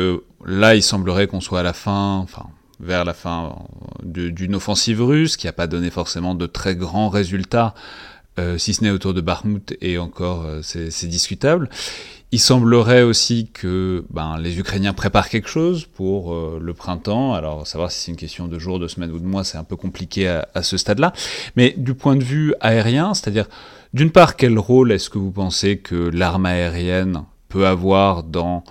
là, 0.46 0.76
il 0.76 0.84
semblerait 0.84 1.28
qu'on 1.28 1.42
soit 1.42 1.62
à 1.62 1.64
la 1.64 1.74
fin, 1.74 2.18
enfin, 2.18 2.48
vers 2.80 3.06
la 3.06 3.14
fin 3.14 3.56
d'une 4.04 4.56
offensive 4.56 5.02
russe, 5.02 5.38
qui 5.38 5.48
n'a 5.48 5.54
pas 5.54 5.68
donné 5.68 5.90
forcément 5.90 6.36
de 6.36 6.46
très 6.48 6.76
grands 6.76 7.10
résultats, 7.10 7.74
euh, 8.40 8.58
si 8.58 8.74
ce 8.74 8.84
n'est 8.84 8.90
autour 8.90 9.14
de 9.14 9.22
Bakhmut, 9.22 9.76
et 9.82 9.98
encore, 9.98 10.46
euh, 10.46 10.62
c'est 10.62 11.08
discutable. 11.08 11.70
Il 12.32 12.40
semblerait 12.40 13.02
aussi 13.02 13.50
que 13.52 14.06
ben, 14.12 14.38
les 14.38 14.60
Ukrainiens 14.60 14.94
préparent 14.94 15.30
quelque 15.30 15.50
chose 15.50 15.86
pour 15.86 16.34
euh, 16.34 16.60
le 16.62 16.74
printemps. 16.76 17.34
Alors, 17.34 17.66
savoir 17.66 17.92
si 17.92 18.00
c'est 18.02 18.12
une 18.12 18.18
question 18.18 18.48
de 18.48 18.60
jours, 18.60 18.78
de 18.78 18.88
semaines 18.88 19.12
ou 19.12 19.20
de 19.20 19.26
mois, 19.26 19.44
c'est 19.44 19.58
un 19.58 19.64
peu 19.64 19.76
compliqué 19.76 20.28
à, 20.28 20.62
ce 20.62 20.78
stade-là. 20.78 21.12
Mais 21.56 21.74
du 21.76 21.96
point 21.96 22.16
de 22.16 22.24
vue 22.24 22.54
aérien, 22.62 23.16
c'est-à-dire, 23.16 23.48
d'une 23.94 24.12
part, 24.12 24.36
quel 24.36 24.60
rôle 24.60 24.92
est-ce 24.92 25.10
que 25.10 25.18
vous 25.18 25.32
pensez 25.32 25.80
que 25.80 25.96
l'arme 25.96 26.46
aérienne 26.46 27.24
peut 27.48 27.66
avoir 27.66 28.22
dans 28.22 28.64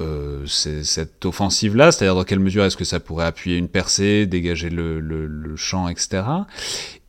euh, 0.00 0.44
cette 0.46 1.24
offensive-là? 1.24 1.92
C'est-à-dire, 1.92 2.14
dans 2.14 2.24
quelle 2.24 2.40
mesure 2.40 2.62
est-ce 2.64 2.76
que 2.76 2.84
ça 2.84 3.00
pourrait 3.00 3.24
appuyer 3.24 3.56
une 3.56 3.68
percée, 3.68 4.26
dégager 4.26 4.68
le, 4.68 5.00
le 5.00 5.56
champ, 5.56 5.88
etc. 5.88 6.24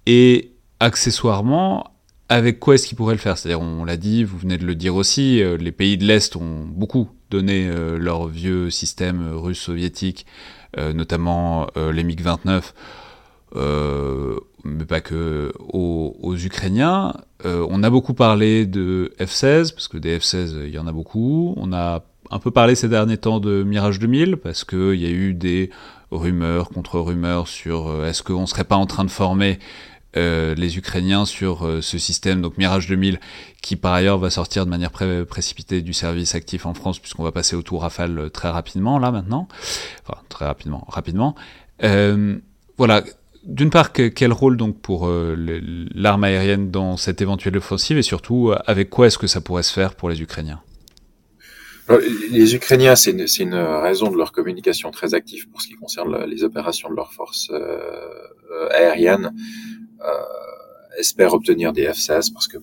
Et 0.05 0.53
accessoirement, 0.79 1.92
avec 2.30 2.59
quoi 2.59 2.76
est-ce 2.76 2.88
qu'ils 2.88 2.97
pourraient 2.97 3.13
le 3.13 3.19
faire? 3.19 3.38
C'est-à-dire, 3.38 3.61
on 3.61 3.86
l'a 3.86 3.97
dit, 3.97 4.24
vous 4.24 4.38
venez 4.38 4.57
de 4.57 4.65
le 4.65 4.76
dire 4.76 4.95
aussi, 4.95 5.41
euh, 5.41 5.57
les 5.57 5.71
pays 5.71 5.97
de 5.97 6.05
l'Est 6.05 6.36
ont 6.36 6.65
beaucoup 6.65 7.09
donné 7.30 7.67
euh, 7.67 7.97
leur 7.97 8.28
vieux 8.28 8.69
système 8.69 9.39
euh, 10.76 10.93
notamment 10.93 11.67
les 11.76 12.03
MiG-29, 12.03 12.63
mais 14.63 14.86
pas 14.86 15.01
que 15.01 15.53
aux, 15.59 16.36
Ukrainiens. 16.36 17.13
on 17.43 17.84
a 17.84 17.89
beaucoup 17.91 18.15
parlé 18.15 18.65
de 18.65 19.13
F-16, 19.19 19.74
parce 19.74 19.88
que 19.88 19.97
des 19.97 20.17
F-16, 20.17 20.65
il 20.65 20.74
y 20.74 20.80
en 20.80 20.88
a 20.88 20.91
beaucoup. 20.91 21.53
On 21.57 21.74
a 21.74 22.03
un 22.32 22.39
peu 22.39 22.49
parlé 22.49 22.74
ces 22.74 22.89
derniers 22.89 23.17
temps 23.17 23.39
de 23.39 23.61
Mirage 23.61 23.99
2000, 23.99 24.38
parce 24.38 24.63
qu'il 24.63 24.95
y 24.95 25.05
a 25.05 25.11
eu 25.11 25.36
des 25.36 25.69
rumeurs, 26.09 26.69
contre-rumeurs 26.69 27.47
sur 27.47 28.03
est-ce 28.03 28.24
qu'on 28.24 28.47
serait 28.47 28.63
pas 28.63 28.78
en 28.78 28.88
train 28.88 29.03
de 29.03 29.11
former 29.11 29.59
euh, 30.16 30.53
les 30.55 30.78
Ukrainiens 30.78 31.26
sur 31.26 31.66
euh, 31.66 31.82
ce 31.82 31.97
système, 31.97 32.41
donc 32.41 32.57
Mirage 32.57 32.88
2000, 32.88 33.20
qui 33.61 33.76
par 33.76 33.93
ailleurs 33.93 34.18
va 34.18 34.30
sortir 34.30 34.66
de 34.66 34.70
manière 34.70 34.91
précipitée 34.91 35.82
du 35.82 35.93
service 35.93 36.36
actif 36.36 36.66
en 36.66 36.74
France, 36.74 36.99
puisqu'on 36.99 37.24
va 37.24 37.32
passer 37.32 37.55
au 37.55 37.61
tour 37.61 37.82
Rafale 37.82 38.20
euh, 38.20 38.30
très 38.30 38.49
rapidement, 38.49 38.99
là 38.99 39.11
maintenant. 39.11 39.47
Enfin, 40.05 40.20
très 40.30 40.45
rapidement, 40.45 40.86
rapidement. 40.88 41.36
voilà. 42.78 43.03
D'une 43.45 43.72
part, 43.72 43.91
quel 43.91 44.32
rôle 44.32 44.55
donc 44.55 44.80
pour 44.80 45.05
l'arme 45.05 46.24
aérienne 46.24 46.72
dans 46.72 46.95
cette 46.95 47.22
éventuelle 47.22 47.57
offensive 47.57 47.97
et 47.97 48.01
surtout 48.01 48.53
avec 48.68 48.89
quoi 48.89 49.07
est-ce 49.07 49.18
que 49.18 49.28
ça 49.28 49.41
pourrait 49.41 49.64
se 49.64 49.74
faire 49.74 49.95
pour 49.95 50.07
les 50.07 50.22
Ukrainiens? 50.22 50.61
Les 52.32 52.55
Ukrainiens, 52.55 52.95
c'est 52.95 53.11
une, 53.11 53.26
une, 53.39 53.55
raison 53.55 54.09
de 54.09 54.16
leur 54.16 54.32
communication 54.32 54.91
très 54.91 55.14
active 55.14 55.49
pour 55.49 55.61
ce 55.61 55.68
qui 55.68 55.74
concerne 55.74 56.24
les 56.24 56.45
opérations 56.45 56.89
de 56.89 56.95
leurs 56.95 57.11
forces 57.11 57.51
euh, 58.53 58.70
aériennes. 58.72 59.34
Euh, 60.04 60.99
espèrent 60.99 61.34
obtenir 61.34 61.74
des 61.74 61.88
F-16 61.88 62.34
parce 62.34 62.47
que 62.47 62.58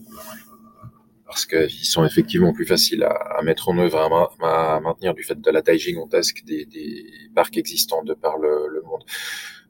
parce 1.27 1.47
qu'ils 1.47 1.85
sont 1.85 2.05
effectivement 2.05 2.53
plus 2.53 2.67
faciles 2.67 3.05
à, 3.05 3.41
mettre 3.43 3.69
en 3.69 3.79
œuvre, 3.79 3.99
à, 3.99 4.75
à, 4.75 4.81
maintenir 4.81 5.15
du 5.15 5.23
fait 5.23 5.41
de 5.41 5.51
la 5.51 5.63
taille 5.63 5.79
gigantesque 5.79 6.43
des, 6.45 6.65
des 6.65 7.07
parcs 7.37 7.57
existants 7.57 8.03
de 8.03 8.15
par 8.15 8.37
le, 8.39 8.83
monde. 8.85 9.05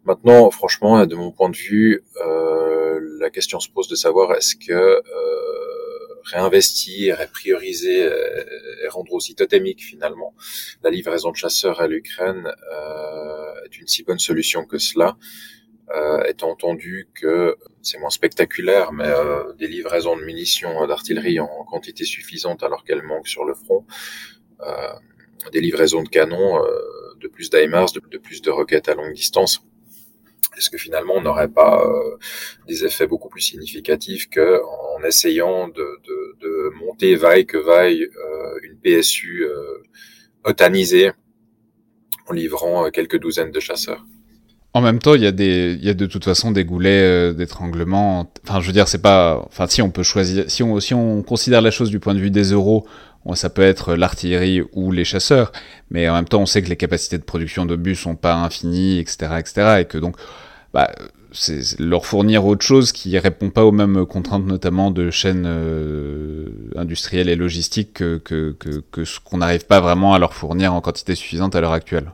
Maintenant, 0.04 0.50
franchement, 0.50 1.04
de 1.04 1.14
mon 1.14 1.32
point 1.32 1.50
de 1.50 1.56
vue, 1.56 2.02
euh, 2.24 2.98
la 3.20 3.28
question 3.28 3.60
se 3.60 3.68
pose 3.68 3.88
de 3.88 3.94
savoir 3.94 4.34
est-ce 4.34 4.56
que 4.56 4.72
euh, 4.72 5.02
réinvestir 6.24 7.20
et 7.20 7.26
prioriser 7.26 8.04
euh, 8.04 8.44
et 8.84 8.88
rendre 8.88 9.12
aussi 9.12 9.34
totémique 9.34 9.82
finalement 9.82 10.34
la 10.82 10.90
livraison 10.90 11.30
de 11.30 11.36
chasseurs 11.36 11.80
à 11.80 11.88
l'Ukraine 11.88 12.50
euh, 12.72 13.64
est 13.64 13.78
une 13.78 13.86
si 13.86 14.02
bonne 14.02 14.18
solution 14.18 14.64
que 14.64 14.78
cela 14.78 15.16
étant 16.26 16.50
entendu 16.50 17.08
que 17.14 17.56
c'est 17.82 17.98
moins 17.98 18.10
spectaculaire, 18.10 18.92
mais 18.92 19.08
euh, 19.08 19.52
des 19.54 19.66
livraisons 19.66 20.16
de 20.16 20.22
munitions 20.22 20.86
d'artillerie 20.86 21.40
en 21.40 21.64
quantité 21.68 22.04
suffisante 22.04 22.62
alors 22.62 22.84
qu'elles 22.84 23.02
manquent 23.02 23.28
sur 23.28 23.44
le 23.44 23.54
front, 23.54 23.84
euh, 24.62 24.92
des 25.52 25.60
livraisons 25.60 26.02
de 26.02 26.08
canons, 26.08 26.62
euh, 26.62 26.68
de 27.20 27.28
plus 27.28 27.50
d'AIMARS, 27.50 27.92
de, 27.92 28.18
plus 28.18 28.42
de 28.42 28.50
roquettes 28.50 28.88
à 28.88 28.94
longue 28.94 29.14
distance. 29.14 29.62
Est-ce 30.56 30.68
que 30.68 30.76
finalement 30.78 31.14
on 31.16 31.22
n'aurait 31.22 31.48
pas 31.48 31.84
euh, 31.84 32.16
des 32.66 32.84
effets 32.84 33.06
beaucoup 33.06 33.28
plus 33.28 33.40
significatifs 33.40 34.28
que 34.28 34.60
essayant 35.06 35.68
de, 35.68 35.98
de, 36.04 36.36
de 36.40 36.70
monter 36.76 37.14
vaille 37.16 37.46
que 37.46 37.56
vaille 37.56 38.06
une 38.62 38.76
PSU 38.76 39.46
otanisée 40.44 41.12
en 42.26 42.34
livrant 42.34 42.90
quelques 42.90 43.18
douzaines 43.18 43.50
de 43.50 43.60
chasseurs? 43.60 44.04
En 44.72 44.80
même 44.80 45.00
temps, 45.00 45.14
il 45.14 45.22
y 45.22 45.26
a 45.26 45.32
des, 45.32 45.76
il 45.80 45.84
y 45.84 45.90
a 45.90 45.94
de 45.94 46.06
toute 46.06 46.24
façon 46.24 46.52
des 46.52 46.64
goulets 46.64 47.02
euh, 47.02 47.32
d'étranglement. 47.32 48.30
Enfin, 48.44 48.60
je 48.60 48.66
veux 48.66 48.72
dire, 48.72 48.86
c'est 48.86 49.02
pas, 49.02 49.42
enfin, 49.46 49.66
si 49.66 49.82
on 49.82 49.90
peut 49.90 50.04
choisir, 50.04 50.44
si 50.48 50.62
on, 50.62 50.78
si 50.78 50.94
on 50.94 51.22
considère 51.22 51.60
la 51.60 51.72
chose 51.72 51.90
du 51.90 51.98
point 51.98 52.14
de 52.14 52.20
vue 52.20 52.30
des 52.30 52.52
euros, 52.52 52.86
ça 53.34 53.50
peut 53.50 53.62
être 53.62 53.94
l'artillerie 53.94 54.62
ou 54.72 54.92
les 54.92 55.04
chasseurs, 55.04 55.52
mais 55.90 56.08
en 56.08 56.14
même 56.14 56.24
temps, 56.26 56.40
on 56.40 56.46
sait 56.46 56.62
que 56.62 56.68
les 56.68 56.76
capacités 56.76 57.18
de 57.18 57.22
production 57.22 57.66
d'obus 57.66 57.96
sont 57.96 58.16
pas 58.16 58.34
infinies, 58.34 58.98
etc., 58.98 59.32
etc., 59.38 59.76
et 59.80 59.84
que 59.84 59.98
donc, 59.98 60.16
bah, 60.72 60.90
c'est 61.32 61.78
leur 61.78 62.06
fournir 62.06 62.46
autre 62.46 62.64
chose 62.64 62.92
qui 62.92 63.16
répond 63.18 63.50
pas 63.50 63.64
aux 63.64 63.72
mêmes 63.72 64.06
contraintes, 64.06 64.46
notamment 64.46 64.90
de 64.90 65.10
chaînes 65.10 65.44
euh, 65.46 66.48
industrielles 66.76 67.28
et 67.28 67.36
logistiques 67.36 67.94
que, 67.94 68.18
que, 68.18 68.52
que, 68.52 68.82
que 68.90 69.04
ce 69.04 69.20
qu'on 69.20 69.38
n'arrive 69.38 69.66
pas 69.66 69.80
vraiment 69.80 70.14
à 70.14 70.18
leur 70.18 70.32
fournir 70.34 70.74
en 70.74 70.80
quantité 70.80 71.14
suffisante 71.14 71.54
à 71.54 71.60
l'heure 71.60 71.72
actuelle 71.72 72.12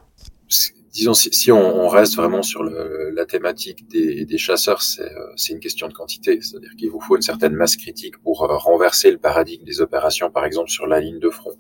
disons, 0.97 1.15
si, 1.15 1.33
si 1.33 1.53
on, 1.53 1.85
on, 1.85 1.89
reste 1.89 2.17
vraiment 2.17 2.43
sur 2.43 2.63
le, 2.63 3.11
la 3.11 3.27
thématique 3.27 3.87
des, 3.89 4.25
des 4.25 4.39
chasseurs, 4.39 4.83
c'est 4.83 5.13
euh, 5.13 5.51
une 5.51 5.61
question 5.61 5.89
de 5.89 5.93
quantité. 5.93 6.41
C'est-à-dire 6.41 6.75
qu'il 6.77 6.91
vous 6.91 7.01
faut 7.01 7.17
une 7.17 7.23
certaine 7.23 7.55
masse 7.55 7.77
critique 7.77 8.17
pour 8.19 8.45
euh, 8.45 8.57
renverser 8.57 9.11
le 9.11 9.19
paradigme 9.19 9.65
des 9.65 9.81
opérations, 9.81 10.31
par 10.31 10.45
exemple, 10.45 10.71
sur 10.71 10.87
la 10.87 11.01
ligne 11.01 11.21
de 11.21 11.31
front. 11.31 11.57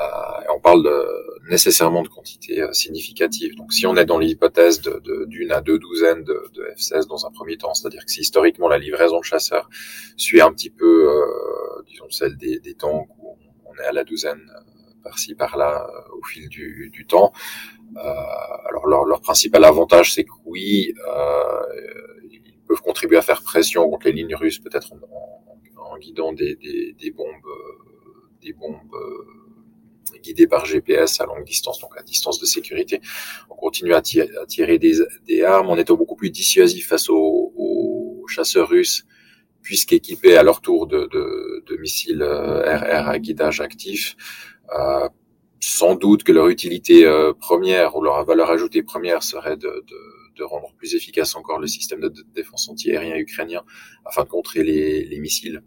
Euh, 0.00 0.52
on 0.54 0.60
parle 0.60 0.82
de, 0.82 1.50
nécessairement 1.50 2.02
de 2.02 2.08
quantité 2.08 2.60
euh, 2.60 2.72
significative. 2.72 3.54
Donc, 3.54 3.72
si 3.72 3.86
on 3.86 3.96
est 3.96 4.04
dans 4.04 4.18
l'hypothèse 4.18 4.80
d'une 4.80 5.48
de, 5.48 5.52
à 5.52 5.60
deux 5.60 5.78
douzaines 5.78 6.24
de, 6.24 6.50
de, 6.54 6.62
F-16 6.76 7.06
dans 7.06 7.26
un 7.26 7.30
premier 7.30 7.56
temps, 7.56 7.74
c'est-à-dire 7.74 8.04
que 8.04 8.10
si 8.10 8.20
historiquement 8.20 8.66
la 8.66 8.78
livraison 8.78 9.20
de 9.20 9.24
chasseurs 9.24 9.68
suit 10.16 10.40
un 10.40 10.52
petit 10.52 10.70
peu, 10.70 11.08
euh, 11.08 11.82
disons, 11.86 12.10
celle 12.10 12.36
des, 12.36 12.58
des 12.58 12.74
tanks 12.74 13.08
où 13.18 13.36
on 13.66 13.82
est 13.82 13.86
à 13.86 13.92
la 13.92 14.02
douzaine 14.02 14.50
par-ci 15.04 15.34
par-là 15.34 15.86
au 16.18 16.24
fil 16.24 16.48
du, 16.48 16.90
du 16.92 17.06
temps, 17.06 17.32
alors 17.96 18.86
leur, 18.86 19.04
leur, 19.04 19.20
principal 19.20 19.64
avantage, 19.64 20.14
c'est 20.14 20.24
que 20.24 20.32
oui, 20.44 20.92
ils 22.30 22.58
peuvent 22.66 22.82
contribuer 22.82 23.18
à 23.18 23.22
faire 23.22 23.42
pression 23.42 23.88
contre 23.88 24.06
les 24.06 24.12
lignes 24.12 24.34
russes, 24.34 24.58
peut-être 24.58 24.92
en, 24.92 25.92
en, 25.92 25.98
guidant 25.98 26.32
des, 26.32 26.56
des, 26.56 26.96
des 26.98 27.10
bombes, 27.12 27.50
des 28.42 28.52
bombes 28.52 28.96
guidées 30.22 30.46
par 30.46 30.64
GPS 30.64 31.20
à 31.20 31.26
longue 31.26 31.44
distance, 31.44 31.80
donc 31.80 31.96
à 31.98 32.02
distance 32.02 32.40
de 32.40 32.46
sécurité. 32.46 33.00
On 33.50 33.54
continue 33.54 33.94
à, 33.94 34.02
tirer, 34.02 34.78
des, 34.78 34.94
des, 35.26 35.42
armes, 35.42 35.68
on 35.68 35.76
est 35.76 35.92
beaucoup 35.92 36.16
plus 36.16 36.30
dissuasif 36.30 36.88
face 36.88 37.08
aux, 37.08 37.52
aux 37.56 38.26
chasseurs 38.28 38.68
russes 38.68 39.04
puisqu'équipés 39.62 40.36
à 40.36 40.42
leur 40.42 40.60
tour 40.60 40.86
de, 40.86 41.08
de, 41.10 41.64
de 41.66 41.76
missiles 41.78 42.22
RR 42.22 42.26
euh, 42.26 43.10
à 43.10 43.18
guidage 43.18 43.60
actif. 43.60 44.14
Euh, 44.72 45.08
sans 45.60 45.94
doute 45.94 46.24
que 46.24 46.32
leur 46.32 46.48
utilité 46.48 47.06
euh, 47.06 47.32
première 47.32 47.96
ou 47.96 48.02
leur 48.02 48.22
valeur 48.24 48.50
ajoutée 48.50 48.82
première 48.82 49.22
serait 49.22 49.56
de, 49.56 49.68
de, 49.68 50.36
de, 50.36 50.44
rendre 50.44 50.74
plus 50.76 50.94
efficace 50.94 51.34
encore 51.36 51.58
le 51.58 51.66
système 51.66 52.00
de 52.00 52.12
défense 52.34 52.68
antiaérien 52.68 53.16
ukrainien 53.16 53.62
afin 54.04 54.24
de 54.24 54.28
contrer 54.28 54.62
les, 54.62 55.04
les 55.04 55.18
missiles 55.20 55.62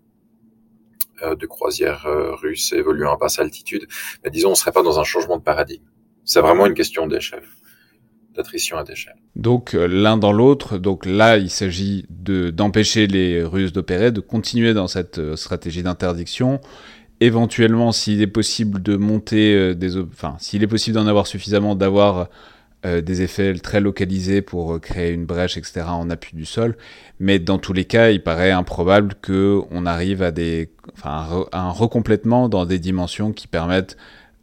euh, 1.23 1.35
de 1.35 1.45
croisière 1.47 2.05
russes 2.41 2.73
évoluant 2.73 3.13
à 3.13 3.17
basse 3.17 3.39
altitude. 3.39 3.87
Mais 4.23 4.29
disons, 4.29 4.51
on 4.51 4.55
serait 4.55 4.71
pas 4.71 4.83
dans 4.83 4.99
un 4.99 5.03
changement 5.03 5.37
de 5.37 5.43
paradigme. 5.43 5.85
C'est 6.25 6.41
vraiment 6.41 6.67
une 6.67 6.75
question 6.75 7.07
d'échelle 7.07 7.43
d'attrition 8.35 8.77
à 8.77 8.83
d'échelle. 8.83 9.15
Donc 9.35 9.73
l'un 9.73 10.15
dans 10.15 10.31
l'autre, 10.31 10.77
donc 10.77 11.07
là 11.07 11.37
il 11.37 11.49
s'agit 11.49 12.05
de 12.11 12.51
d'empêcher 12.51 13.07
les 13.07 13.43
Russes 13.43 13.73
d'opérer, 13.73 14.11
de 14.11 14.19
continuer 14.19 14.75
dans 14.75 14.87
cette 14.87 15.35
stratégie 15.35 15.81
d'interdiction. 15.81 16.61
Éventuellement, 17.19 17.91
s'il 17.91 18.21
est 18.21 18.27
possible 18.27 18.81
de 18.81 18.95
monter 18.95 19.55
euh, 19.55 19.73
des, 19.73 19.97
enfin 19.97 20.35
s'il 20.39 20.63
est 20.63 20.67
possible 20.67 20.95
d'en 20.95 21.07
avoir 21.07 21.27
suffisamment, 21.27 21.75
d'avoir 21.75 22.29
des 22.83 23.21
effets 23.21 23.53
très 23.55 23.81
localisés 23.81 24.41
pour 24.41 24.79
créer 24.79 25.11
une 25.11 25.25
brèche, 25.25 25.57
etc. 25.57 25.81
en 25.87 26.09
appui 26.09 26.37
du 26.37 26.45
sol. 26.45 26.77
Mais 27.19 27.37
dans 27.37 27.57
tous 27.57 27.73
les 27.73 27.83
cas, 27.83 28.11
il 28.11 28.23
paraît 28.23 28.51
improbable 28.51 29.15
que 29.21 29.59
on 29.71 29.85
arrive 29.85 30.21
à 30.21 30.31
des, 30.31 30.69
enfin, 30.93 31.47
à 31.51 31.63
un 31.63 31.71
recomplètement 31.71 32.47
dans 32.47 32.65
des 32.65 32.79
dimensions 32.79 33.33
qui 33.33 33.47
permettent 33.47 33.97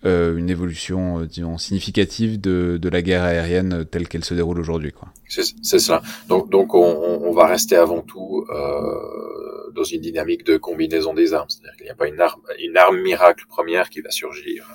euh, 0.06 0.36
une 0.36 0.50
évolution 0.50 1.20
euh, 1.20 1.26
disons, 1.26 1.56
significative 1.58 2.40
de, 2.40 2.78
de, 2.80 2.88
la 2.88 3.02
guerre 3.02 3.22
aérienne 3.22 3.84
telle 3.90 4.06
qu'elle 4.08 4.24
se 4.24 4.34
déroule 4.34 4.58
aujourd'hui. 4.58 4.92
Quoi. 4.92 5.08
C'est, 5.28 5.78
ça. 5.78 6.02
Donc, 6.28 6.50
donc 6.50 6.74
on, 6.74 6.80
on, 6.80 7.32
va 7.32 7.46
rester 7.46 7.76
avant 7.76 8.02
tout 8.02 8.44
euh, 8.50 9.72
dans 9.74 9.84
une 9.84 10.00
dynamique 10.00 10.44
de 10.44 10.56
combinaison 10.56 11.14
des 11.14 11.32
armes. 11.32 11.48
C'est-à-dire 11.48 11.76
qu'il 11.76 11.84
n'y 11.86 11.90
a 11.90 11.94
pas 11.94 12.08
une 12.08 12.20
arme, 12.20 12.40
une 12.62 12.76
arme 12.76 13.00
miracle 13.00 13.46
première 13.48 13.88
qui 13.88 14.00
va 14.00 14.10
surgir 14.10 14.66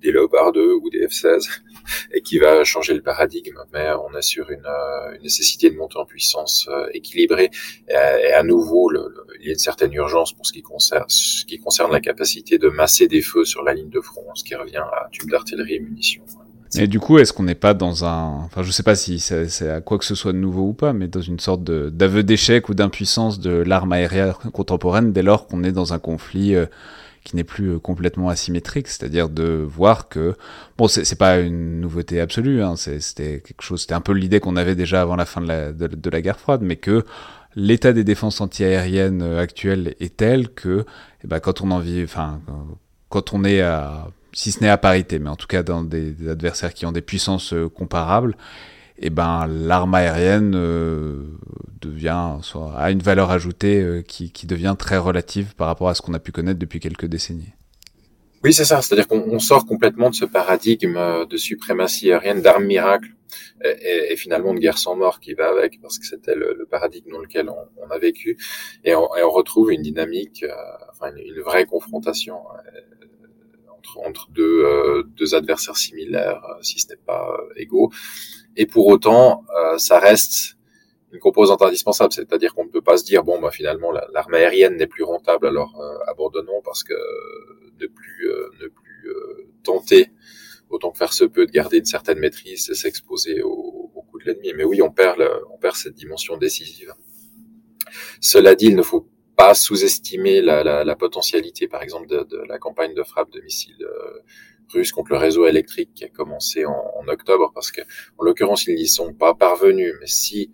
des 0.00 0.10
Leopard 0.10 0.52
2 0.52 0.72
ou 0.72 0.88
des 0.90 1.06
F-16 1.06 1.60
et 2.12 2.22
qui 2.22 2.38
va 2.38 2.64
changer 2.64 2.94
le 2.94 3.02
paradigme, 3.02 3.58
mais 3.72 3.88
on 3.90 4.14
assure 4.14 4.50
une, 4.50 4.66
euh, 4.66 5.14
une 5.16 5.22
nécessité 5.22 5.70
de 5.70 5.76
monter 5.76 5.98
en 5.98 6.04
puissance 6.04 6.68
euh, 6.70 6.86
équilibrée 6.92 7.50
et, 7.88 8.32
à 8.32 8.42
nouveau 8.42 8.90
il 9.40 9.46
y 9.46 9.48
a 9.48 9.52
une 9.52 9.58
certaine 9.58 9.92
urgence 9.92 10.32
pour 10.32 10.46
ce 10.46 10.52
qui 10.52 10.62
concerne 10.62 11.92
la 11.92 12.00
capacité 12.00 12.58
de 12.58 12.68
masser 12.68 13.08
des 13.08 13.22
feux 13.22 13.44
sur 13.44 13.62
la 13.62 13.74
ligne 13.74 13.90
de 13.90 14.00
front, 14.00 14.24
ce 14.34 14.44
qui 14.44 14.54
revient 14.54 14.76
à 14.76 15.08
tube 15.10 15.30
d'artillerie 15.30 15.74
et 15.74 15.80
munitions. 15.80 16.24
Et 16.78 16.86
du 16.86 17.00
coup, 17.00 17.18
est-ce 17.18 17.32
qu'on 17.32 17.42
n'est 17.42 17.56
pas 17.56 17.74
dans 17.74 18.04
un, 18.04 18.44
enfin, 18.44 18.62
je 18.62 18.70
sais 18.70 18.84
pas 18.84 18.94
si 18.94 19.18
c'est 19.18 19.68
à 19.68 19.80
quoi 19.80 19.98
que 19.98 20.04
ce 20.04 20.14
soit 20.14 20.32
de 20.32 20.38
nouveau 20.38 20.68
ou 20.68 20.72
pas, 20.72 20.92
mais 20.92 21.08
dans 21.08 21.20
une 21.20 21.40
sorte 21.40 21.64
d'aveu 21.64 22.22
d'échec 22.22 22.68
ou 22.68 22.74
d'impuissance 22.74 23.40
de 23.40 23.50
l'arme 23.50 23.92
aérienne 23.92 24.34
contemporaine 24.52 25.12
dès 25.12 25.22
lors 25.22 25.48
qu'on 25.48 25.64
est 25.64 25.72
dans 25.72 25.92
un 25.94 25.98
conflit 25.98 26.54
euh, 26.54 26.66
qui 27.24 27.36
n'est 27.36 27.44
plus 27.44 27.74
euh, 27.74 27.78
complètement 27.78 28.28
asymétrique, 28.28 28.88
c'est-à-dire 28.88 29.28
de 29.28 29.64
voir 29.68 30.08
que 30.08 30.34
bon, 30.78 30.88
c'est 30.88 31.18
pas 31.18 31.38
une 31.38 31.80
nouveauté 31.80 32.20
absolue, 32.20 32.62
hein, 32.62 32.76
c'était 32.76 33.40
quelque 33.40 33.62
chose, 33.62 33.82
c'était 33.82 33.94
un 33.94 34.00
peu 34.00 34.12
l'idée 34.12 34.40
qu'on 34.40 34.56
avait 34.56 34.74
déjà 34.74 35.02
avant 35.02 35.16
la 35.16 35.26
fin 35.26 35.40
de 35.40 35.46
la, 35.48 35.72
de, 35.72 36.10
la 36.10 36.22
guerre 36.22 36.38
froide, 36.38 36.60
mais 36.62 36.76
que 36.76 37.04
l'état 37.54 37.92
des 37.92 38.04
défenses 38.04 38.40
antiaériennes 38.40 39.22
euh, 39.22 39.40
actuelles 39.40 39.94
est 40.00 40.16
tel 40.16 40.48
que, 40.48 40.84
eh 41.24 41.26
ben, 41.26 41.40
quand 41.40 41.60
on 41.60 41.70
en 41.70 41.78
vit, 41.78 42.02
enfin, 42.02 42.40
quand 43.08 43.34
on 43.34 43.44
est 43.44 43.60
à, 43.60 44.08
si 44.32 44.52
ce 44.52 44.60
n'est 44.60 44.70
à 44.70 44.78
parité, 44.78 45.18
mais 45.18 45.30
en 45.30 45.36
tout 45.36 45.46
cas 45.46 45.62
dans 45.62 45.82
des, 45.82 46.28
adversaires 46.28 46.74
qui 46.74 46.86
ont 46.86 46.92
des 46.92 47.02
puissances 47.02 47.52
euh, 47.52 47.68
comparables, 47.68 48.36
eh 49.00 49.10
ben 49.10 49.46
l'arme 49.46 49.94
aérienne 49.94 50.52
euh, 50.54 51.24
devient 51.80 52.38
soit 52.42 52.74
a 52.76 52.90
une 52.90 53.00
valeur 53.00 53.30
ajoutée 53.30 53.80
euh, 53.80 54.02
qui, 54.02 54.30
qui, 54.30 54.46
devient 54.46 54.76
très 54.78 54.98
relative 54.98 55.54
par 55.56 55.68
rapport 55.68 55.88
à 55.88 55.94
ce 55.94 56.02
qu'on 56.02 56.12
a 56.12 56.18
pu 56.18 56.32
connaître 56.32 56.58
depuis 56.58 56.80
quelques 56.80 57.06
décennies. 57.06 57.52
Oui, 58.44 58.52
c'est 58.52 58.66
ça. 58.66 58.80
C'est-à-dire 58.82 59.08
qu'on 59.08 59.38
sort 59.38 59.66
complètement 59.66 60.10
de 60.10 60.14
ce 60.14 60.26
paradigme 60.26 60.96
euh, 60.98 61.24
de 61.24 61.36
suprématie 61.38 62.12
aérienne, 62.12 62.42
d'armes 62.42 62.64
miracles 62.66 63.10
et, 63.64 64.12
et, 64.12 64.16
finalement 64.16 64.52
de 64.52 64.58
guerre 64.58 64.78
sans 64.78 64.96
mort 64.96 65.20
qui 65.20 65.34
va 65.34 65.48
avec, 65.48 65.80
parce 65.80 65.98
que 65.98 66.06
c'était 66.06 66.34
le, 66.34 66.54
le, 66.58 66.66
paradigme 66.66 67.10
dans 67.12 67.20
lequel 67.20 67.48
on, 67.48 67.86
on 67.86 67.90
a 67.90 67.98
vécu, 67.98 68.36
et 68.84 68.94
on, 68.94 69.14
et 69.14 69.22
on, 69.22 69.30
retrouve 69.30 69.70
une 69.72 69.82
dynamique, 69.82 70.44
enfin 70.90 71.12
une, 71.14 71.36
une, 71.36 71.40
vraie 71.42 71.64
confrontation 71.64 72.38
entre, 73.76 73.98
entre 73.98 74.30
deux, 74.30 75.04
deux 75.16 75.34
adversaires 75.34 75.76
similaires, 75.76 76.42
si 76.62 76.80
ce 76.80 76.88
n'est 76.88 76.96
pas 76.96 77.36
égaux 77.56 77.92
et 78.56 78.66
pour 78.66 78.86
autant, 78.88 79.44
euh, 79.56 79.78
ça 79.78 79.98
reste 79.98 80.56
une 81.12 81.18
composante 81.18 81.62
indispensable, 81.62 82.12
c'est-à-dire 82.12 82.54
qu'on 82.54 82.64
ne 82.64 82.70
peut 82.70 82.82
pas 82.82 82.96
se 82.96 83.04
dire 83.04 83.24
bon 83.24 83.40
bah 83.40 83.50
finalement 83.50 83.90
l'arme 83.90 84.34
aérienne 84.34 84.76
n'est 84.76 84.86
plus 84.86 85.02
rentable 85.02 85.46
alors 85.46 85.80
euh, 85.80 86.10
abandonnons 86.10 86.62
parce 86.64 86.84
que 86.84 86.94
ne 87.80 87.86
plus 87.86 88.28
euh, 88.28 88.48
ne 88.60 88.68
plus 88.68 89.08
euh, 89.08 89.48
tenter 89.64 90.10
autant 90.68 90.92
que 90.92 90.98
faire 90.98 91.12
se 91.12 91.24
peut 91.24 91.46
de 91.46 91.50
garder 91.50 91.78
une 91.78 91.84
certaine 91.84 92.20
maîtrise 92.20 92.70
et 92.70 92.74
s'exposer 92.74 93.42
au, 93.42 93.90
au, 93.92 94.02
coup 94.02 94.20
de 94.20 94.24
l'ennemi. 94.24 94.52
Mais 94.54 94.62
oui, 94.62 94.82
on 94.82 94.90
perd 94.92 95.18
le, 95.18 95.28
on 95.52 95.58
perd 95.58 95.74
cette 95.74 95.94
dimension 95.94 96.36
décisive. 96.36 96.94
Cela 98.20 98.54
dit, 98.54 98.66
il 98.66 98.76
ne 98.76 98.82
faut 98.82 99.08
pas 99.34 99.54
sous-estimer 99.54 100.40
la, 100.40 100.62
la, 100.62 100.84
la, 100.84 100.94
potentialité, 100.94 101.66
par 101.66 101.82
exemple, 101.82 102.06
de, 102.06 102.22
de, 102.22 102.36
la 102.48 102.58
campagne 102.60 102.94
de 102.94 103.02
frappe 103.02 103.32
de 103.32 103.40
missiles 103.40 103.84
russe 104.72 104.92
contre 104.92 105.12
le 105.12 105.18
réseau 105.18 105.46
électrique 105.46 105.90
qui 105.94 106.04
a 106.04 106.08
commencé 106.08 106.64
en, 106.64 107.08
octobre, 107.08 107.50
parce 107.54 107.70
que 107.70 107.80
en 108.18 108.24
l'occurrence 108.24 108.66
ils 108.66 108.74
n'y 108.74 108.86
sont 108.86 109.12
pas 109.12 109.34
parvenus, 109.34 109.94
mais 110.00 110.06
si 110.06 110.50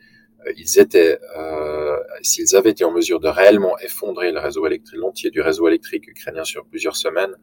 euh, 0.46 0.52
ils 0.56 0.78
étaient, 0.78 1.18
euh, 1.36 1.96
s'ils 2.22 2.56
avaient 2.56 2.70
été 2.70 2.84
en 2.84 2.92
mesure 2.92 3.20
de 3.20 3.28
réellement 3.28 3.78
effondrer 3.78 4.32
le 4.32 4.40
réseau 4.40 4.66
électrique, 4.66 4.98
l'entier 4.98 5.30
du 5.30 5.40
réseau 5.40 5.68
électrique 5.68 6.08
ukrainien 6.08 6.44
sur 6.44 6.64
plusieurs 6.66 6.96
semaines, 6.96 7.34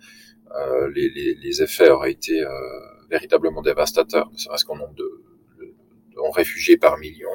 euh, 0.56 0.90
les, 0.94 1.10
les, 1.10 1.36
les, 1.36 1.62
effets 1.64 1.90
auraient 1.90 2.12
été 2.12 2.42
euh, 2.42 2.50
véritablement 3.10 3.62
dévastateurs, 3.62 4.30
ne 4.32 4.38
serait-ce 4.38 4.66
qu'en 4.66 4.76
nombre 4.76 4.94
de, 4.94 5.24
de, 5.60 5.66
de 5.66 6.32
réfugiés 6.36 6.78
par 6.78 6.98
millions, 6.98 7.30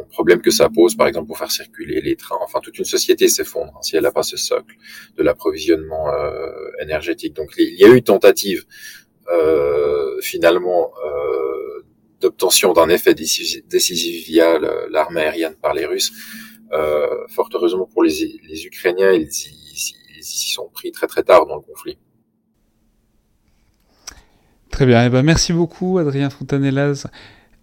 en 0.00 0.04
problème 0.04 0.40
que 0.40 0.50
ça 0.50 0.68
pose, 0.68 0.94
par 0.94 1.06
exemple, 1.06 1.26
pour 1.26 1.38
faire 1.38 1.50
circuler 1.50 2.00
les 2.00 2.16
trains. 2.16 2.38
Enfin, 2.42 2.60
toute 2.60 2.78
une 2.78 2.84
société 2.84 3.28
s'effondre 3.28 3.72
hein, 3.76 3.82
si 3.82 3.96
elle 3.96 4.02
n'a 4.02 4.12
pas 4.12 4.22
ce 4.22 4.36
socle 4.36 4.74
de 5.16 5.22
l'approvisionnement 5.22 6.12
euh, 6.12 6.50
énergétique. 6.80 7.34
Donc, 7.34 7.52
il 7.56 7.78
y 7.78 7.84
a 7.84 7.88
eu 7.88 8.02
tentative 8.02 8.64
euh, 9.30 10.20
finalement 10.20 10.90
euh, 11.04 11.84
d'obtention 12.20 12.72
d'un 12.72 12.88
effet 12.88 13.14
décisif 13.14 14.26
via 14.26 14.58
l'arme 14.90 15.16
aérienne 15.16 15.54
par 15.60 15.72
les 15.72 15.86
Russes. 15.86 16.12
Euh, 16.72 17.26
fort 17.28 17.48
heureusement 17.54 17.86
pour 17.86 18.02
les, 18.02 18.66
Ukrainiens, 18.66 19.12
ils 19.12 19.28
y, 19.28 20.22
sont 20.22 20.68
pris 20.68 20.90
très 20.92 21.06
très 21.06 21.22
tard 21.22 21.46
dans 21.46 21.56
le 21.56 21.62
conflit. 21.62 21.98
Très 24.70 24.86
bien, 24.86 25.04
eh 25.04 25.08
ben 25.10 25.22
merci 25.22 25.52
beaucoup 25.52 25.98
Adrien 25.98 26.30
Fontanellas. 26.30 27.06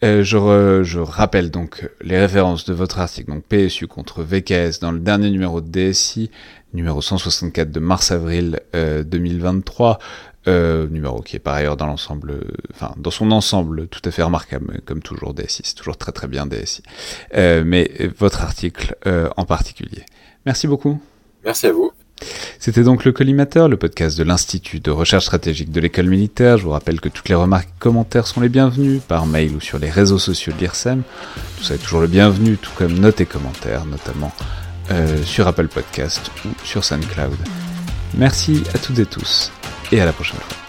Euh, 0.04 0.24
je, 0.24 0.38
re, 0.38 0.84
je, 0.84 1.00
rappelle 1.00 1.50
donc 1.50 1.90
les 2.02 2.20
références 2.20 2.66
de 2.66 2.74
votre 2.74 3.00
article, 3.00 3.32
donc 3.32 3.44
PSU 3.44 3.88
contre 3.88 4.22
VKS 4.22 4.80
dans 4.80 4.92
le 4.92 5.00
dernier 5.00 5.32
numéro 5.32 5.60
de 5.60 5.70
DSI, 5.70 6.30
numéro 6.74 7.02
164 7.02 7.72
de 7.72 7.80
mars-avril 7.80 8.60
euh, 8.76 9.04
2023, 9.04 9.98
euh, 10.48 10.88
numéro 10.88 11.22
qui 11.22 11.36
est 11.36 11.40
par 11.40 11.56
ailleurs 11.56 11.78
dans 11.78 11.88
l'ensemble, 11.88 12.40
enfin 12.74 12.94
dans 12.98 13.12
son 13.12 13.32
ensemble 13.32 13.88
tout 13.88 14.02
à 14.06 14.12
fait 14.12 14.24
remarquable, 14.24 14.82
comme 14.86 15.02
toujours 15.02 15.34
DSI, 15.34 15.64
c'est 15.66 15.76
toujours 15.76 15.98
très 15.98 16.12
très 16.12 16.28
bien 16.28 16.46
DSI, 16.46 16.84
euh, 17.34 17.64
mais 17.66 17.92
votre 18.18 18.44
article 18.44 18.96
euh, 19.08 19.30
en 19.36 19.46
particulier. 19.46 20.06
Merci 20.46 20.68
beaucoup. 20.68 21.02
Merci 21.44 21.68
à 21.68 21.72
vous. 21.74 21.92
C'était 22.60 22.84
donc 22.84 23.06
le 23.06 23.12
Collimateur, 23.12 23.68
le 23.68 23.78
podcast 23.78 24.18
de 24.18 24.24
l'Institut 24.24 24.80
de 24.80 24.92
recherche 24.92 25.26
stratégique 25.26 25.72
de 25.72 25.80
l'école 25.80 26.08
militaire. 26.08 26.58
Je 26.58 26.64
vous 26.64 26.72
rappelle 26.72 27.00
que 27.00 27.10
toutes 27.10 27.30
les 27.30 27.36
remarques 27.36 27.70
et 27.70 27.80
commentaires 27.80 28.28
sont 28.28 28.42
les 28.42 28.50
bienvenus 28.50 29.02
par 29.08 29.26
mail 29.26 29.56
ou 29.56 29.62
sur 29.62 29.80
les 29.80 29.90
réseaux 29.90 30.20
sociaux 30.20 30.54
de 30.54 30.60
l'IRSEM. 30.60 31.04
Tout 31.58 31.64
ça 31.64 31.76
est 31.76 31.80
toujours 31.80 32.02
le 32.02 32.08
bienvenu, 32.08 32.58
tout 32.58 32.72
comme 32.76 32.94
notes 33.00 33.22
et 33.22 33.26
commentaires, 33.26 33.86
notamment 33.86 34.32
euh, 34.92 35.24
sur 35.24 35.48
Apple 35.48 35.68
Podcast 35.68 36.32
ou 36.46 36.50
sur 36.66 36.84
SoundCloud. 36.84 37.38
Merci 38.16 38.64
à 38.74 38.78
toutes 38.78 39.00
et 39.00 39.06
tous 39.06 39.52
et 39.92 40.02
à 40.02 40.06
la 40.06 40.14
prochaine 40.14 40.40
fois. 40.40 40.67